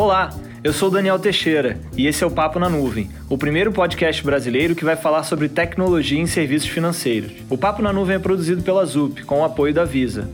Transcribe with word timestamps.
Olá, 0.00 0.30
eu 0.64 0.72
sou 0.72 0.90
Daniel 0.90 1.18
Teixeira 1.18 1.78
e 1.94 2.06
esse 2.06 2.24
é 2.24 2.26
o 2.26 2.30
Papo 2.30 2.58
na 2.58 2.70
Nuvem, 2.70 3.10
o 3.28 3.36
primeiro 3.36 3.70
podcast 3.70 4.24
brasileiro 4.24 4.74
que 4.74 4.82
vai 4.82 4.96
falar 4.96 5.24
sobre 5.24 5.46
tecnologia 5.46 6.18
em 6.18 6.26
serviços 6.26 6.70
financeiros. 6.70 7.32
O 7.50 7.58
Papo 7.58 7.82
na 7.82 7.92
Nuvem 7.92 8.16
é 8.16 8.18
produzido 8.18 8.62
pela 8.62 8.82
ZUP, 8.86 9.24
com 9.26 9.40
o 9.40 9.44
apoio 9.44 9.74
da 9.74 9.84
Visa. 9.84 10.26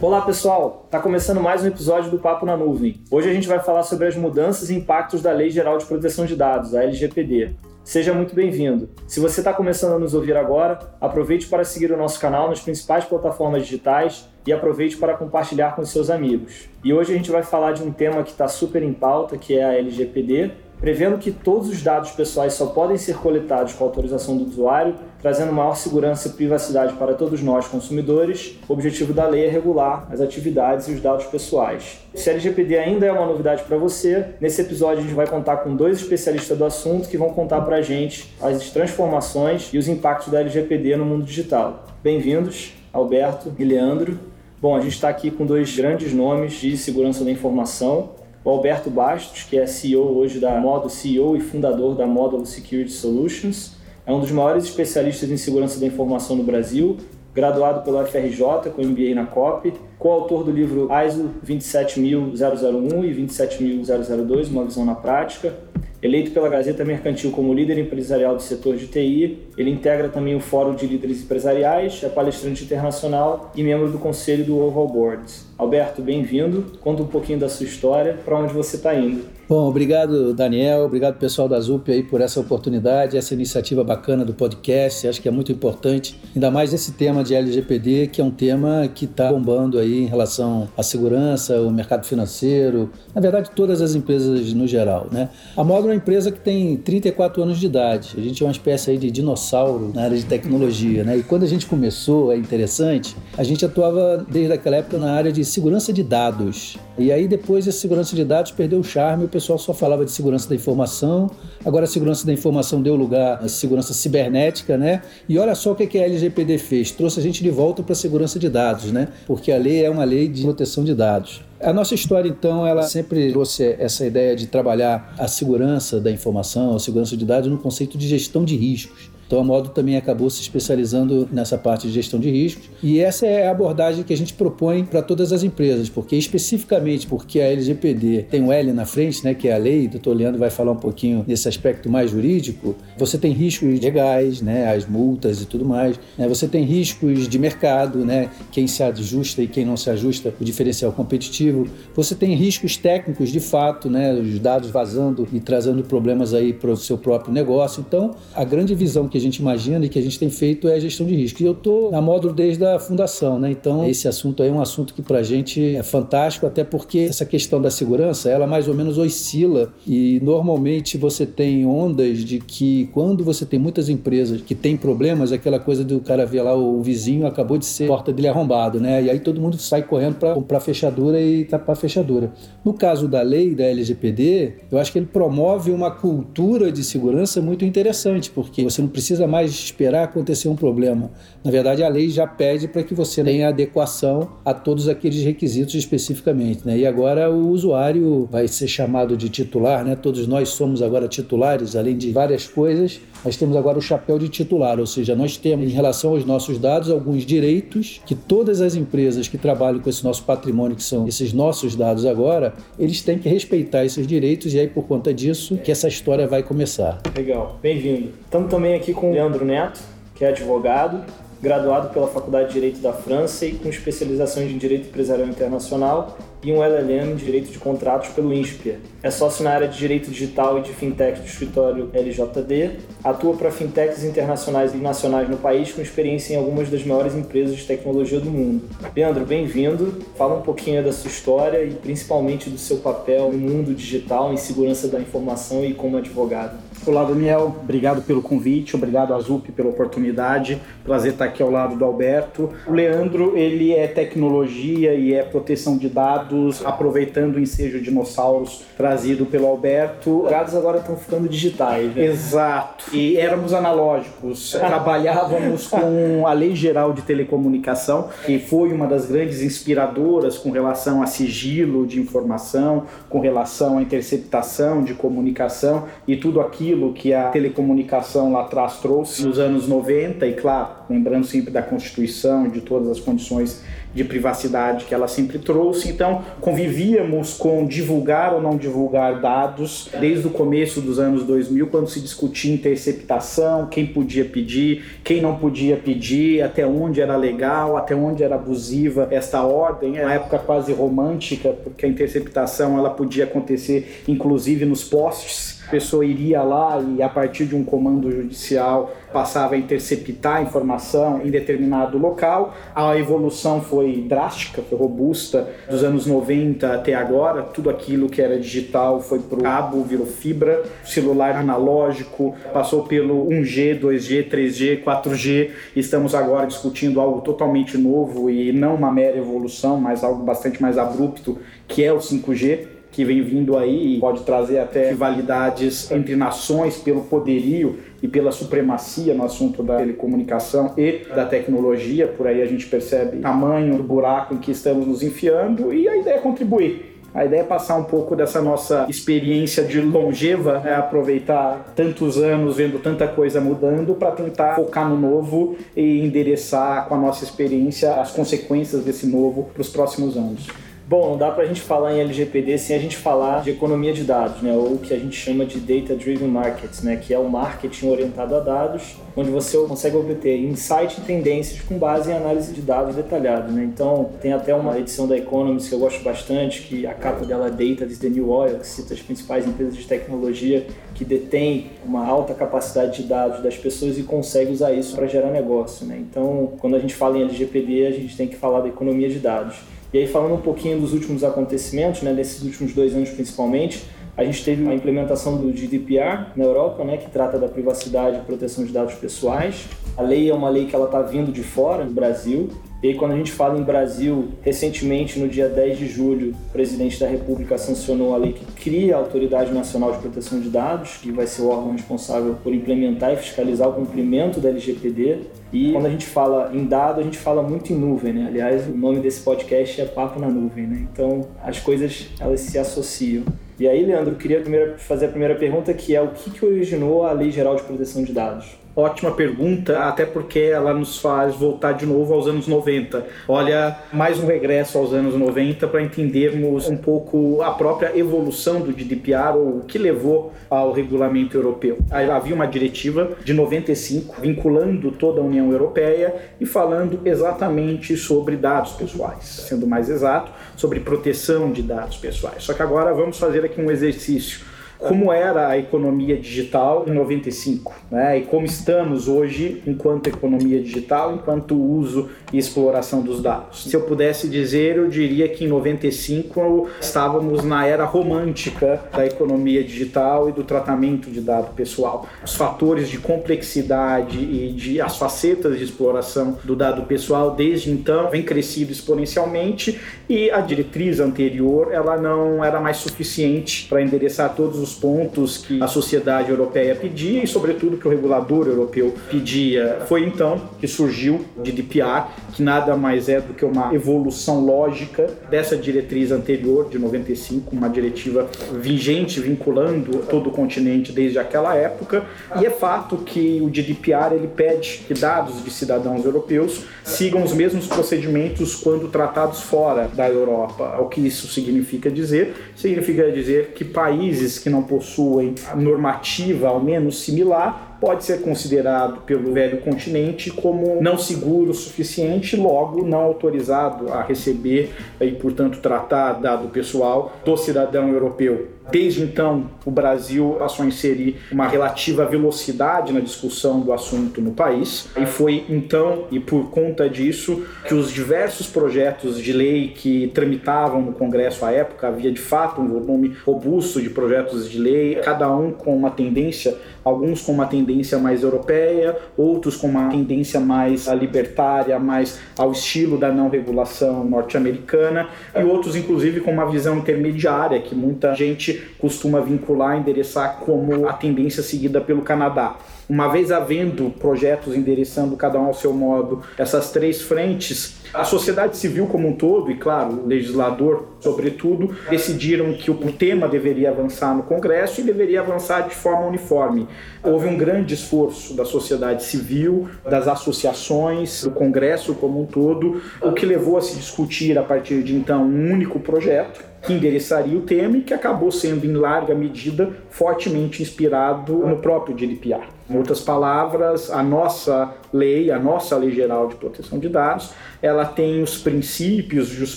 Olá 0.00 0.22
pessoal, 0.22 0.82
está 0.86 0.98
começando 0.98 1.40
mais 1.40 1.62
um 1.62 1.68
episódio 1.68 2.10
do 2.10 2.18
Papo 2.18 2.44
na 2.44 2.56
Nuvem. 2.56 3.00
Hoje 3.08 3.30
a 3.30 3.32
gente 3.32 3.46
vai 3.46 3.60
falar 3.60 3.84
sobre 3.84 4.08
as 4.08 4.16
mudanças 4.16 4.68
e 4.68 4.74
impactos 4.74 5.22
da 5.22 5.30
Lei 5.30 5.48
Geral 5.48 5.78
de 5.78 5.84
Proteção 5.84 6.26
de 6.26 6.34
Dados, 6.34 6.74
a 6.74 6.82
LGPD. 6.82 7.52
Seja 7.84 8.14
muito 8.14 8.32
bem-vindo. 8.32 8.88
Se 9.08 9.18
você 9.18 9.40
está 9.40 9.52
começando 9.52 9.94
a 9.94 9.98
nos 9.98 10.14
ouvir 10.14 10.36
agora, 10.36 10.78
aproveite 11.00 11.48
para 11.48 11.64
seguir 11.64 11.90
o 11.90 11.96
nosso 11.96 12.20
canal 12.20 12.48
nas 12.48 12.60
principais 12.60 13.04
plataformas 13.04 13.64
digitais 13.64 14.28
e 14.46 14.52
aproveite 14.52 14.96
para 14.96 15.16
compartilhar 15.16 15.74
com 15.74 15.84
seus 15.84 16.08
amigos. 16.08 16.68
E 16.84 16.94
hoje 16.94 17.12
a 17.12 17.16
gente 17.16 17.30
vai 17.30 17.42
falar 17.42 17.72
de 17.72 17.82
um 17.82 17.90
tema 17.90 18.22
que 18.22 18.30
está 18.30 18.46
super 18.46 18.84
em 18.84 18.92
pauta, 18.92 19.36
que 19.36 19.58
é 19.58 19.64
a 19.64 19.74
LGPD, 19.74 20.52
prevendo 20.82 21.16
que 21.16 21.30
todos 21.30 21.68
os 21.68 21.80
dados 21.80 22.10
pessoais 22.10 22.54
só 22.54 22.66
podem 22.66 22.98
ser 22.98 23.16
coletados 23.16 23.72
com 23.72 23.84
autorização 23.84 24.36
do 24.36 24.44
usuário, 24.44 24.96
trazendo 25.20 25.52
maior 25.52 25.76
segurança 25.76 26.26
e 26.26 26.32
privacidade 26.32 26.94
para 26.94 27.14
todos 27.14 27.40
nós 27.40 27.68
consumidores. 27.68 28.58
O 28.68 28.72
objetivo 28.72 29.12
da 29.12 29.28
lei 29.28 29.46
é 29.46 29.48
regular 29.48 30.08
as 30.10 30.20
atividades 30.20 30.88
e 30.88 30.92
os 30.92 31.00
dados 31.00 31.26
pessoais. 31.26 32.00
Se 32.12 32.28
a 32.28 32.32
LGPD 32.32 32.76
ainda 32.76 33.06
é 33.06 33.12
uma 33.12 33.24
novidade 33.24 33.62
para 33.62 33.78
você, 33.78 34.30
nesse 34.40 34.60
episódio 34.60 34.98
a 34.98 35.02
gente 35.02 35.14
vai 35.14 35.28
contar 35.28 35.58
com 35.58 35.76
dois 35.76 35.98
especialistas 35.98 36.58
do 36.58 36.64
assunto 36.64 37.08
que 37.08 37.16
vão 37.16 37.30
contar 37.30 37.60
para 37.60 37.76
a 37.76 37.82
gente 37.82 38.34
as 38.42 38.70
transformações 38.70 39.70
e 39.72 39.78
os 39.78 39.86
impactos 39.86 40.32
da 40.32 40.40
LGPD 40.40 40.96
no 40.96 41.04
mundo 41.04 41.24
digital. 41.24 41.86
Bem-vindos, 42.02 42.72
Alberto 42.92 43.54
e 43.56 43.64
Leandro. 43.64 44.18
Bom, 44.60 44.74
a 44.74 44.80
gente 44.80 44.94
está 44.94 45.08
aqui 45.08 45.30
com 45.30 45.46
dois 45.46 45.76
grandes 45.76 46.12
nomes 46.12 46.54
de 46.54 46.76
segurança 46.76 47.24
da 47.24 47.30
informação 47.30 48.20
o 48.44 48.50
Alberto 48.50 48.90
Bastos, 48.90 49.44
que 49.44 49.56
é 49.56 49.66
CEO 49.66 50.16
hoje 50.16 50.40
da 50.40 50.58
Modo 50.60 50.90
CEO 50.90 51.36
e 51.36 51.40
fundador 51.40 51.94
da 51.94 52.06
Model 52.06 52.44
Security 52.44 52.90
Solutions, 52.90 53.76
é 54.04 54.12
um 54.12 54.18
dos 54.18 54.32
maiores 54.32 54.64
especialistas 54.64 55.30
em 55.30 55.36
segurança 55.36 55.78
da 55.78 55.86
informação 55.86 56.34
no 56.34 56.42
Brasil, 56.42 56.96
graduado 57.32 57.82
pela 57.82 58.04
FRJ 58.04 58.70
com 58.74 58.82
MBA 58.82 59.14
na 59.14 59.26
COP, 59.26 59.72
coautor 59.98 60.42
do 60.44 60.50
livro 60.50 60.88
ISO 61.06 61.30
27001 61.42 63.04
e 63.04 63.14
27002, 63.14 64.48
Uma 64.48 64.64
Visão 64.64 64.84
na 64.84 64.96
Prática, 64.96 65.54
Eleito 66.02 66.32
pela 66.32 66.48
Gazeta 66.48 66.84
Mercantil 66.84 67.30
como 67.30 67.54
líder 67.54 67.78
empresarial 67.78 68.34
do 68.34 68.42
setor 68.42 68.74
de 68.74 68.88
TI, 68.88 69.38
ele 69.56 69.70
integra 69.70 70.08
também 70.08 70.34
o 70.34 70.40
Fórum 70.40 70.74
de 70.74 70.84
Líderes 70.84 71.22
Empresariais, 71.22 72.02
é 72.02 72.08
palestrante 72.08 72.64
internacional 72.64 73.52
e 73.54 73.62
membro 73.62 73.88
do 73.88 74.00
conselho 74.00 74.44
do 74.44 74.58
Oval 74.58 74.88
Board. 74.88 75.32
Alberto, 75.62 76.02
bem-vindo. 76.02 76.72
Conta 76.80 77.04
um 77.04 77.06
pouquinho 77.06 77.38
da 77.38 77.48
sua 77.48 77.64
história, 77.64 78.18
para 78.24 78.36
onde 78.36 78.52
você 78.52 78.74
está 78.74 78.92
indo. 78.96 79.24
Bom, 79.52 79.68
obrigado 79.68 80.32
Daniel, 80.32 80.84
obrigado 80.84 81.18
pessoal 81.18 81.46
da 81.46 81.60
ZUP 81.60 81.92
aí 81.92 82.02
por 82.02 82.22
essa 82.22 82.40
oportunidade, 82.40 83.18
essa 83.18 83.34
iniciativa 83.34 83.84
bacana 83.84 84.24
do 84.24 84.32
podcast, 84.32 85.06
acho 85.06 85.20
que 85.20 85.28
é 85.28 85.30
muito 85.30 85.52
importante, 85.52 86.18
ainda 86.34 86.50
mais 86.50 86.72
esse 86.72 86.92
tema 86.92 87.22
de 87.22 87.34
LGPD, 87.34 88.06
que 88.06 88.20
é 88.22 88.24
um 88.24 88.30
tema 88.30 88.88
que 88.88 89.04
está 89.04 89.30
bombando 89.30 89.78
aí 89.78 90.04
em 90.04 90.06
relação 90.06 90.68
à 90.74 90.82
segurança, 90.82 91.60
o 91.60 91.70
mercado 91.70 92.06
financeiro, 92.06 92.88
na 93.14 93.20
verdade 93.20 93.50
todas 93.50 93.82
as 93.82 93.94
empresas 93.94 94.54
no 94.54 94.66
geral, 94.66 95.08
né? 95.12 95.28
A 95.54 95.62
Módulo 95.62 95.88
é 95.88 95.90
uma 95.90 95.96
empresa 95.96 96.32
que 96.32 96.40
tem 96.40 96.76
34 96.78 97.42
anos 97.42 97.58
de 97.58 97.66
idade, 97.66 98.14
a 98.16 98.20
gente 98.22 98.42
é 98.42 98.46
uma 98.46 98.52
espécie 98.52 98.92
aí 98.92 98.96
de 98.96 99.10
dinossauro 99.10 99.92
na 99.94 100.04
área 100.04 100.16
de 100.16 100.24
tecnologia, 100.24 101.04
né? 101.04 101.18
E 101.18 101.22
quando 101.22 101.42
a 101.42 101.48
gente 101.48 101.66
começou, 101.66 102.32
é 102.32 102.38
interessante, 102.38 103.14
a 103.36 103.42
gente 103.42 103.66
atuava 103.66 104.24
desde 104.30 104.52
aquela 104.54 104.76
época 104.76 104.96
na 104.96 105.12
área 105.12 105.30
de 105.30 105.44
segurança 105.52 105.92
de 105.92 106.02
dados, 106.02 106.78
e 106.98 107.12
aí 107.12 107.28
depois 107.28 107.68
essa 107.68 107.78
segurança 107.78 108.16
de 108.16 108.24
dados 108.24 108.50
perdeu 108.50 108.80
o 108.80 108.84
charme, 108.84 109.26
o 109.26 109.28
pessoal 109.28 109.58
só 109.58 109.74
falava 109.74 110.02
de 110.04 110.10
segurança 110.10 110.48
da 110.48 110.54
informação, 110.54 111.30
agora 111.64 111.84
a 111.84 111.88
segurança 111.88 112.26
da 112.26 112.32
informação 112.32 112.80
deu 112.80 112.96
lugar 112.96 113.44
à 113.44 113.48
segurança 113.48 113.92
cibernética, 113.92 114.78
né? 114.78 115.02
E 115.28 115.38
olha 115.38 115.54
só 115.54 115.72
o 115.72 115.76
que 115.76 115.98
a 115.98 116.04
LGPD 116.04 116.56
fez, 116.56 116.90
trouxe 116.90 117.20
a 117.20 117.22
gente 117.22 117.42
de 117.42 117.50
volta 117.50 117.82
para 117.82 117.92
a 117.92 117.96
segurança 117.96 118.38
de 118.38 118.48
dados, 118.48 118.90
né? 118.90 119.08
Porque 119.26 119.52
a 119.52 119.58
lei 119.58 119.84
é 119.84 119.90
uma 119.90 120.04
lei 120.04 120.26
de 120.26 120.42
proteção 120.42 120.84
de 120.84 120.94
dados. 120.94 121.42
A 121.60 121.72
nossa 121.72 121.94
história, 121.94 122.28
então, 122.28 122.66
ela 122.66 122.82
sempre 122.82 123.30
trouxe 123.30 123.76
essa 123.78 124.04
ideia 124.04 124.34
de 124.34 124.48
trabalhar 124.48 125.14
a 125.16 125.28
segurança 125.28 126.00
da 126.00 126.10
informação, 126.10 126.74
a 126.74 126.80
segurança 126.80 127.16
de 127.16 127.24
dados 127.24 127.48
no 127.48 127.58
conceito 127.58 127.96
de 127.96 128.08
gestão 128.08 128.44
de 128.44 128.56
riscos. 128.56 129.11
Então 129.32 129.40
a 129.40 129.44
Modo 129.44 129.70
também 129.70 129.96
acabou 129.96 130.28
se 130.28 130.42
especializando 130.42 131.26
nessa 131.32 131.56
parte 131.56 131.86
de 131.86 131.94
gestão 131.94 132.20
de 132.20 132.30
riscos 132.30 132.68
e 132.82 133.00
essa 133.00 133.26
é 133.26 133.48
a 133.48 133.50
abordagem 133.50 134.04
que 134.04 134.12
a 134.12 134.16
gente 134.16 134.34
propõe 134.34 134.84
para 134.84 135.00
todas 135.00 135.32
as 135.32 135.42
empresas, 135.42 135.88
porque 135.88 136.14
especificamente 136.14 137.06
porque 137.06 137.40
a 137.40 137.46
LGPD 137.46 138.26
tem 138.30 138.42
um 138.42 138.52
L 138.52 138.74
na 138.74 138.84
frente, 138.84 139.24
né, 139.24 139.32
que 139.32 139.48
é 139.48 139.54
a 139.54 139.56
lei, 139.56 139.86
o 139.86 139.92
doutor 139.92 140.14
Leandro 140.14 140.38
vai 140.38 140.50
falar 140.50 140.72
um 140.72 140.76
pouquinho 140.76 141.24
desse 141.26 141.48
aspecto 141.48 141.88
mais 141.88 142.10
jurídico, 142.10 142.76
você 142.98 143.16
tem 143.16 143.32
riscos 143.32 143.80
legais, 143.80 144.42
né, 144.42 144.70
as 144.70 144.86
multas 144.86 145.40
e 145.40 145.46
tudo 145.46 145.64
mais, 145.64 145.98
né, 146.18 146.28
você 146.28 146.46
tem 146.46 146.62
riscos 146.64 147.26
de 147.26 147.38
mercado, 147.38 148.04
né, 148.04 148.28
quem 148.50 148.66
se 148.66 148.82
ajusta 148.82 149.40
e 149.40 149.46
quem 149.46 149.64
não 149.64 149.78
se 149.78 149.88
ajusta, 149.88 150.34
o 150.38 150.44
diferencial 150.44 150.92
competitivo, 150.92 151.66
você 151.94 152.14
tem 152.14 152.34
riscos 152.34 152.76
técnicos 152.76 153.30
de 153.30 153.40
fato, 153.40 153.88
né, 153.88 154.12
os 154.12 154.38
dados 154.38 154.68
vazando 154.68 155.26
e 155.32 155.40
trazendo 155.40 155.82
problemas 155.82 156.34
aí 156.34 156.52
para 156.52 156.70
o 156.70 156.76
seu 156.76 156.98
próprio 156.98 157.32
negócio. 157.32 157.82
Então, 157.88 158.10
a 158.34 158.44
grande 158.44 158.74
visão 158.74 159.08
que 159.08 159.21
gente 159.22 159.36
imagina 159.36 159.84
e 159.84 159.88
que 159.88 159.98
a 159.98 160.02
gente 160.02 160.18
tem 160.18 160.30
feito 160.30 160.68
é 160.68 160.74
a 160.74 160.80
gestão 160.80 161.06
de 161.06 161.14
risco. 161.14 161.42
E 161.42 161.46
eu 161.46 161.52
estou 161.52 161.90
na 161.90 162.00
módulo 162.00 162.34
desde 162.34 162.64
a 162.64 162.78
fundação, 162.78 163.38
né? 163.38 163.50
Então, 163.50 163.88
esse 163.88 164.08
assunto 164.08 164.42
aí 164.42 164.48
é 164.48 164.52
um 164.52 164.60
assunto 164.60 164.94
que 164.94 165.02
para 165.02 165.18
a 165.18 165.22
gente 165.22 165.76
é 165.76 165.82
fantástico, 165.82 166.46
até 166.46 166.64
porque 166.64 167.00
essa 167.00 167.24
questão 167.24 167.60
da 167.60 167.70
segurança, 167.70 168.28
ela 168.30 168.46
mais 168.46 168.68
ou 168.68 168.74
menos 168.74 168.98
oscila 168.98 169.72
e 169.86 170.20
normalmente 170.22 170.96
você 170.98 171.24
tem 171.24 171.66
ondas 171.66 172.18
de 172.18 172.38
que 172.38 172.88
quando 172.92 173.24
você 173.24 173.44
tem 173.46 173.58
muitas 173.58 173.88
empresas 173.88 174.40
que 174.40 174.54
têm 174.54 174.76
problemas, 174.76 175.32
aquela 175.32 175.58
coisa 175.58 175.84
do 175.84 176.00
cara 176.00 176.26
ver 176.26 176.42
lá 176.42 176.54
o 176.54 176.82
vizinho 176.82 177.26
acabou 177.26 177.58
de 177.58 177.66
ser 177.66 177.86
porta 177.86 178.12
dele 178.12 178.28
arrombado, 178.28 178.80
né? 178.80 179.02
E 179.02 179.10
aí 179.10 179.20
todo 179.20 179.40
mundo 179.40 179.56
sai 179.58 179.82
correndo 179.82 180.16
para 180.16 180.34
comprar 180.34 180.60
fechadura 180.60 181.20
e 181.20 181.44
tapar 181.44 181.76
fechadura. 181.76 182.32
No 182.64 182.72
caso 182.72 183.08
da 183.08 183.22
lei 183.22 183.54
da 183.54 183.64
LGPD, 183.64 184.54
eu 184.70 184.78
acho 184.78 184.92
que 184.92 184.98
ele 184.98 185.06
promove 185.06 185.70
uma 185.70 185.90
cultura 185.90 186.72
de 186.72 186.82
segurança 186.82 187.40
muito 187.40 187.64
interessante, 187.64 188.30
porque 188.30 188.62
você 188.62 188.80
não 188.80 188.88
precisa 188.88 189.01
precisa 189.02 189.26
mais 189.26 189.50
esperar 189.50 190.04
acontecer 190.04 190.48
um 190.48 190.54
problema. 190.54 191.10
Na 191.42 191.50
verdade, 191.50 191.82
a 191.82 191.88
lei 191.88 192.08
já 192.08 192.24
pede 192.24 192.68
para 192.68 192.84
que 192.84 192.94
você 192.94 193.24
tenha 193.24 193.48
adequação 193.48 194.30
a 194.44 194.54
todos 194.54 194.88
aqueles 194.88 195.24
requisitos 195.24 195.74
especificamente. 195.74 196.64
Né? 196.64 196.78
E 196.78 196.86
agora 196.86 197.28
o 197.28 197.48
usuário 197.48 198.28
vai 198.30 198.46
ser 198.46 198.68
chamado 198.68 199.16
de 199.16 199.28
titular, 199.28 199.84
né? 199.84 199.96
todos 199.96 200.28
nós 200.28 200.50
somos 200.50 200.80
agora 200.80 201.08
titulares, 201.08 201.74
além 201.74 201.96
de 201.96 202.12
várias 202.12 202.46
coisas, 202.46 203.00
nós 203.24 203.36
temos 203.36 203.56
agora 203.56 203.78
o 203.78 203.82
chapéu 203.82 204.18
de 204.18 204.28
titular, 204.28 204.80
ou 204.80 204.86
seja, 204.86 205.14
nós 205.14 205.36
temos 205.36 205.70
em 205.70 205.74
relação 205.74 206.10
aos 206.10 206.24
nossos 206.24 206.58
dados 206.58 206.90
alguns 206.90 207.24
direitos 207.24 208.00
que 208.04 208.14
todas 208.14 208.60
as 208.60 208.74
empresas 208.74 209.28
que 209.28 209.38
trabalham 209.38 209.80
com 209.80 209.88
esse 209.88 210.02
nosso 210.04 210.24
patrimônio, 210.24 210.76
que 210.76 210.82
são 210.82 211.06
esses 211.06 211.32
nossos 211.32 211.76
dados 211.76 212.04
agora, 212.04 212.52
eles 212.78 213.00
têm 213.02 213.18
que 213.18 213.28
respeitar 213.28 213.84
esses 213.84 214.06
direitos 214.06 214.54
e 214.54 214.58
aí 214.58 214.68
por 214.68 214.84
conta 214.84 215.14
disso 215.14 215.56
que 215.58 215.70
essa 215.70 215.88
história 215.88 216.26
vai 216.26 216.42
começar. 216.42 217.00
Legal, 217.16 217.58
bem-vindo. 217.62 218.10
Estamos 218.24 218.50
também 218.50 218.74
aqui 218.74 218.92
com 218.92 219.10
o 219.10 219.14
Leandro 219.14 219.44
Neto, 219.44 219.80
que 220.14 220.24
é 220.24 220.28
advogado, 220.28 221.04
graduado 221.40 221.92
pela 221.92 222.08
Faculdade 222.08 222.48
de 222.48 222.54
Direito 222.54 222.80
da 222.80 222.92
França 222.92 223.46
e 223.46 223.52
com 223.52 223.68
especialização 223.68 224.42
em 224.42 224.58
Direito 224.58 224.88
Empresarial 224.88 225.28
Internacional 225.28 226.16
e 226.44 226.52
um 226.52 226.62
LLM 226.62 227.12
em 227.12 227.16
Direito 227.16 227.52
de 227.52 227.58
Contratos 227.58 228.08
pelo 228.10 228.32
INSPER. 228.32 228.78
É 229.02 229.10
sócio 229.10 229.44
na 229.44 229.50
área 229.50 229.68
de 229.68 229.78
Direito 229.78 230.10
Digital 230.10 230.58
e 230.58 230.62
de 230.62 230.72
Fintech 230.72 231.20
do 231.20 231.26
escritório 231.26 231.90
LJD, 231.92 232.78
atua 233.02 233.34
para 233.34 233.50
fintechs 233.50 234.04
internacionais 234.04 234.74
e 234.74 234.78
nacionais 234.78 235.28
no 235.28 235.36
país 235.36 235.72
com 235.72 235.80
experiência 235.80 236.34
em 236.34 236.36
algumas 236.36 236.68
das 236.68 236.84
maiores 236.84 237.14
empresas 237.14 237.56
de 237.56 237.64
tecnologia 237.64 238.20
do 238.20 238.30
mundo. 238.30 238.64
Leandro, 238.94 239.24
bem-vindo. 239.24 240.02
Fala 240.16 240.38
um 240.38 240.42
pouquinho 240.42 240.82
da 240.82 240.92
sua 240.92 241.08
história 241.08 241.64
e 241.64 241.74
principalmente 241.74 242.50
do 242.50 242.58
seu 242.58 242.78
papel 242.78 243.32
no 243.32 243.38
mundo 243.38 243.74
digital, 243.74 244.32
em 244.32 244.36
segurança 244.36 244.88
da 244.88 245.00
informação 245.00 245.64
e 245.64 245.74
como 245.74 245.96
advogado. 245.96 246.58
Olá, 246.84 247.04
Daniel. 247.04 247.54
Obrigado 247.62 248.02
pelo 248.02 248.20
convite, 248.20 248.74
obrigado 248.74 249.14
a 249.14 249.20
ZUP 249.20 249.52
pela 249.52 249.68
oportunidade. 249.68 250.60
Prazer 250.82 251.12
estar 251.12 251.26
aqui 251.26 251.40
ao 251.40 251.48
lado 251.48 251.76
do 251.76 251.84
Alberto. 251.84 252.50
O 252.66 252.72
Leandro, 252.72 253.38
ele 253.38 253.72
é 253.72 253.86
tecnologia 253.86 254.92
e 254.92 255.14
é 255.14 255.22
proteção 255.22 255.78
de 255.78 255.88
dados, 255.88 256.60
aproveitando 256.66 257.36
o 257.36 257.38
ensejo 257.38 257.80
dinossauros 257.80 258.64
trazido 258.76 259.24
pelo 259.26 259.46
Alberto. 259.46 260.24
Os 260.24 260.30
dados 260.30 260.56
agora 260.56 260.78
estão 260.78 260.96
ficando 260.96 261.28
digitais. 261.28 261.94
Né? 261.94 262.04
Exato. 262.04 262.86
E 262.92 263.16
éramos 263.16 263.54
analógicos. 263.54 264.50
Trabalhávamos 264.50 265.68
com 265.68 266.26
a 266.26 266.32
Lei 266.32 266.56
Geral 266.56 266.92
de 266.92 267.02
Telecomunicação, 267.02 268.08
que 268.26 268.40
foi 268.40 268.72
uma 268.72 268.88
das 268.88 269.06
grandes 269.06 269.40
inspiradoras 269.40 270.36
com 270.36 270.50
relação 270.50 271.00
a 271.00 271.06
sigilo 271.06 271.86
de 271.86 272.00
informação, 272.00 272.86
com 273.08 273.20
relação 273.20 273.78
à 273.78 273.82
interceptação 273.82 274.82
de 274.82 274.94
comunicação 274.94 275.84
e 276.08 276.16
tudo 276.16 276.40
aquilo 276.40 276.71
aquilo 276.72 276.92
que 276.92 277.12
a 277.12 277.28
telecomunicação 277.28 278.32
lá 278.32 278.42
atrás 278.42 278.78
trouxe 278.78 279.24
nos 279.26 279.38
anos 279.38 279.68
90 279.68 280.26
e 280.26 280.32
claro, 280.32 280.70
lembrando 280.88 281.26
sempre 281.26 281.50
da 281.50 281.62
Constituição 281.62 282.46
e 282.46 282.50
de 282.50 282.62
todas 282.62 282.88
as 282.88 282.98
condições 282.98 283.62
de 283.94 284.04
privacidade 284.04 284.86
que 284.86 284.94
ela 284.94 285.06
sempre 285.06 285.38
trouxe. 285.38 285.90
Então, 285.90 286.22
convivíamos 286.40 287.34
com 287.34 287.66
divulgar 287.66 288.32
ou 288.32 288.40
não 288.40 288.56
divulgar 288.56 289.20
dados 289.20 289.90
desde 290.00 290.26
o 290.26 290.30
começo 290.30 290.80
dos 290.80 290.98
anos 290.98 291.24
2000, 291.24 291.66
quando 291.66 291.88
se 291.88 292.00
discutia 292.00 292.54
interceptação, 292.54 293.66
quem 293.66 293.86
podia 293.86 294.24
pedir, 294.24 294.82
quem 295.04 295.20
não 295.20 295.36
podia 295.36 295.76
pedir, 295.76 296.40
até 296.40 296.66
onde 296.66 297.02
era 297.02 297.16
legal, 297.16 297.76
até 297.76 297.94
onde 297.94 298.22
era 298.22 298.36
abusiva 298.36 299.08
esta 299.10 299.42
ordem. 299.42 299.98
É 299.98 300.04
uma 300.06 300.14
época 300.14 300.38
quase 300.38 300.72
romântica, 300.72 301.50
porque 301.50 301.84
a 301.84 301.88
interceptação 301.88 302.78
ela 302.78 302.90
podia 302.90 303.24
acontecer 303.24 304.02
inclusive 304.08 304.64
nos 304.64 304.84
postes 304.84 305.61
pessoa 305.72 306.04
iria 306.04 306.42
lá 306.42 306.78
e 306.82 307.02
a 307.02 307.08
partir 307.08 307.46
de 307.46 307.56
um 307.56 307.64
comando 307.64 308.12
judicial 308.12 308.94
passava 309.10 309.54
a 309.54 309.58
interceptar 309.58 310.42
informação 310.42 311.22
em 311.24 311.30
determinado 311.30 311.96
local. 311.96 312.54
A 312.74 312.94
evolução 312.98 313.62
foi 313.62 314.04
drástica, 314.06 314.60
foi 314.60 314.76
robusta 314.76 315.48
dos 315.70 315.82
anos 315.82 316.06
90 316.06 316.74
até 316.74 316.92
agora. 316.94 317.42
Tudo 317.42 317.70
aquilo 317.70 318.10
que 318.10 318.20
era 318.20 318.38
digital 318.38 319.00
foi 319.00 319.20
para 319.20 319.38
o 319.38 319.42
cabo, 319.42 319.82
virou 319.82 320.04
fibra, 320.04 320.62
celular 320.84 321.36
analógico, 321.36 322.34
passou 322.52 322.82
pelo 322.82 323.26
1G, 323.28 323.80
2G, 323.80 324.28
3G, 324.28 324.84
4G. 324.84 325.50
Estamos 325.74 326.14
agora 326.14 326.46
discutindo 326.46 327.00
algo 327.00 327.22
totalmente 327.22 327.78
novo 327.78 328.28
e 328.28 328.52
não 328.52 328.74
uma 328.74 328.92
mera 328.92 329.16
evolução, 329.16 329.80
mas 329.80 330.04
algo 330.04 330.22
bastante 330.22 330.60
mais 330.60 330.76
abrupto, 330.76 331.38
que 331.66 331.82
é 331.82 331.90
o 331.90 331.98
5G 331.98 332.71
que 332.92 333.04
vem 333.04 333.22
vindo 333.22 333.56
aí 333.56 333.96
e 333.96 334.00
pode 334.00 334.22
trazer 334.22 334.58
até 334.58 334.90
rivalidades 334.90 335.90
entre 335.90 336.14
nações 336.14 336.76
pelo 336.76 337.00
poderio 337.00 337.78
e 338.02 338.06
pela 338.06 338.30
supremacia 338.30 339.14
no 339.14 339.24
assunto 339.24 339.62
da 339.62 339.78
telecomunicação 339.78 340.74
e 340.76 341.06
da 341.08 341.24
tecnologia. 341.24 342.06
Por 342.06 342.26
aí 342.26 342.42
a 342.42 342.46
gente 342.46 342.66
percebe 342.66 343.16
o 343.16 343.20
tamanho 343.20 343.76
do 343.76 343.82
buraco 343.82 344.34
em 344.34 344.38
que 344.38 344.50
estamos 344.50 344.86
nos 344.86 345.02
enfiando 345.02 345.72
e 345.72 345.88
a 345.88 345.96
ideia 345.96 346.16
é 346.16 346.18
contribuir. 346.18 346.92
A 347.14 347.26
ideia 347.26 347.40
é 347.40 347.44
passar 347.44 347.76
um 347.76 347.84
pouco 347.84 348.16
dessa 348.16 348.40
nossa 348.40 348.86
experiência 348.88 349.62
de 349.62 349.80
longeva, 349.80 350.62
é 350.64 350.74
aproveitar 350.74 351.72
tantos 351.76 352.16
anos 352.16 352.56
vendo 352.56 352.78
tanta 352.78 353.06
coisa 353.06 353.38
mudando 353.38 353.94
para 353.94 354.12
tentar 354.12 354.54
focar 354.54 354.88
no 354.88 354.98
novo 354.98 355.56
e 355.76 356.00
endereçar 356.00 356.86
com 356.88 356.94
a 356.94 356.98
nossa 356.98 357.22
experiência 357.22 357.94
as 357.94 358.12
consequências 358.12 358.82
desse 358.82 359.06
novo 359.06 359.50
para 359.52 359.60
os 359.60 359.68
próximos 359.68 360.16
anos. 360.16 360.48
Bom, 360.92 361.08
não 361.08 361.16
dá 361.16 361.30
para 361.30 361.44
a 361.44 361.46
gente 361.46 361.62
falar 361.62 361.94
em 361.94 362.00
LGPD 362.00 362.58
sem 362.58 362.76
a 362.76 362.78
gente 362.78 362.98
falar 362.98 363.42
de 363.42 363.48
economia 363.48 363.94
de 363.94 364.04
dados, 364.04 364.42
né? 364.42 364.52
ou 364.52 364.74
o 364.74 364.78
que 364.78 364.92
a 364.92 364.98
gente 364.98 365.16
chama 365.16 365.46
de 365.46 365.58
Data 365.58 365.96
Driven 365.96 366.28
Markets, 366.28 366.82
né? 366.82 366.96
que 366.96 367.14
é 367.14 367.18
o 367.18 367.26
marketing 367.30 367.88
orientado 367.88 368.36
a 368.36 368.40
dados, 368.40 368.96
onde 369.16 369.30
você 369.30 369.56
consegue 369.66 369.96
obter 369.96 370.36
insight 370.36 371.00
e 371.00 371.00
tendências 371.00 371.62
com 371.62 371.78
base 371.78 372.10
em 372.10 372.14
análise 372.14 372.52
de 372.52 372.60
dados 372.60 372.94
detalhados. 372.94 373.54
Né? 373.54 373.64
Então, 373.64 374.10
tem 374.20 374.34
até 374.34 374.54
uma 374.54 374.78
edição 374.78 375.08
da 375.08 375.16
Economist 375.16 375.70
que 375.70 375.74
eu 375.74 375.78
gosto 375.78 376.04
bastante, 376.04 376.60
que 376.60 376.86
a 376.86 376.92
capa 376.92 377.24
dela 377.24 377.46
é 377.46 377.50
Data 377.50 377.90
is 377.90 377.98
the 377.98 378.10
New 378.10 378.28
Oil, 378.28 378.58
que 378.58 378.66
cita 378.66 378.92
as 378.92 379.00
principais 379.00 379.48
empresas 379.48 379.74
de 379.74 379.86
tecnologia 379.86 380.66
que 380.94 381.06
detêm 381.06 381.70
uma 381.86 382.06
alta 382.06 382.34
capacidade 382.34 383.00
de 383.00 383.08
dados 383.08 383.42
das 383.42 383.56
pessoas 383.56 383.96
e 383.96 384.02
consegue 384.02 384.52
usar 384.52 384.74
isso 384.74 384.94
para 384.94 385.06
gerar 385.06 385.30
negócio. 385.30 385.86
Né? 385.86 385.96
Então, 385.98 386.52
quando 386.58 386.76
a 386.76 386.78
gente 386.78 386.94
fala 386.94 387.16
em 387.16 387.22
LGPD, 387.22 387.86
a 387.86 387.90
gente 387.92 388.14
tem 388.14 388.28
que 388.28 388.36
falar 388.36 388.60
da 388.60 388.68
economia 388.68 389.08
de 389.08 389.20
dados. 389.20 389.71
E 389.92 389.98
aí, 389.98 390.06
falando 390.06 390.34
um 390.34 390.40
pouquinho 390.40 390.80
dos 390.80 390.92
últimos 390.92 391.22
acontecimentos, 391.22 392.02
né, 392.02 392.12
desses 392.14 392.42
últimos 392.42 392.72
dois 392.72 392.94
anos 392.94 393.10
principalmente, 393.10 393.84
a 394.16 394.24
gente 394.24 394.44
teve 394.44 394.66
a 394.68 394.74
implementação 394.74 395.36
do 395.36 395.52
GDPR 395.52 396.32
na 396.36 396.44
Europa, 396.44 396.84
né, 396.84 396.96
que 396.96 397.10
trata 397.10 397.38
da 397.38 397.48
privacidade 397.48 398.18
e 398.18 398.20
proteção 398.20 398.64
de 398.64 398.72
dados 398.72 398.94
pessoais. 398.94 399.66
A 399.96 400.02
lei 400.02 400.30
é 400.30 400.34
uma 400.34 400.48
lei 400.48 400.66
que 400.66 400.74
ela 400.74 400.86
está 400.86 401.00
vindo 401.00 401.32
de 401.32 401.42
fora, 401.42 401.84
do 401.84 401.92
Brasil, 401.92 402.50
e 402.82 402.88
aí, 402.88 402.94
quando 402.94 403.12
a 403.12 403.16
gente 403.16 403.30
fala 403.30 403.56
em 403.56 403.62
Brasil, 403.62 404.30
recentemente, 404.42 405.16
no 405.16 405.28
dia 405.28 405.48
10 405.48 405.78
de 405.78 405.86
julho, 405.86 406.34
o 406.48 406.52
presidente 406.52 406.98
da 406.98 407.06
República 407.06 407.56
sancionou 407.56 408.12
a 408.12 408.16
lei 408.16 408.32
que 408.32 408.44
cria 408.60 408.96
a 408.96 408.98
Autoridade 408.98 409.52
Nacional 409.52 409.92
de 409.92 409.98
Proteção 409.98 410.40
de 410.40 410.48
Dados, 410.48 410.96
que 411.00 411.12
vai 411.12 411.28
ser 411.28 411.42
o 411.42 411.48
órgão 411.48 411.70
responsável 411.70 412.34
por 412.42 412.52
implementar 412.52 413.12
e 413.12 413.18
fiscalizar 413.18 413.68
o 413.68 413.74
cumprimento 413.74 414.40
da 414.40 414.48
LGPD. 414.48 415.20
E 415.52 415.72
quando 415.72 415.86
a 415.86 415.90
gente 415.90 416.06
fala 416.06 416.50
em 416.54 416.64
dado, 416.64 417.00
a 417.00 417.02
gente 417.02 417.18
fala 417.18 417.42
muito 417.42 417.72
em 417.72 417.76
nuvem, 417.76 418.12
né? 418.12 418.26
Aliás, 418.26 418.66
o 418.66 418.72
nome 418.72 419.00
desse 419.00 419.20
podcast 419.20 419.80
é 419.80 419.84
Papo 419.84 420.18
na 420.18 420.28
Nuvem, 420.28 420.66
né? 420.66 420.86
Então, 420.90 421.28
as 421.42 421.60
coisas, 421.60 422.08
elas 422.18 422.40
se 422.40 422.58
associam. 422.58 423.24
E 423.58 423.68
aí, 423.68 423.84
Leandro, 423.84 424.14
eu 424.14 424.16
queria 424.16 424.40
primeiro 424.40 424.78
fazer 424.78 425.06
a 425.06 425.08
primeira 425.08 425.34
pergunta, 425.34 425.74
que 425.74 425.94
é 425.94 426.00
o 426.00 426.08
que, 426.08 426.30
que 426.30 426.44
originou 426.44 427.04
a 427.04 427.12
Lei 427.12 427.30
Geral 427.30 427.54
de 427.54 427.62
Proteção 427.62 428.02
de 428.02 428.12
Dados? 428.12 428.61
Ótima 428.74 429.10
pergunta, 429.10 429.80
até 429.80 430.06
porque 430.06 430.38
ela 430.38 430.72
nos 430.72 430.96
faz 430.98 431.34
voltar 431.34 431.72
de 431.72 431.84
novo 431.84 432.14
aos 432.14 432.26
anos 432.26 432.48
90. 432.48 433.04
Olha, 433.28 433.76
mais 433.92 434.18
um 434.18 434.26
regresso 434.26 434.78
aos 434.78 434.94
anos 434.94 435.14
90 435.14 435.68
para 435.68 435.82
entendermos 435.82 436.70
um 436.70 436.76
pouco 436.78 437.42
a 437.42 437.50
própria 437.50 437.94
evolução 437.94 438.62
do 438.62 438.72
GDPR 438.72 439.36
ou 439.36 439.58
o 439.58 439.64
que 439.64 439.76
levou 439.76 440.32
ao 440.48 440.72
regulamento 440.72 441.36
europeu. 441.36 441.80
Havia 441.90 442.34
uma 442.34 442.46
diretiva 442.46 443.10
de 443.22 443.34
95 443.34 444.22
vinculando 444.22 444.90
toda 444.90 445.20
a 445.20 445.24
União 445.24 445.52
Europeia 445.52 446.14
e 446.40 446.46
falando 446.46 446.98
exatamente 447.04 447.94
sobre 447.94 448.36
dados 448.36 448.72
pessoais, 448.72 449.24
sendo 449.24 449.66
mais 449.66 449.90
exato, 449.90 450.32
sobre 450.56 450.80
proteção 450.80 451.52
de 451.52 451.62
dados 451.62 451.98
pessoais. 451.98 452.42
Só 452.42 452.54
que 452.54 452.62
agora 452.62 452.94
vamos 452.94 453.18
fazer 453.18 453.44
aqui 453.44 453.60
um 453.60 453.70
exercício 453.70 454.51
como 454.82 455.12
era 455.12 455.48
a 455.48 455.58
economia 455.58 456.16
digital 456.16 456.84
em 456.88 456.92
95, 456.92 457.72
né? 457.90 458.18
E 458.18 458.22
como 458.22 458.44
estamos 458.44 459.06
hoje 459.08 459.62
enquanto 459.66 460.08
economia 460.08 460.60
digital, 460.60 461.14
enquanto 461.14 461.54
uso 461.54 462.08
e 462.32 462.38
exploração 462.38 463.00
dos 463.00 463.22
dados. 463.22 463.64
Se 463.64 463.74
eu 463.74 463.82
pudesse 463.82 464.28
dizer, 464.28 464.76
eu 464.76 464.88
diria 464.88 465.28
que 465.28 465.44
em 465.44 465.48
95 465.48 466.68
estávamos 466.80 467.44
na 467.44 467.64
era 467.66 467.84
romântica 467.84 468.80
da 468.92 469.06
economia 469.06 469.62
digital 469.62 470.28
e 470.28 470.32
do 470.32 470.42
tratamento 470.42 471.10
de 471.10 471.20
dado 471.20 471.54
pessoal. 471.54 472.06
Os 472.24 472.34
fatores 472.34 472.88
de 472.88 472.98
complexidade 472.98 474.18
e 474.18 474.52
de 474.52 474.80
as 474.80 474.96
facetas 474.96 475.58
de 475.58 475.64
exploração 475.64 476.38
do 476.42 476.56
dado 476.56 476.82
pessoal 476.82 477.30
desde 477.30 477.70
então 477.70 478.10
vem 478.10 478.22
crescido 478.22 478.72
exponencialmente 478.72 479.80
e 480.08 480.30
a 480.30 480.40
diretriz 480.40 480.98
anterior 480.98 481.72
ela 481.72 481.96
não 481.96 482.44
era 482.44 482.60
mais 482.60 482.78
suficiente 482.78 483.66
para 483.68 483.80
endereçar 483.80 484.34
todos 484.34 484.58
os 484.58 484.71
pontos 484.72 485.38
que 485.38 485.62
a 485.62 485.66
sociedade 485.66 486.30
europeia 486.30 486.74
pedia 486.74 487.22
e, 487.22 487.26
sobretudo, 487.26 487.76
que 487.76 487.86
o 487.86 487.90
regulador 487.90 488.46
europeu 488.46 488.94
pedia. 489.10 489.82
Foi 489.86 490.04
então 490.04 490.40
que 490.58 490.66
surgiu 490.66 491.24
o 491.36 491.42
GDPR, 491.42 492.06
que 492.32 492.42
nada 492.42 492.76
mais 492.76 493.08
é 493.08 493.20
do 493.20 493.34
que 493.34 493.44
uma 493.44 493.74
evolução 493.74 494.44
lógica 494.44 495.08
dessa 495.30 495.56
diretriz 495.56 496.10
anterior, 496.10 496.68
de 496.68 496.78
95, 496.78 497.54
uma 497.54 497.68
diretiva 497.68 498.28
vigente, 498.54 499.20
vinculando 499.20 499.98
todo 500.08 500.28
o 500.28 500.32
continente 500.32 500.92
desde 500.92 501.18
aquela 501.18 501.54
época. 501.54 502.04
E 502.40 502.46
é 502.46 502.50
fato 502.50 502.96
que 502.98 503.40
o 503.42 503.48
GDPR 503.48 504.14
ele 504.14 504.28
pede 504.28 504.84
que 504.86 504.94
dados 504.94 505.44
de 505.44 505.50
cidadãos 505.50 506.04
europeus 506.04 506.64
sigam 506.84 507.22
os 507.22 507.32
mesmos 507.32 507.66
procedimentos 507.66 508.54
quando 508.54 508.88
tratados 508.88 509.40
fora 509.40 509.88
da 509.88 510.08
Europa. 510.08 510.78
O 510.80 510.86
que 510.86 511.00
isso 511.00 511.28
significa 511.28 511.90
dizer? 511.90 512.34
Significa 512.56 513.10
dizer 513.10 513.52
que 513.54 513.64
países 513.64 514.38
que 514.38 514.48
não 514.48 514.62
possuem 514.62 515.34
normativa 515.56 516.48
ao 516.48 516.60
menos 516.60 517.02
similar 517.02 517.71
pode 517.82 518.04
ser 518.04 518.22
considerado 518.22 519.00
pelo 519.00 519.32
velho 519.32 519.60
continente 519.60 520.30
como 520.30 520.80
não 520.80 520.96
seguro 520.96 521.50
o 521.50 521.54
suficiente, 521.54 522.36
logo 522.36 522.86
não 522.86 523.00
autorizado 523.00 523.92
a 523.92 524.00
receber 524.02 524.72
e, 525.00 525.10
portanto, 525.10 525.58
tratar 525.58 526.12
dado 526.12 526.46
pessoal 526.50 527.12
do 527.24 527.36
cidadão 527.36 527.88
europeu. 527.88 528.46
Desde 528.70 529.02
então, 529.02 529.50
o 529.64 529.70
Brasil 529.70 530.36
passou 530.38 530.64
a 530.64 530.68
inserir 530.68 531.16
uma 531.30 531.48
relativa 531.48 532.04
velocidade 532.06 532.92
na 532.92 533.00
discussão 533.00 533.60
do 533.60 533.72
assunto 533.72 534.20
no 534.20 534.32
país, 534.32 534.88
e 534.96 535.04
foi 535.04 535.44
então 535.48 536.06
e 536.10 536.20
por 536.20 536.50
conta 536.50 536.88
disso 536.88 537.44
que 537.66 537.74
os 537.74 537.90
diversos 537.90 538.46
projetos 538.46 539.20
de 539.20 539.32
lei 539.32 539.68
que 539.68 540.08
tramitavam 540.14 540.82
no 540.82 540.92
Congresso 540.92 541.44
à 541.44 541.52
época, 541.52 541.88
havia 541.88 542.10
de 542.10 542.20
fato 542.20 542.60
um 542.60 542.68
volume 542.68 543.16
robusto 543.24 543.80
de 543.80 543.90
projetos 543.90 544.50
de 544.50 544.58
lei, 544.58 544.96
cada 544.96 545.30
um 545.34 545.50
com 545.50 545.76
uma 545.76 545.90
tendência 545.90 546.56
alguns 546.84 547.22
com 547.22 547.32
uma 547.32 547.46
tendência 547.46 547.98
mais 547.98 548.22
europeia, 548.22 548.96
outros 549.16 549.56
com 549.56 549.66
uma 549.66 549.88
tendência 549.88 550.40
mais 550.40 550.86
libertária, 550.88 551.78
mais 551.78 552.18
ao 552.36 552.52
estilo 552.52 552.98
da 552.98 553.10
não 553.12 553.28
regulação 553.28 554.04
norte-americana, 554.04 555.08
e 555.34 555.42
outros, 555.42 555.76
inclusive, 555.76 556.20
com 556.20 556.32
uma 556.32 556.50
visão 556.50 556.78
intermediária, 556.78 557.60
que 557.60 557.74
muita 557.74 558.14
gente 558.14 558.51
costuma 558.78 559.20
vincular, 559.20 559.78
endereçar 559.78 560.38
como 560.40 560.88
a 560.88 560.92
tendência 560.92 561.42
seguida 561.42 561.80
pelo 561.80 562.02
Canadá. 562.02 562.56
Uma 562.88 563.08
vez 563.08 563.32
havendo 563.32 563.90
projetos 563.90 564.54
endereçando 564.54 565.16
cada 565.16 565.38
um 565.38 565.46
ao 565.46 565.54
seu 565.54 565.72
modo 565.72 566.22
essas 566.36 566.70
três 566.70 567.00
frentes, 567.00 567.76
a 567.94 568.04
sociedade 568.04 568.56
civil 568.56 568.86
como 568.86 569.08
um 569.08 569.14
todo, 569.14 569.50
e 569.50 569.56
claro, 569.56 570.02
o 570.04 570.06
legislador, 570.06 570.88
sobretudo, 571.00 571.74
decidiram 571.88 572.52
que 572.54 572.70
o 572.70 572.74
tema 572.92 573.28
deveria 573.28 573.70
avançar 573.70 574.14
no 574.14 574.22
Congresso 574.22 574.80
e 574.80 574.84
deveria 574.84 575.20
avançar 575.20 575.68
de 575.68 575.74
forma 575.74 576.06
uniforme. 576.06 576.66
Houve 577.02 577.28
um 577.28 577.36
grande 577.36 577.74
esforço 577.74 578.34
da 578.34 578.44
sociedade 578.44 579.04
civil, 579.04 579.68
das 579.88 580.08
associações, 580.08 581.22
do 581.22 581.30
Congresso 581.30 581.94
como 581.94 582.20
um 582.20 582.26
todo, 582.26 582.82
o 583.00 583.12
que 583.12 583.24
levou 583.24 583.56
a 583.56 583.62
se 583.62 583.76
discutir 583.76 584.38
a 584.38 584.42
partir 584.42 584.82
de 584.82 584.94
então 584.94 585.22
um 585.22 585.52
único 585.52 585.78
projeto 585.78 586.51
que 586.62 586.72
endereçaria 586.72 587.36
o 587.36 587.42
tema 587.42 587.76
e 587.76 587.82
que 587.82 587.92
acabou 587.92 588.30
sendo, 588.30 588.64
em 588.64 588.72
larga 588.72 589.14
medida, 589.14 589.70
fortemente 589.90 590.62
inspirado 590.62 591.38
no 591.38 591.56
próprio 591.56 591.96
GDPR. 591.96 592.46
Em 592.70 592.76
outras 592.76 593.00
palavras, 593.00 593.90
a 593.90 594.02
nossa 594.02 594.72
lei, 594.92 595.30
a 595.30 595.38
nossa 595.38 595.76
Lei 595.76 595.90
Geral 595.90 596.28
de 596.28 596.36
Proteção 596.36 596.78
de 596.78 596.88
Dados, 596.88 597.32
ela 597.60 597.84
tem 597.84 598.22
os 598.22 598.38
princípios 598.38 599.36
e 599.36 599.42
os 599.42 599.56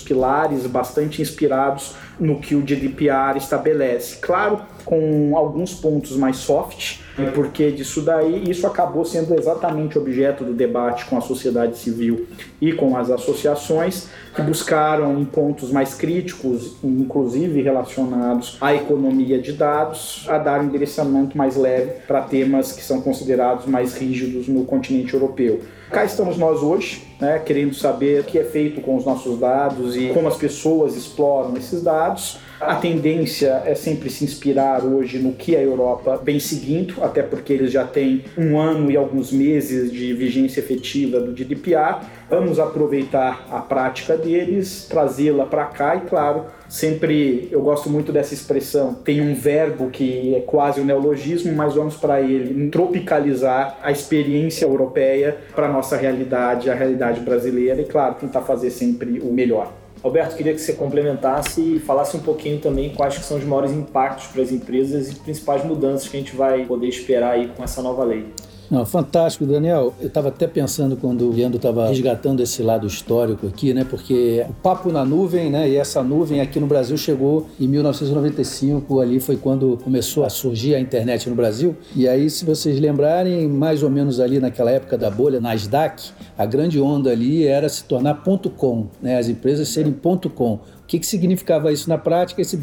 pilares 0.00 0.66
bastante 0.66 1.22
inspirados 1.22 1.94
no 2.18 2.40
que 2.40 2.54
o 2.54 2.60
GDPR 2.60 3.38
estabelece. 3.38 4.18
Claro, 4.18 4.60
com 4.86 5.36
alguns 5.36 5.74
pontos 5.74 6.16
mais 6.16 6.36
soft, 6.36 7.00
e 7.18 7.26
porque 7.32 7.72
disso 7.72 8.02
daí, 8.02 8.48
isso 8.48 8.66
acabou 8.66 9.04
sendo 9.04 9.34
exatamente 9.34 9.98
objeto 9.98 10.44
do 10.44 10.54
debate 10.54 11.04
com 11.06 11.18
a 11.18 11.20
sociedade 11.20 11.76
civil 11.76 12.26
e 12.60 12.72
com 12.72 12.96
as 12.96 13.10
associações, 13.10 14.08
que 14.34 14.40
buscaram 14.42 15.18
em 15.18 15.24
pontos 15.24 15.72
mais 15.72 15.94
críticos, 15.94 16.76
inclusive 16.84 17.60
relacionados 17.62 18.56
à 18.60 18.74
economia 18.74 19.40
de 19.40 19.52
dados, 19.52 20.24
a 20.28 20.38
dar 20.38 20.60
um 20.60 20.64
endereçamento 20.64 21.36
mais 21.36 21.56
leve 21.56 21.92
para 22.06 22.22
temas 22.22 22.72
que 22.72 22.82
são 22.82 23.00
considerados 23.00 23.66
mais 23.66 23.94
rígidos 23.94 24.46
no 24.46 24.64
continente 24.64 25.12
europeu. 25.12 25.62
Cá 25.90 26.04
estamos 26.04 26.36
nós 26.36 26.62
hoje, 26.62 27.02
né, 27.20 27.38
querendo 27.38 27.72
saber 27.72 28.20
o 28.20 28.24
que 28.24 28.38
é 28.38 28.44
feito 28.44 28.80
com 28.80 28.96
os 28.96 29.04
nossos 29.04 29.38
dados 29.38 29.96
e 29.96 30.08
como 30.08 30.26
as 30.26 30.36
pessoas 30.36 30.96
exploram 30.96 31.56
esses 31.56 31.80
dados. 31.80 32.38
A 32.60 32.74
tendência 32.74 33.62
é 33.64 33.74
sempre 33.74 34.10
se 34.10 34.24
inspirar 34.24 34.84
hoje 34.84 35.18
no 35.18 35.32
que 35.32 35.54
a 35.54 35.62
Europa 35.62 36.20
vem 36.24 36.40
seguindo, 36.40 37.04
até 37.04 37.22
porque 37.22 37.52
eles 37.52 37.70
já 37.70 37.84
têm 37.84 38.24
um 38.36 38.58
ano 38.58 38.90
e 38.90 38.96
alguns 38.96 39.30
meses 39.30 39.92
de 39.92 40.12
vigência 40.12 40.58
efetiva 40.60 41.20
do 41.20 41.32
GDPR. 41.32 42.00
Vamos 42.28 42.58
aproveitar 42.58 43.46
a 43.52 43.60
prática 43.60 44.16
deles, 44.16 44.86
trazê-la 44.90 45.46
para 45.46 45.64
cá 45.66 45.94
e, 45.94 46.00
claro, 46.00 46.46
sempre 46.68 47.48
eu 47.52 47.62
gosto 47.62 47.88
muito 47.88 48.10
dessa 48.10 48.34
expressão. 48.34 48.94
Tem 48.94 49.20
um 49.20 49.32
verbo 49.32 49.90
que 49.90 50.34
é 50.34 50.40
quase 50.40 50.80
um 50.80 50.84
neologismo, 50.84 51.54
mas 51.54 51.74
vamos 51.76 51.94
para 51.94 52.20
ele 52.20 52.68
tropicalizar 52.68 53.78
a 53.80 53.92
experiência 53.92 54.64
europeia 54.64 55.38
para 55.54 55.68
nossa 55.68 55.96
realidade, 55.96 56.68
a 56.68 56.74
realidade 56.74 57.20
brasileira 57.20 57.80
e, 57.80 57.84
claro, 57.84 58.16
tentar 58.16 58.40
fazer 58.40 58.70
sempre 58.70 59.20
o 59.20 59.32
melhor. 59.32 59.72
Alberto, 60.02 60.36
queria 60.36 60.52
que 60.52 60.60
você 60.60 60.72
complementasse 60.72 61.60
e 61.76 61.78
falasse 61.78 62.16
um 62.16 62.20
pouquinho 62.20 62.58
também 62.58 62.90
quais 62.90 63.18
que 63.18 63.24
são 63.24 63.38
os 63.38 63.44
maiores 63.44 63.70
impactos 63.70 64.26
para 64.26 64.42
as 64.42 64.50
empresas 64.50 65.10
e 65.10 65.14
principais 65.14 65.64
mudanças 65.64 66.08
que 66.08 66.16
a 66.16 66.20
gente 66.20 66.34
vai 66.34 66.64
poder 66.64 66.88
esperar 66.88 67.32
aí 67.32 67.52
com 67.56 67.62
essa 67.62 67.80
nova 67.80 68.02
lei. 68.02 68.26
Não, 68.68 68.84
fantástico, 68.84 69.46
Daniel. 69.46 69.94
Eu 70.00 70.08
estava 70.08 70.28
até 70.28 70.46
pensando 70.46 70.96
quando 70.96 71.28
o 71.28 71.32
Leandro 71.32 71.56
estava 71.56 71.88
resgatando 71.88 72.42
esse 72.42 72.62
lado 72.62 72.86
histórico 72.86 73.46
aqui, 73.46 73.72
né? 73.72 73.86
Porque 73.88 74.44
o 74.48 74.52
papo 74.54 74.90
na 74.90 75.04
nuvem, 75.04 75.50
né? 75.50 75.68
E 75.68 75.76
essa 75.76 76.02
nuvem 76.02 76.40
aqui 76.40 76.58
no 76.58 76.66
Brasil 76.66 76.96
chegou 76.96 77.46
em 77.60 77.68
1995, 77.68 79.00
ali 79.00 79.20
foi 79.20 79.36
quando 79.36 79.78
começou 79.84 80.24
a 80.24 80.28
surgir 80.28 80.74
a 80.74 80.80
internet 80.80 81.30
no 81.30 81.36
Brasil. 81.36 81.76
E 81.94 82.08
aí, 82.08 82.28
se 82.28 82.44
vocês 82.44 82.80
lembrarem, 82.80 83.48
mais 83.48 83.84
ou 83.84 83.90
menos 83.90 84.18
ali 84.18 84.40
naquela 84.40 84.70
época 84.70 84.98
da 84.98 85.10
bolha 85.10 85.40
Nasdaq, 85.40 86.10
a 86.36 86.44
grande 86.44 86.80
onda 86.80 87.10
ali 87.10 87.46
era 87.46 87.68
se 87.68 87.84
tornar 87.84 88.14
ponto 88.24 88.50
.com, 88.50 88.86
né? 89.00 89.16
As 89.16 89.28
empresas 89.28 89.68
serem 89.68 89.92
ponto 89.92 90.28
.com. 90.28 90.54
O 90.54 90.86
que, 90.86 91.00
que 91.00 91.06
significava 91.06 91.72
isso 91.72 91.88
na 91.88 91.98
prática? 91.98 92.40
Esse 92.40 92.56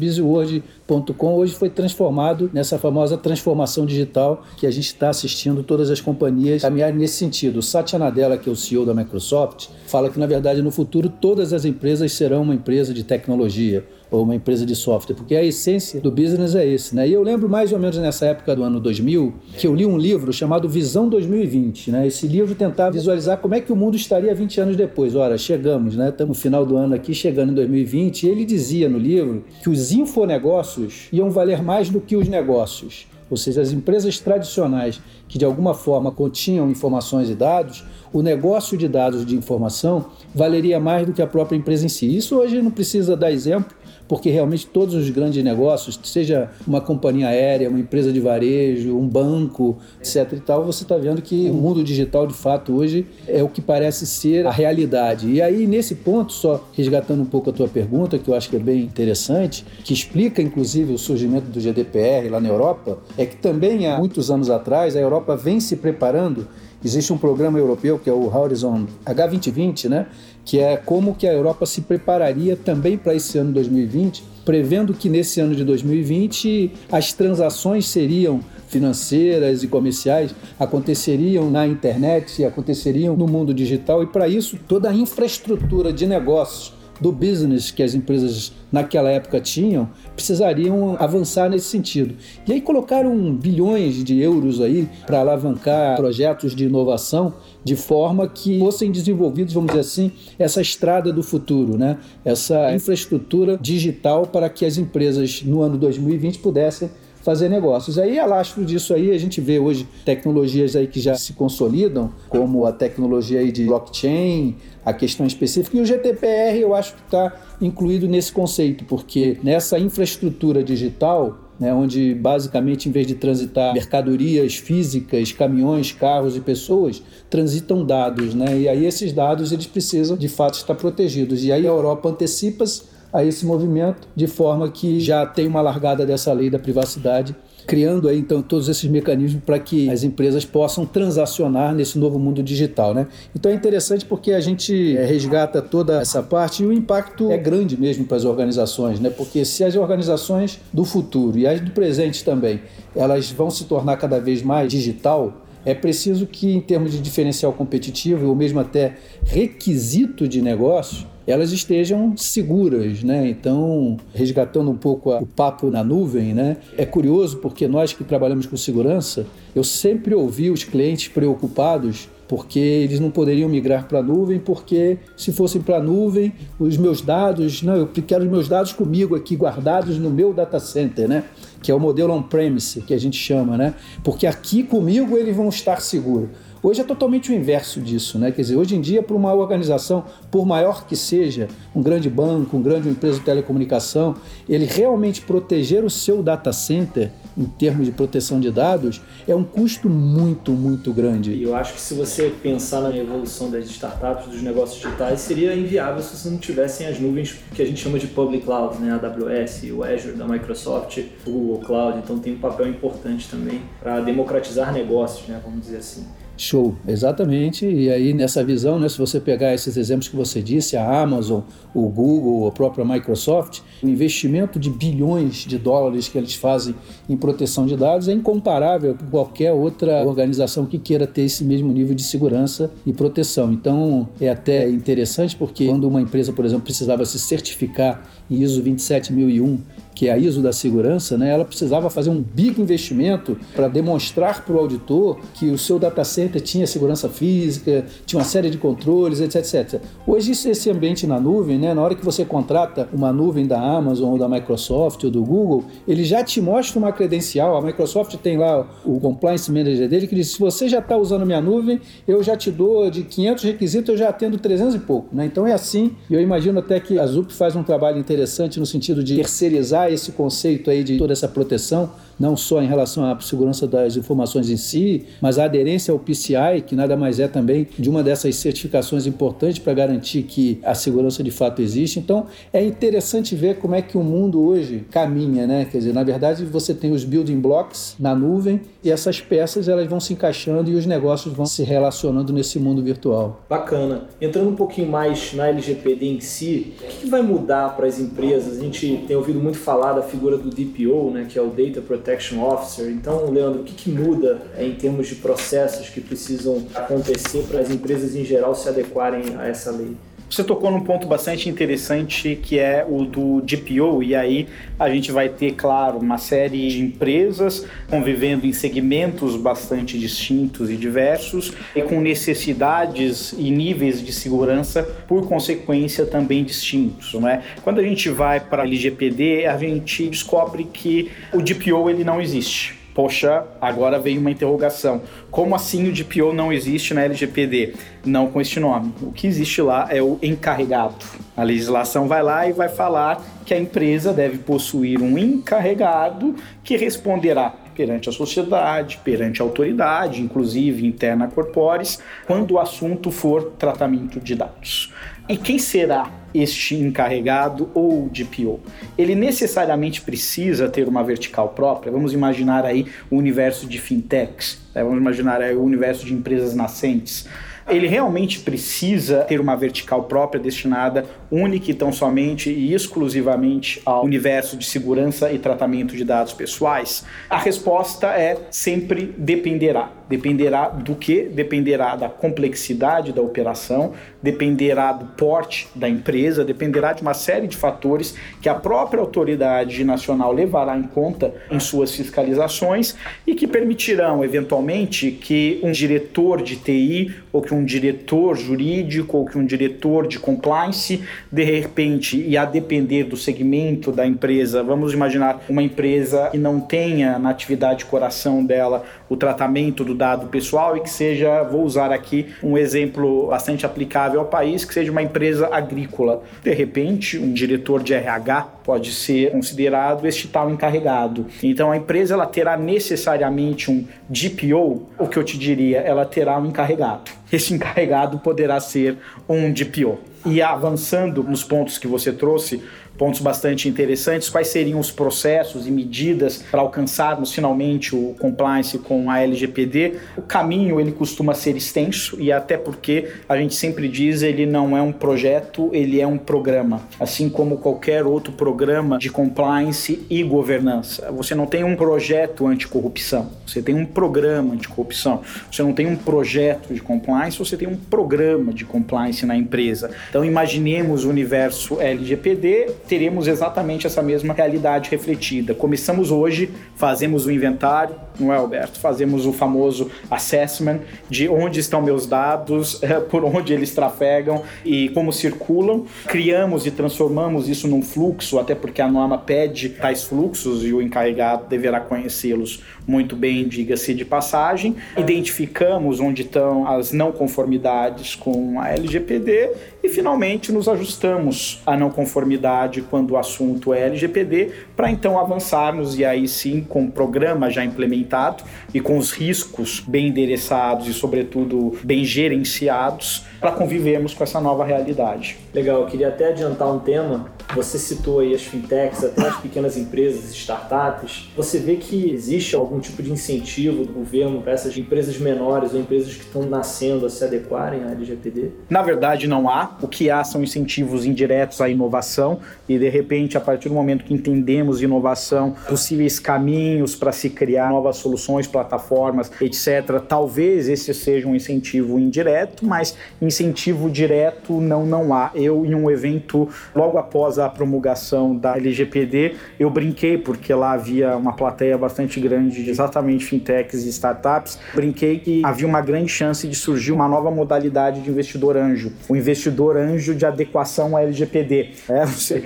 busyworld.com 0.86 1.34
hoje 1.34 1.54
foi 1.54 1.70
transformado 1.70 2.50
nessa 2.52 2.78
famosa 2.78 3.16
transformação 3.16 3.86
digital 3.86 4.44
que 4.56 4.66
a 4.66 4.70
gente 4.70 4.86
está 4.86 5.08
assistindo 5.08 5.62
todas 5.62 5.90
as 5.90 6.00
companhias 6.00 6.62
caminharem 6.62 6.98
nesse 6.98 7.16
sentido. 7.16 7.58
O 7.58 7.62
Satya 7.62 7.98
Nadella, 7.98 8.36
que 8.36 8.48
é 8.48 8.52
o 8.52 8.56
CEO 8.56 8.84
da 8.84 8.94
Microsoft, 8.94 9.68
fala 9.86 10.10
que, 10.10 10.18
na 10.18 10.26
verdade, 10.26 10.62
no 10.62 10.70
futuro 10.70 11.08
todas 11.08 11.52
as 11.52 11.64
empresas 11.64 12.12
serão 12.12 12.42
uma 12.42 12.54
empresa 12.54 12.92
de 12.92 13.02
tecnologia 13.02 13.84
ou 14.10 14.22
uma 14.22 14.34
empresa 14.34 14.64
de 14.64 14.76
software, 14.76 15.16
porque 15.16 15.34
a 15.34 15.42
essência 15.42 16.00
do 16.00 16.10
business 16.10 16.54
é 16.54 16.64
esse, 16.64 16.94
né? 16.94 17.08
E 17.08 17.12
eu 17.12 17.22
lembro 17.22 17.48
mais 17.48 17.72
ou 17.72 17.78
menos 17.80 17.98
nessa 17.98 18.26
época 18.26 18.54
do 18.54 18.62
ano 18.62 18.78
2000 18.78 19.34
que 19.58 19.66
eu 19.66 19.74
li 19.74 19.84
um 19.84 19.98
livro 19.98 20.32
chamado 20.32 20.68
Visão 20.68 21.08
2020, 21.08 21.90
né? 21.90 22.06
Esse 22.06 22.28
livro 22.28 22.54
tentava 22.54 22.92
visualizar 22.92 23.38
como 23.38 23.54
é 23.54 23.60
que 23.60 23.72
o 23.72 23.76
mundo 23.76 23.96
estaria 23.96 24.32
20 24.32 24.60
anos 24.60 24.76
depois. 24.76 25.16
Ora, 25.16 25.36
chegamos, 25.36 25.96
né? 25.96 26.10
Estamos 26.10 26.36
no 26.36 26.42
final 26.42 26.64
do 26.64 26.76
ano 26.76 26.94
aqui, 26.94 27.12
chegando 27.12 27.50
em 27.50 27.54
2020, 27.54 28.22
e 28.22 28.28
ele 28.28 28.44
dizia 28.44 28.88
no 28.88 28.98
livro 28.98 29.44
que 29.62 29.68
os 29.68 29.90
infonegócios 29.90 30.73
iam 31.12 31.30
valer 31.30 31.62
mais 31.62 31.88
do 31.88 32.00
que 32.00 32.16
os 32.16 32.28
negócios. 32.28 33.06
Ou 33.30 33.36
seja, 33.36 33.60
as 33.60 33.72
empresas 33.72 34.18
tradicionais 34.18 35.00
que 35.28 35.38
de 35.38 35.44
alguma 35.44 35.74
forma 35.74 36.12
continham 36.12 36.70
informações 36.70 37.30
e 37.30 37.34
dados, 37.34 37.84
o 38.12 38.22
negócio 38.22 38.76
de 38.76 38.86
dados 38.86 39.24
de 39.24 39.34
informação 39.34 40.06
valeria 40.34 40.78
mais 40.78 41.06
do 41.06 41.12
que 41.12 41.22
a 41.22 41.26
própria 41.26 41.56
empresa 41.56 41.86
em 41.86 41.88
si. 41.88 42.14
Isso 42.14 42.36
hoje 42.36 42.60
não 42.62 42.70
precisa 42.70 43.16
dar 43.16 43.32
exemplo, 43.32 43.74
porque 44.06 44.30
realmente 44.30 44.66
todos 44.66 44.94
os 44.94 45.08
grandes 45.10 45.42
negócios, 45.42 45.98
seja 46.02 46.50
uma 46.66 46.80
companhia 46.80 47.28
aérea, 47.28 47.68
uma 47.68 47.78
empresa 47.78 48.12
de 48.12 48.20
varejo, 48.20 48.96
um 48.96 49.08
banco, 49.08 49.76
etc 50.00 50.32
e 50.32 50.40
tal, 50.40 50.64
você 50.64 50.82
está 50.82 50.96
vendo 50.96 51.22
que 51.22 51.48
o 51.50 51.54
mundo 51.54 51.82
digital 51.82 52.26
de 52.26 52.34
fato 52.34 52.74
hoje 52.74 53.06
é 53.26 53.42
o 53.42 53.48
que 53.48 53.60
parece 53.60 54.06
ser 54.06 54.46
a 54.46 54.50
realidade. 54.50 55.30
E 55.30 55.40
aí 55.40 55.66
nesse 55.66 55.94
ponto, 55.94 56.32
só 56.32 56.68
resgatando 56.72 57.22
um 57.22 57.26
pouco 57.26 57.50
a 57.50 57.52
tua 57.52 57.68
pergunta, 57.68 58.18
que 58.18 58.28
eu 58.28 58.34
acho 58.34 58.48
que 58.50 58.56
é 58.56 58.60
bem 58.60 58.82
interessante, 58.82 59.64
que 59.82 59.92
explica 59.92 60.42
inclusive 60.42 60.92
o 60.92 60.98
surgimento 60.98 61.46
do 61.46 61.60
GDPR 61.60 62.28
lá 62.30 62.40
na 62.40 62.48
Europa, 62.48 62.98
é 63.16 63.24
que 63.24 63.36
também 63.36 63.86
há 63.86 63.98
muitos 63.98 64.30
anos 64.30 64.50
atrás 64.50 64.96
a 64.96 65.00
Europa 65.00 65.36
vem 65.36 65.60
se 65.60 65.76
preparando 65.76 66.46
Existe 66.84 67.14
um 67.14 67.16
programa 67.16 67.58
europeu 67.58 67.98
que 67.98 68.10
é 68.10 68.12
o 68.12 68.28
Horizon 68.28 68.86
H2020, 69.06 69.88
né? 69.88 70.06
Que 70.44 70.58
é 70.58 70.76
como 70.76 71.14
que 71.14 71.26
a 71.26 71.32
Europa 71.32 71.64
se 71.66 71.80
prepararia 71.80 72.56
também 72.56 72.98
para 72.98 73.14
esse 73.14 73.38
ano 73.38 73.52
2020, 73.52 74.22
prevendo 74.44 74.92
que 74.92 75.08
nesse 75.08 75.40
ano 75.40 75.54
de 75.54 75.64
2020 75.64 76.72
as 76.92 77.12
transações 77.12 77.88
seriam 77.88 78.40
financeiras 78.68 79.62
e 79.62 79.68
comerciais 79.68 80.34
aconteceriam 80.58 81.50
na 81.50 81.66
internet, 81.66 82.44
aconteceriam 82.44 83.16
no 83.16 83.26
mundo 83.26 83.54
digital 83.54 84.02
e 84.02 84.06
para 84.06 84.28
isso 84.28 84.58
toda 84.68 84.90
a 84.90 84.94
infraestrutura 84.94 85.92
de 85.92 86.06
negócios 86.06 86.74
do 87.00 87.10
business 87.12 87.70
que 87.70 87.82
as 87.82 87.94
empresas 87.94 88.52
naquela 88.70 89.10
época 89.10 89.40
tinham, 89.40 89.88
precisariam 90.14 90.96
avançar 90.98 91.48
nesse 91.48 91.66
sentido. 91.66 92.14
E 92.46 92.52
aí 92.52 92.60
colocaram 92.60 93.34
bilhões 93.34 94.02
de 94.02 94.20
euros 94.20 94.60
aí 94.60 94.88
para 95.06 95.20
alavancar 95.20 95.96
projetos 95.96 96.54
de 96.54 96.64
inovação 96.64 97.34
de 97.64 97.74
forma 97.74 98.28
que 98.28 98.58
fossem 98.58 98.92
desenvolvidos, 98.92 99.54
vamos 99.54 99.68
dizer 99.68 99.80
assim, 99.80 100.12
essa 100.38 100.60
estrada 100.60 101.12
do 101.12 101.22
futuro, 101.22 101.78
né? 101.78 101.98
essa 102.24 102.74
infraestrutura 102.74 103.58
digital 103.60 104.26
para 104.26 104.48
que 104.48 104.64
as 104.64 104.76
empresas 104.76 105.42
no 105.42 105.62
ano 105.62 105.78
2020 105.78 106.38
pudessem 106.40 106.90
fazer 107.24 107.48
negócios. 107.48 107.98
Aí, 107.98 108.18
a 108.18 108.26
lastro 108.26 108.64
disso 108.66 108.92
aí, 108.92 109.10
a 109.10 109.18
gente 109.18 109.40
vê 109.40 109.58
hoje 109.58 109.88
tecnologias 110.04 110.76
aí 110.76 110.86
que 110.86 111.00
já 111.00 111.14
se 111.14 111.32
consolidam, 111.32 112.12
como 112.28 112.66
a 112.66 112.72
tecnologia 112.72 113.40
aí 113.40 113.50
de 113.50 113.64
blockchain, 113.64 114.56
a 114.84 114.92
questão 114.92 115.26
específica. 115.26 115.78
E 115.78 115.80
o 115.80 115.86
GTPR 115.86 116.58
eu 116.60 116.74
acho 116.74 116.94
que 116.94 117.00
está 117.00 117.32
incluído 117.62 118.06
nesse 118.06 118.30
conceito, 118.30 118.84
porque 118.84 119.38
nessa 119.42 119.78
infraestrutura 119.78 120.62
digital, 120.62 121.43
né, 121.58 121.72
onde 121.72 122.14
basicamente, 122.14 122.88
em 122.88 122.92
vez 122.92 123.06
de 123.06 123.14
transitar 123.14 123.72
mercadorias 123.72 124.56
físicas, 124.56 125.32
caminhões, 125.32 125.92
carros 125.92 126.36
e 126.36 126.40
pessoas, 126.40 127.02
transitam 127.30 127.84
dados. 127.84 128.34
Né? 128.34 128.60
E 128.60 128.68
aí 128.68 128.84
esses 128.84 129.12
dados 129.12 129.52
eles 129.52 129.66
precisam 129.66 130.16
de 130.16 130.28
fato 130.28 130.54
estar 130.54 130.74
protegidos. 130.74 131.44
E 131.44 131.52
aí 131.52 131.66
a 131.66 131.70
Europa 131.70 132.08
antecipa-se 132.08 132.94
a 133.12 133.24
esse 133.24 133.46
movimento, 133.46 134.08
de 134.16 134.26
forma 134.26 134.68
que 134.68 134.98
já 134.98 135.24
tem 135.24 135.46
uma 135.46 135.60
largada 135.60 136.04
dessa 136.04 136.32
lei 136.32 136.50
da 136.50 136.58
privacidade, 136.58 137.34
criando 137.66 138.08
aí 138.08 138.18
então 138.18 138.42
todos 138.42 138.68
esses 138.68 138.88
mecanismos 138.88 139.42
para 139.44 139.58
que 139.58 139.90
as 139.90 140.02
empresas 140.02 140.44
possam 140.44 140.84
transacionar 140.84 141.74
nesse 141.74 141.98
novo 141.98 142.18
mundo 142.18 142.42
digital, 142.42 142.94
né? 142.94 143.06
Então 143.34 143.50
é 143.50 143.54
interessante 143.54 144.04
porque 144.04 144.32
a 144.32 144.40
gente 144.40 144.96
eh, 144.96 145.04
resgata 145.04 145.60
toda 145.62 146.00
essa 146.00 146.22
parte 146.22 146.62
e 146.62 146.66
o 146.66 146.72
impacto 146.72 147.30
é 147.30 147.38
grande 147.38 147.80
mesmo 147.80 148.04
para 148.04 148.16
as 148.16 148.24
organizações, 148.24 149.00
né? 149.00 149.10
Porque 149.10 149.44
se 149.44 149.64
as 149.64 149.76
organizações 149.76 150.60
do 150.72 150.84
futuro 150.84 151.38
e 151.38 151.46
as 151.46 151.60
do 151.60 151.70
presente 151.70 152.24
também, 152.24 152.60
elas 152.94 153.30
vão 153.30 153.50
se 153.50 153.64
tornar 153.64 153.96
cada 153.96 154.20
vez 154.20 154.42
mais 154.42 154.70
digital, 154.70 155.44
é 155.64 155.74
preciso 155.74 156.26
que, 156.26 156.52
em 156.52 156.60
termos 156.60 156.92
de 156.92 157.00
diferencial 157.00 157.52
competitivo, 157.52 158.28
ou 158.28 158.36
mesmo 158.36 158.60
até 158.60 158.96
requisito 159.24 160.28
de 160.28 160.42
negócio, 160.42 161.06
elas 161.26 161.52
estejam 161.52 162.16
seguras, 162.16 163.02
né? 163.02 163.28
Então, 163.28 163.96
resgatando 164.12 164.70
um 164.70 164.76
pouco 164.76 165.12
a, 165.12 165.20
o 165.20 165.26
papo 165.26 165.70
na 165.70 165.82
nuvem, 165.82 166.34
né? 166.34 166.56
É 166.76 166.84
curioso 166.84 167.38
porque 167.38 167.66
nós 167.66 167.92
que 167.92 168.04
trabalhamos 168.04 168.46
com 168.46 168.56
segurança, 168.56 169.26
eu 169.54 169.64
sempre 169.64 170.14
ouvi 170.14 170.50
os 170.50 170.64
clientes 170.64 171.08
preocupados 171.08 172.08
porque 172.28 172.58
eles 172.58 173.00
não 173.00 173.10
poderiam 173.10 173.48
migrar 173.48 173.86
para 173.86 173.98
a 173.98 174.02
nuvem, 174.02 174.38
porque 174.38 174.98
se 175.16 175.32
fossem 175.32 175.60
para 175.60 175.76
a 175.76 175.82
nuvem, 175.82 176.32
os 176.58 176.76
meus 176.76 177.00
dados, 177.00 177.62
não, 177.62 177.76
eu 177.76 177.86
quero 177.86 178.24
os 178.24 178.30
meus 178.30 178.48
dados 178.48 178.72
comigo 178.72 179.14
aqui 179.14 179.36
guardados 179.36 179.98
no 179.98 180.10
meu 180.10 180.32
data 180.32 180.58
center, 180.58 181.08
né? 181.08 181.24
Que 181.62 181.70
é 181.70 181.74
o 181.74 181.80
modelo 181.80 182.12
on-premise 182.12 182.80
que 182.82 182.94
a 182.94 182.98
gente 182.98 183.16
chama, 183.16 183.56
né? 183.56 183.74
Porque 184.02 184.26
aqui 184.26 184.62
comigo 184.62 185.16
eles 185.16 185.36
vão 185.36 185.48
estar 185.48 185.80
seguros. 185.80 186.30
Hoje 186.64 186.80
é 186.80 186.84
totalmente 186.84 187.30
o 187.30 187.34
inverso 187.34 187.78
disso, 187.78 188.18
né? 188.18 188.32
Quer 188.32 188.40
dizer, 188.40 188.56
hoje 188.56 188.74
em 188.74 188.80
dia, 188.80 189.02
para 189.02 189.14
uma 189.14 189.34
organização, 189.34 190.02
por 190.30 190.46
maior 190.46 190.86
que 190.86 190.96
seja, 190.96 191.46
um 191.76 191.82
grande 191.82 192.08
banco, 192.08 192.56
um 192.56 192.62
grande 192.62 192.88
empresa 192.88 193.18
de 193.18 193.24
telecomunicação, 193.26 194.14
ele 194.48 194.64
realmente 194.64 195.20
proteger 195.20 195.84
o 195.84 195.90
seu 195.90 196.22
data 196.22 196.54
center 196.54 197.10
em 197.36 197.44
termos 197.44 197.84
de 197.84 197.92
proteção 197.92 198.40
de 198.40 198.50
dados 198.50 199.02
é 199.28 199.34
um 199.34 199.44
custo 199.44 199.90
muito, 199.90 200.52
muito 200.52 200.90
grande. 200.90 201.32
E 201.32 201.42
eu 201.42 201.54
acho 201.54 201.74
que 201.74 201.80
se 201.82 201.92
você 201.92 202.32
pensar 202.42 202.80
na 202.80 202.96
evolução 202.96 203.50
das 203.50 203.66
startups, 203.66 204.28
dos 204.28 204.40
negócios 204.40 204.80
digitais, 204.80 205.20
seria 205.20 205.54
inviável 205.54 206.02
se 206.02 206.16
você 206.16 206.30
não 206.30 206.38
tivessem 206.38 206.86
as 206.86 206.98
nuvens 206.98 207.40
que 207.54 207.60
a 207.60 207.66
gente 207.66 207.78
chama 207.78 207.98
de 207.98 208.06
public 208.06 208.42
cloud, 208.42 208.78
né? 208.78 208.90
A 208.90 209.06
AWS, 209.06 209.64
o 209.70 209.84
Azure 209.84 210.16
da 210.16 210.26
Microsoft, 210.26 210.96
o 211.26 211.30
Google 211.30 211.58
Cloud, 211.58 211.98
então 211.98 212.18
tem 212.18 212.32
um 212.32 212.38
papel 212.38 212.68
importante 212.68 213.28
também 213.28 213.60
para 213.78 214.00
democratizar 214.00 214.72
negócios, 214.72 215.28
né? 215.28 215.38
Vamos 215.44 215.60
dizer 215.60 215.76
assim. 215.76 216.06
Show, 216.36 216.74
exatamente. 216.86 217.64
E 217.64 217.88
aí, 217.88 218.12
nessa 218.12 218.42
visão, 218.42 218.78
né, 218.78 218.88
se 218.88 218.98
você 218.98 219.20
pegar 219.20 219.54
esses 219.54 219.76
exemplos 219.76 220.08
que 220.08 220.16
você 220.16 220.42
disse, 220.42 220.76
a 220.76 221.02
Amazon, 221.02 221.42
o 221.72 221.88
Google, 221.88 222.48
a 222.48 222.50
própria 222.50 222.84
Microsoft, 222.84 223.60
o 223.82 223.88
investimento 223.88 224.58
de 224.58 224.68
bilhões 224.68 225.44
de 225.46 225.56
dólares 225.58 226.08
que 226.08 226.18
eles 226.18 226.34
fazem 226.34 226.74
em 227.08 227.16
proteção 227.16 227.66
de 227.66 227.76
dados 227.76 228.08
é 228.08 228.12
incomparável 228.12 228.96
com 228.96 229.06
qualquer 229.06 229.52
outra 229.52 230.04
organização 230.04 230.66
que 230.66 230.78
queira 230.78 231.06
ter 231.06 231.22
esse 231.22 231.44
mesmo 231.44 231.72
nível 231.72 231.94
de 231.94 232.02
segurança 232.02 232.70
e 232.84 232.92
proteção. 232.92 233.52
Então, 233.52 234.08
é 234.20 234.28
até 234.28 234.68
interessante 234.68 235.36
porque 235.36 235.66
quando 235.66 235.86
uma 235.86 236.00
empresa, 236.00 236.32
por 236.32 236.44
exemplo, 236.44 236.64
precisava 236.64 237.04
se 237.04 237.18
certificar 237.18 238.08
em 238.28 238.42
ISO 238.42 238.60
27001 238.60 239.58
que 239.94 240.08
é 240.08 240.12
a 240.12 240.18
ISO 240.18 240.40
da 240.40 240.52
segurança, 240.52 241.16
né, 241.16 241.30
ela 241.30 241.44
precisava 241.44 241.88
fazer 241.88 242.10
um 242.10 242.20
big 242.20 242.60
investimento 242.60 243.36
para 243.54 243.68
demonstrar 243.68 244.44
para 244.44 244.54
o 244.54 244.58
auditor 244.58 245.18
que 245.34 245.50
o 245.50 245.58
seu 245.58 245.78
data 245.78 246.04
center 246.04 246.40
tinha 246.40 246.66
segurança 246.66 247.08
física, 247.08 247.84
tinha 248.04 248.18
uma 248.18 248.24
série 248.24 248.50
de 248.50 248.58
controles, 248.58 249.20
etc, 249.20 249.36
etc. 249.36 249.80
Hoje 250.06 250.32
esse 250.32 250.70
ambiente 250.70 251.06
na 251.06 251.20
nuvem, 251.20 251.58
né, 251.58 251.74
na 251.74 251.82
hora 251.82 251.94
que 251.94 252.04
você 252.04 252.24
contrata 252.24 252.88
uma 252.92 253.12
nuvem 253.12 253.46
da 253.46 253.60
Amazon 253.60 254.12
ou 254.12 254.18
da 254.18 254.28
Microsoft 254.28 255.02
ou 255.04 255.10
do 255.10 255.22
Google, 255.22 255.64
ele 255.86 256.04
já 256.04 256.22
te 256.22 256.40
mostra 256.40 256.78
uma 256.78 256.92
credencial. 256.92 257.56
A 257.56 257.62
Microsoft 257.62 258.16
tem 258.16 258.36
lá 258.36 258.66
o 258.84 258.98
compliance 259.00 259.50
manager 259.50 259.88
dele 259.88 260.06
que 260.06 260.14
diz: 260.14 260.32
se 260.32 260.38
você 260.38 260.68
já 260.68 260.78
está 260.78 260.96
usando 260.96 261.24
minha 261.26 261.40
nuvem, 261.40 261.80
eu 262.06 262.22
já 262.22 262.36
te 262.36 262.50
dou 262.50 262.90
de 262.90 263.02
500 263.02 263.44
requisitos, 263.44 263.88
eu 263.90 263.96
já 263.96 264.08
atendo 264.08 264.38
300 264.38 264.74
e 264.74 264.78
pouco. 264.78 265.14
Né? 265.14 265.26
Então 265.26 265.46
é 265.46 265.52
assim. 265.52 265.92
E 266.08 266.14
eu 266.14 266.20
imagino 266.20 266.58
até 266.58 266.80
que 266.80 266.98
a 266.98 267.06
Zup 267.06 267.32
faz 267.32 267.56
um 267.56 267.62
trabalho 267.62 267.98
interessante 267.98 268.58
no 268.58 268.66
sentido 268.66 269.02
de 269.02 269.16
terceirizar 269.16 269.83
esse 269.90 270.12
conceito 270.12 270.70
aí 270.70 270.82
de 270.84 270.98
toda 270.98 271.12
essa 271.12 271.28
proteção 271.28 271.92
não 272.18 272.36
só 272.36 272.62
em 272.62 272.66
relação 272.66 273.04
à 273.04 273.18
segurança 273.20 273.66
das 273.66 273.96
informações 273.96 274.50
em 274.50 274.56
si, 274.56 275.04
mas 275.20 275.38
a 275.38 275.44
aderência 275.44 275.92
ao 275.92 275.98
PCI, 275.98 276.62
que 276.66 276.74
nada 276.74 276.96
mais 276.96 277.20
é 277.20 277.28
também 277.28 277.66
de 277.78 277.88
uma 277.88 278.02
dessas 278.02 278.36
certificações 278.36 279.06
importantes 279.06 279.58
para 279.58 279.74
garantir 279.74 280.22
que 280.22 280.60
a 280.62 280.74
segurança 280.74 281.22
de 281.22 281.30
fato 281.30 281.60
existe. 281.60 281.98
Então, 281.98 282.26
é 282.52 282.64
interessante 282.64 283.34
ver 283.34 283.56
como 283.56 283.74
é 283.74 283.82
que 283.82 283.96
o 283.96 284.02
mundo 284.02 284.42
hoje 284.44 284.84
caminha, 284.90 285.46
né? 285.46 285.66
Quer 285.70 285.78
dizer, 285.78 285.94
na 285.94 286.04
verdade, 286.04 286.44
você 286.44 286.74
tem 286.74 286.92
os 286.92 287.04
building 287.04 287.40
blocks 287.40 287.96
na 287.98 288.14
nuvem 288.14 288.60
e 288.82 288.90
essas 288.90 289.20
peças 289.20 289.68
elas 289.68 289.86
vão 289.86 290.00
se 290.00 290.12
encaixando 290.12 290.70
e 290.70 290.74
os 290.74 290.86
negócios 290.86 291.34
vão 291.34 291.46
se 291.46 291.62
relacionando 291.62 292.32
nesse 292.32 292.58
mundo 292.58 292.82
virtual. 292.82 293.44
Bacana. 293.48 294.04
Entrando 294.20 294.50
um 294.50 294.56
pouquinho 294.56 294.88
mais 294.88 295.32
na 295.34 295.48
LGPD 295.48 296.06
em 296.06 296.20
si, 296.20 296.74
o 296.82 297.00
que 297.00 297.08
vai 297.08 297.22
mudar 297.22 297.76
para 297.76 297.86
as 297.86 297.98
empresas? 297.98 298.58
A 298.58 298.60
gente 298.60 299.04
tem 299.06 299.16
ouvido 299.16 299.40
muito 299.40 299.58
falar 299.58 299.94
da 299.94 300.02
figura 300.02 300.36
do 300.36 300.50
DPO, 300.50 301.10
né, 301.10 301.26
que 301.28 301.38
é 301.38 301.42
o 301.42 301.48
Data 301.48 301.80
Protection 301.80 302.03
Protection 302.04 302.44
Officer. 302.44 302.90
Então, 302.90 303.30
Leandro, 303.30 303.62
o 303.62 303.64
que, 303.64 303.72
que 303.72 303.90
muda 303.90 304.42
em 304.58 304.74
termos 304.74 305.08
de 305.08 305.14
processos 305.16 305.88
que 305.88 306.02
precisam 306.02 306.66
acontecer 306.74 307.44
para 307.48 307.60
as 307.60 307.70
empresas 307.70 308.14
em 308.14 308.24
geral 308.24 308.54
se 308.54 308.68
adequarem 308.68 309.34
a 309.36 309.46
essa 309.46 309.70
lei? 309.70 309.96
Você 310.28 310.42
tocou 310.42 310.70
num 310.70 310.80
ponto 310.80 311.06
bastante 311.06 311.48
interessante 311.48 312.38
que 312.42 312.58
é 312.58 312.84
o 312.88 313.04
do 313.04 313.42
GPO, 313.42 314.02
e 314.02 314.14
aí 314.14 314.48
a 314.78 314.88
gente 314.88 315.12
vai 315.12 315.28
ter, 315.28 315.52
claro, 315.52 315.98
uma 315.98 316.18
série 316.18 316.68
de 316.68 316.80
empresas 316.80 317.66
convivendo 317.88 318.46
em 318.46 318.52
segmentos 318.52 319.36
bastante 319.36 319.98
distintos 319.98 320.70
e 320.70 320.76
diversos 320.76 321.52
e 321.76 321.82
com 321.82 322.00
necessidades 322.00 323.32
e 323.32 323.50
níveis 323.50 324.04
de 324.04 324.12
segurança, 324.12 324.82
por 325.06 325.28
consequência, 325.28 326.04
também 326.06 326.42
distintos. 326.42 327.14
Não 327.14 327.28
é? 327.28 327.42
Quando 327.62 327.80
a 327.80 327.82
gente 327.82 328.08
vai 328.08 328.40
para 328.40 328.62
a 328.62 328.66
LGPD, 328.66 329.46
a 329.46 329.56
gente 329.56 330.08
descobre 330.08 330.64
que 330.64 331.10
o 331.32 331.38
GPO 331.38 331.88
ele 331.90 332.02
não 332.02 332.20
existe. 332.20 332.83
Poxa, 332.94 333.44
agora 333.60 333.98
veio 333.98 334.20
uma 334.20 334.30
interrogação. 334.30 335.02
Como 335.28 335.56
assim 335.56 335.88
o 335.88 335.92
DPO 335.92 336.32
não 336.32 336.52
existe 336.52 336.94
na 336.94 337.02
LGPD? 337.02 337.74
Não 338.04 338.28
com 338.28 338.40
este 338.40 338.60
nome. 338.60 338.94
O 339.02 339.10
que 339.10 339.26
existe 339.26 339.60
lá 339.60 339.88
é 339.90 340.00
o 340.00 340.16
encarregado. 340.22 341.04
A 341.36 341.42
legislação 341.42 342.06
vai 342.06 342.22
lá 342.22 342.48
e 342.48 342.52
vai 342.52 342.68
falar 342.68 343.20
que 343.44 343.52
a 343.52 343.58
empresa 343.58 344.12
deve 344.12 344.38
possuir 344.38 345.02
um 345.02 345.18
encarregado 345.18 346.36
que 346.62 346.76
responderá 346.76 347.52
perante 347.74 348.08
a 348.08 348.12
sociedade, 348.12 349.00
perante 349.02 349.42
a 349.42 349.44
autoridade, 349.44 350.22
inclusive 350.22 350.86
interna 350.86 351.26
corporis, 351.26 351.98
quando 352.24 352.52
o 352.52 352.60
assunto 352.60 353.10
for 353.10 353.54
tratamento 353.58 354.20
de 354.20 354.36
dados. 354.36 354.92
E 355.28 355.36
quem 355.36 355.58
será 355.58 356.08
este 356.34 356.74
encarregado 356.74 357.70
ou 357.72 358.08
DPO? 358.08 358.60
Ele 358.98 359.14
necessariamente 359.14 360.00
precisa 360.00 360.68
ter 360.68 360.88
uma 360.88 361.04
vertical 361.04 361.50
própria. 361.50 361.92
Vamos 361.92 362.12
imaginar 362.12 362.64
aí 362.66 362.86
o 363.10 363.16
universo 363.16 363.66
de 363.66 363.78
fintechs, 363.78 364.58
né? 364.74 364.82
vamos 364.82 364.98
imaginar 364.98 365.40
aí 365.40 365.54
o 365.54 365.62
universo 365.62 366.04
de 366.04 366.12
empresas 366.12 366.54
nascentes 366.54 367.28
ele 367.68 367.86
realmente 367.86 368.40
precisa 368.40 369.22
ter 369.22 369.40
uma 369.40 369.56
vertical 369.56 370.04
própria 370.04 370.40
destinada 370.40 371.06
única 371.34 371.70
e 371.70 371.74
tão 371.74 371.92
somente 371.92 372.50
e 372.50 372.72
exclusivamente 372.72 373.82
ao 373.84 374.04
universo 374.04 374.56
de 374.56 374.64
segurança 374.64 375.32
e 375.32 375.38
tratamento 375.38 375.96
de 375.96 376.04
dados 376.04 376.32
pessoais? 376.32 377.04
A 377.28 377.38
resposta 377.38 378.08
é 378.08 378.38
sempre 378.50 379.14
dependerá. 379.18 379.90
Dependerá 380.08 380.68
do 380.68 380.94
que? 380.94 381.22
Dependerá 381.22 381.96
da 381.96 382.08
complexidade 382.08 383.12
da 383.12 383.22
operação, 383.22 383.92
dependerá 384.22 384.92
do 384.92 385.06
porte 385.06 385.66
da 385.74 385.88
empresa, 385.88 386.44
dependerá 386.44 386.92
de 386.92 387.02
uma 387.02 387.14
série 387.14 387.46
de 387.48 387.56
fatores 387.56 388.14
que 388.40 388.48
a 388.48 388.54
própria 388.54 389.00
autoridade 389.00 389.82
nacional 389.82 390.32
levará 390.32 390.76
em 390.76 390.82
conta 390.82 391.34
em 391.50 391.58
suas 391.58 391.94
fiscalizações 391.94 392.94
e 393.26 393.34
que 393.34 393.46
permitirão, 393.46 394.22
eventualmente, 394.22 395.10
que 395.10 395.58
um 395.62 395.72
diretor 395.72 396.42
de 396.42 396.56
TI 396.56 397.14
ou 397.32 397.40
que 397.40 397.54
um 397.54 397.64
diretor 397.64 398.36
jurídico 398.36 399.16
ou 399.16 399.24
que 399.24 399.38
um 399.38 399.44
diretor 399.44 400.06
de 400.06 400.18
compliance, 400.18 401.02
de 401.30 401.42
repente, 401.42 402.20
e 402.20 402.36
a 402.36 402.44
depender 402.44 403.04
do 403.04 403.16
segmento 403.16 403.90
da 403.92 404.06
empresa, 404.06 404.62
vamos 404.62 404.92
imaginar 404.92 405.42
uma 405.48 405.62
empresa 405.62 406.28
que 406.30 406.38
não 406.38 406.60
tenha 406.60 407.18
na 407.18 407.30
atividade 407.30 407.84
coração 407.84 408.44
dela 408.44 408.84
o 409.08 409.16
tratamento 409.16 409.84
do 409.84 409.94
dado 409.94 410.26
pessoal 410.28 410.76
e 410.76 410.80
que 410.80 410.90
seja, 410.90 411.42
vou 411.42 411.62
usar 411.62 411.92
aqui 411.92 412.26
um 412.42 412.56
exemplo 412.56 413.28
bastante 413.28 413.66
aplicável 413.66 414.20
ao 414.20 414.26
país, 414.26 414.64
que 414.64 414.74
seja 414.74 414.90
uma 414.90 415.02
empresa 415.02 415.48
agrícola. 415.52 416.22
De 416.42 416.52
repente, 416.52 417.18
um 417.18 417.32
diretor 417.32 417.82
de 417.82 417.94
RH 417.94 418.42
pode 418.64 418.92
ser 418.92 419.30
considerado 419.30 420.06
este 420.06 420.26
tal 420.28 420.50
encarregado. 420.50 421.26
Então 421.42 421.70
a 421.70 421.76
empresa 421.76 422.14
ela 422.14 422.26
terá 422.26 422.56
necessariamente 422.56 423.70
um 423.70 423.86
DPO, 424.08 424.88
o 424.98 425.06
que 425.06 425.18
eu 425.18 425.24
te 425.24 425.38
diria, 425.38 425.78
ela 425.78 426.04
terá 426.04 426.38
um 426.38 426.46
encarregado. 426.46 427.10
Esse 427.32 427.52
encarregado 427.52 428.18
poderá 428.18 428.58
ser 428.60 428.96
um 429.28 429.52
DPO. 429.52 429.98
E 430.26 430.40
avançando 430.40 431.22
nos 431.22 431.44
pontos 431.44 431.76
que 431.76 431.86
você 431.86 432.12
trouxe, 432.12 432.62
pontos 432.96 433.20
bastante 433.20 433.68
interessantes. 433.68 434.28
Quais 434.28 434.48
seriam 434.48 434.78
os 434.78 434.90
processos 434.90 435.66
e 435.66 435.70
medidas 435.70 436.42
para 436.50 436.60
alcançarmos 436.60 437.32
finalmente 437.32 437.94
o 437.94 438.14
compliance 438.18 438.78
com 438.78 439.10
a 439.10 439.20
LGPD? 439.20 439.94
O 440.16 440.22
caminho 440.22 440.80
ele 440.80 440.92
costuma 440.92 441.34
ser 441.34 441.56
extenso 441.56 442.20
e 442.20 442.30
até 442.32 442.56
porque 442.56 443.08
a 443.28 443.36
gente 443.36 443.54
sempre 443.54 443.88
diz 443.88 444.22
ele 444.22 444.46
não 444.46 444.76
é 444.76 444.82
um 444.82 444.92
projeto, 444.92 445.70
ele 445.72 446.00
é 446.00 446.06
um 446.06 446.18
programa, 446.18 446.82
assim 446.98 447.28
como 447.28 447.58
qualquer 447.58 448.04
outro 448.04 448.32
programa 448.32 448.98
de 448.98 449.10
compliance 449.10 450.04
e 450.08 450.22
governança. 450.22 451.10
Você 451.12 451.34
não 451.34 451.46
tem 451.46 451.64
um 451.64 451.76
projeto 451.76 452.46
anticorrupção, 452.46 453.30
você 453.46 453.62
tem 453.62 453.74
um 453.74 453.84
programa 453.84 454.54
anticorrupção. 454.54 455.22
Você 455.50 455.62
não 455.62 455.72
tem 455.72 455.86
um 455.86 455.96
projeto 455.96 456.72
de 456.72 456.80
compliance, 456.80 457.38
você 457.38 457.56
tem 457.56 457.68
um 457.68 457.76
programa 457.76 458.52
de 458.52 458.64
compliance 458.64 459.24
na 459.26 459.36
empresa. 459.36 459.90
Então 460.08 460.24
imaginemos 460.24 461.04
o 461.04 461.10
universo 461.10 461.80
LGPD, 461.80 462.70
teremos 462.86 463.26
exatamente 463.26 463.86
essa 463.86 464.02
mesma 464.02 464.34
realidade 464.34 464.90
refletida. 464.90 465.54
Começamos 465.54 466.10
hoje, 466.10 466.50
fazemos 466.76 467.26
o 467.26 467.30
inventário, 467.30 467.96
não 468.18 468.32
é, 468.32 468.36
Alberto? 468.36 468.78
Fazemos 468.78 469.26
o 469.26 469.32
famoso 469.32 469.90
assessment 470.10 470.80
de 471.08 471.28
onde 471.28 471.60
estão 471.60 471.82
meus 471.82 472.06
dados, 472.06 472.80
por 473.10 473.24
onde 473.24 473.52
eles 473.52 473.74
trafegam 473.74 474.42
e 474.64 474.88
como 474.90 475.12
circulam. 475.12 475.84
Criamos 476.06 476.66
e 476.66 476.70
transformamos 476.70 477.48
isso 477.48 477.66
num 477.68 477.82
fluxo, 477.82 478.38
até 478.38 478.54
porque 478.54 478.80
a 478.80 478.88
norma 478.88 479.18
pede 479.18 479.70
tais 479.70 480.04
fluxos 480.04 480.64
e 480.64 480.72
o 480.72 480.80
encarregado 480.80 481.46
deverá 481.48 481.80
conhecê-los 481.80 482.62
muito 482.86 483.16
bem, 483.16 483.48
diga-se 483.48 483.94
de 483.94 484.04
passagem. 484.04 484.76
Identificamos 484.96 486.00
onde 486.00 486.22
estão 486.22 486.66
as 486.66 486.92
não 486.92 487.12
conformidades 487.12 488.14
com 488.14 488.60
a 488.60 488.70
LGPD 488.70 489.52
e 489.82 489.88
finalmente 489.88 490.52
nos 490.52 490.68
ajustamos 490.68 491.62
à 491.66 491.76
não 491.76 491.90
conformidade 491.90 492.73
quando 492.82 493.12
o 493.12 493.16
assunto 493.16 493.72
é 493.72 493.86
LGPD 493.86 494.50
para 494.76 494.90
então 494.90 495.18
avançarmos 495.18 495.98
e 495.98 496.04
aí 496.04 496.26
sim 496.28 496.60
com 496.60 496.84
o 496.84 496.90
programa 496.90 497.50
já 497.50 497.64
implementado 497.64 498.44
e 498.72 498.80
com 498.80 498.98
os 498.98 499.12
riscos 499.12 499.80
bem 499.80 500.08
endereçados 500.08 500.86
e 500.88 500.92
sobretudo 500.92 501.76
bem 501.82 502.04
gerenciados 502.04 503.24
para 503.40 503.52
convivermos 503.52 504.14
com 504.14 504.24
essa 504.24 504.40
nova 504.40 504.64
realidade. 504.64 505.36
Legal, 505.52 505.82
eu 505.82 505.86
queria 505.86 506.08
até 506.08 506.28
adiantar 506.28 506.72
um 506.72 506.78
tema. 506.78 507.26
Você 507.54 507.78
citou 507.78 508.20
aí 508.20 508.34
as 508.34 508.42
fintechs, 508.42 509.04
até 509.04 509.28
as 509.28 509.36
pequenas 509.40 509.76
empresas, 509.76 510.34
startups. 510.34 511.30
Você 511.36 511.58
vê 511.58 511.76
que 511.76 512.10
existe 512.10 512.56
algum 512.56 512.80
tipo 512.80 513.02
de 513.02 513.12
incentivo 513.12 513.84
do 513.84 513.92
governo 513.92 514.42
para 514.42 514.52
essas 514.52 514.76
empresas 514.76 515.18
menores 515.18 515.72
ou 515.72 515.80
empresas 515.80 516.14
que 516.14 516.24
estão 516.24 516.42
nascendo 516.42 517.06
a 517.06 517.10
se 517.10 517.22
adequarem 517.24 517.84
à 517.84 517.92
LGPD? 517.92 518.50
Na 518.68 518.82
verdade, 518.82 519.26
não 519.26 519.48
há. 519.48 519.76
O 519.80 519.88
que 519.88 520.10
há 520.10 520.24
são 520.24 520.42
incentivos 520.42 521.04
indiretos 521.04 521.60
à 521.60 521.68
inovação 521.68 522.40
e, 522.68 522.78
de 522.78 522.88
repente, 522.88 523.36
a 523.36 523.40
partir 523.40 523.68
do 523.68 523.74
momento 523.74 524.04
que 524.04 524.14
entendemos 524.14 524.82
inovação, 524.82 525.54
possíveis 525.68 526.18
caminhos 526.18 526.94
para 526.94 527.12
se 527.12 527.30
criar 527.30 527.70
novas 527.70 527.96
soluções, 527.96 528.46
plataformas, 528.46 529.30
etc., 529.40 530.00
talvez 530.06 530.68
esse 530.68 530.92
seja 530.92 531.28
um 531.28 531.34
incentivo 531.34 531.98
indireto, 531.98 532.66
mas 532.66 532.96
incentivo 533.20 533.90
direto 533.90 534.60
não 534.60 534.86
não 534.86 535.14
há. 535.14 535.30
Eu 535.34 535.64
em 535.64 535.74
um 535.74 535.90
evento 535.90 536.48
logo 536.74 536.98
após 536.98 537.38
a 537.38 537.43
promulgação 537.48 538.36
da 538.36 538.56
LGPD, 538.56 539.34
eu 539.58 539.70
brinquei 539.70 540.18
porque 540.18 540.52
lá 540.52 540.72
havia 540.72 541.16
uma 541.16 541.32
plateia 541.32 541.76
bastante 541.76 542.20
grande 542.20 542.62
de 542.62 542.70
exatamente 542.70 543.24
fintechs 543.24 543.84
e 543.84 543.88
startups. 543.88 544.58
Brinquei 544.74 545.18
que 545.18 545.42
havia 545.44 545.66
uma 545.66 545.80
grande 545.80 546.08
chance 546.08 546.46
de 546.46 546.54
surgir 546.54 546.92
uma 546.92 547.08
nova 547.08 547.30
modalidade 547.30 548.00
de 548.00 548.10
investidor 548.10 548.56
anjo, 548.56 548.92
o 549.08 549.16
investidor 549.16 549.76
anjo 549.76 550.14
de 550.14 550.26
adequação 550.26 550.96
à 550.96 551.02
LGPD. 551.02 551.70
É, 551.88 552.06
você, 552.06 552.42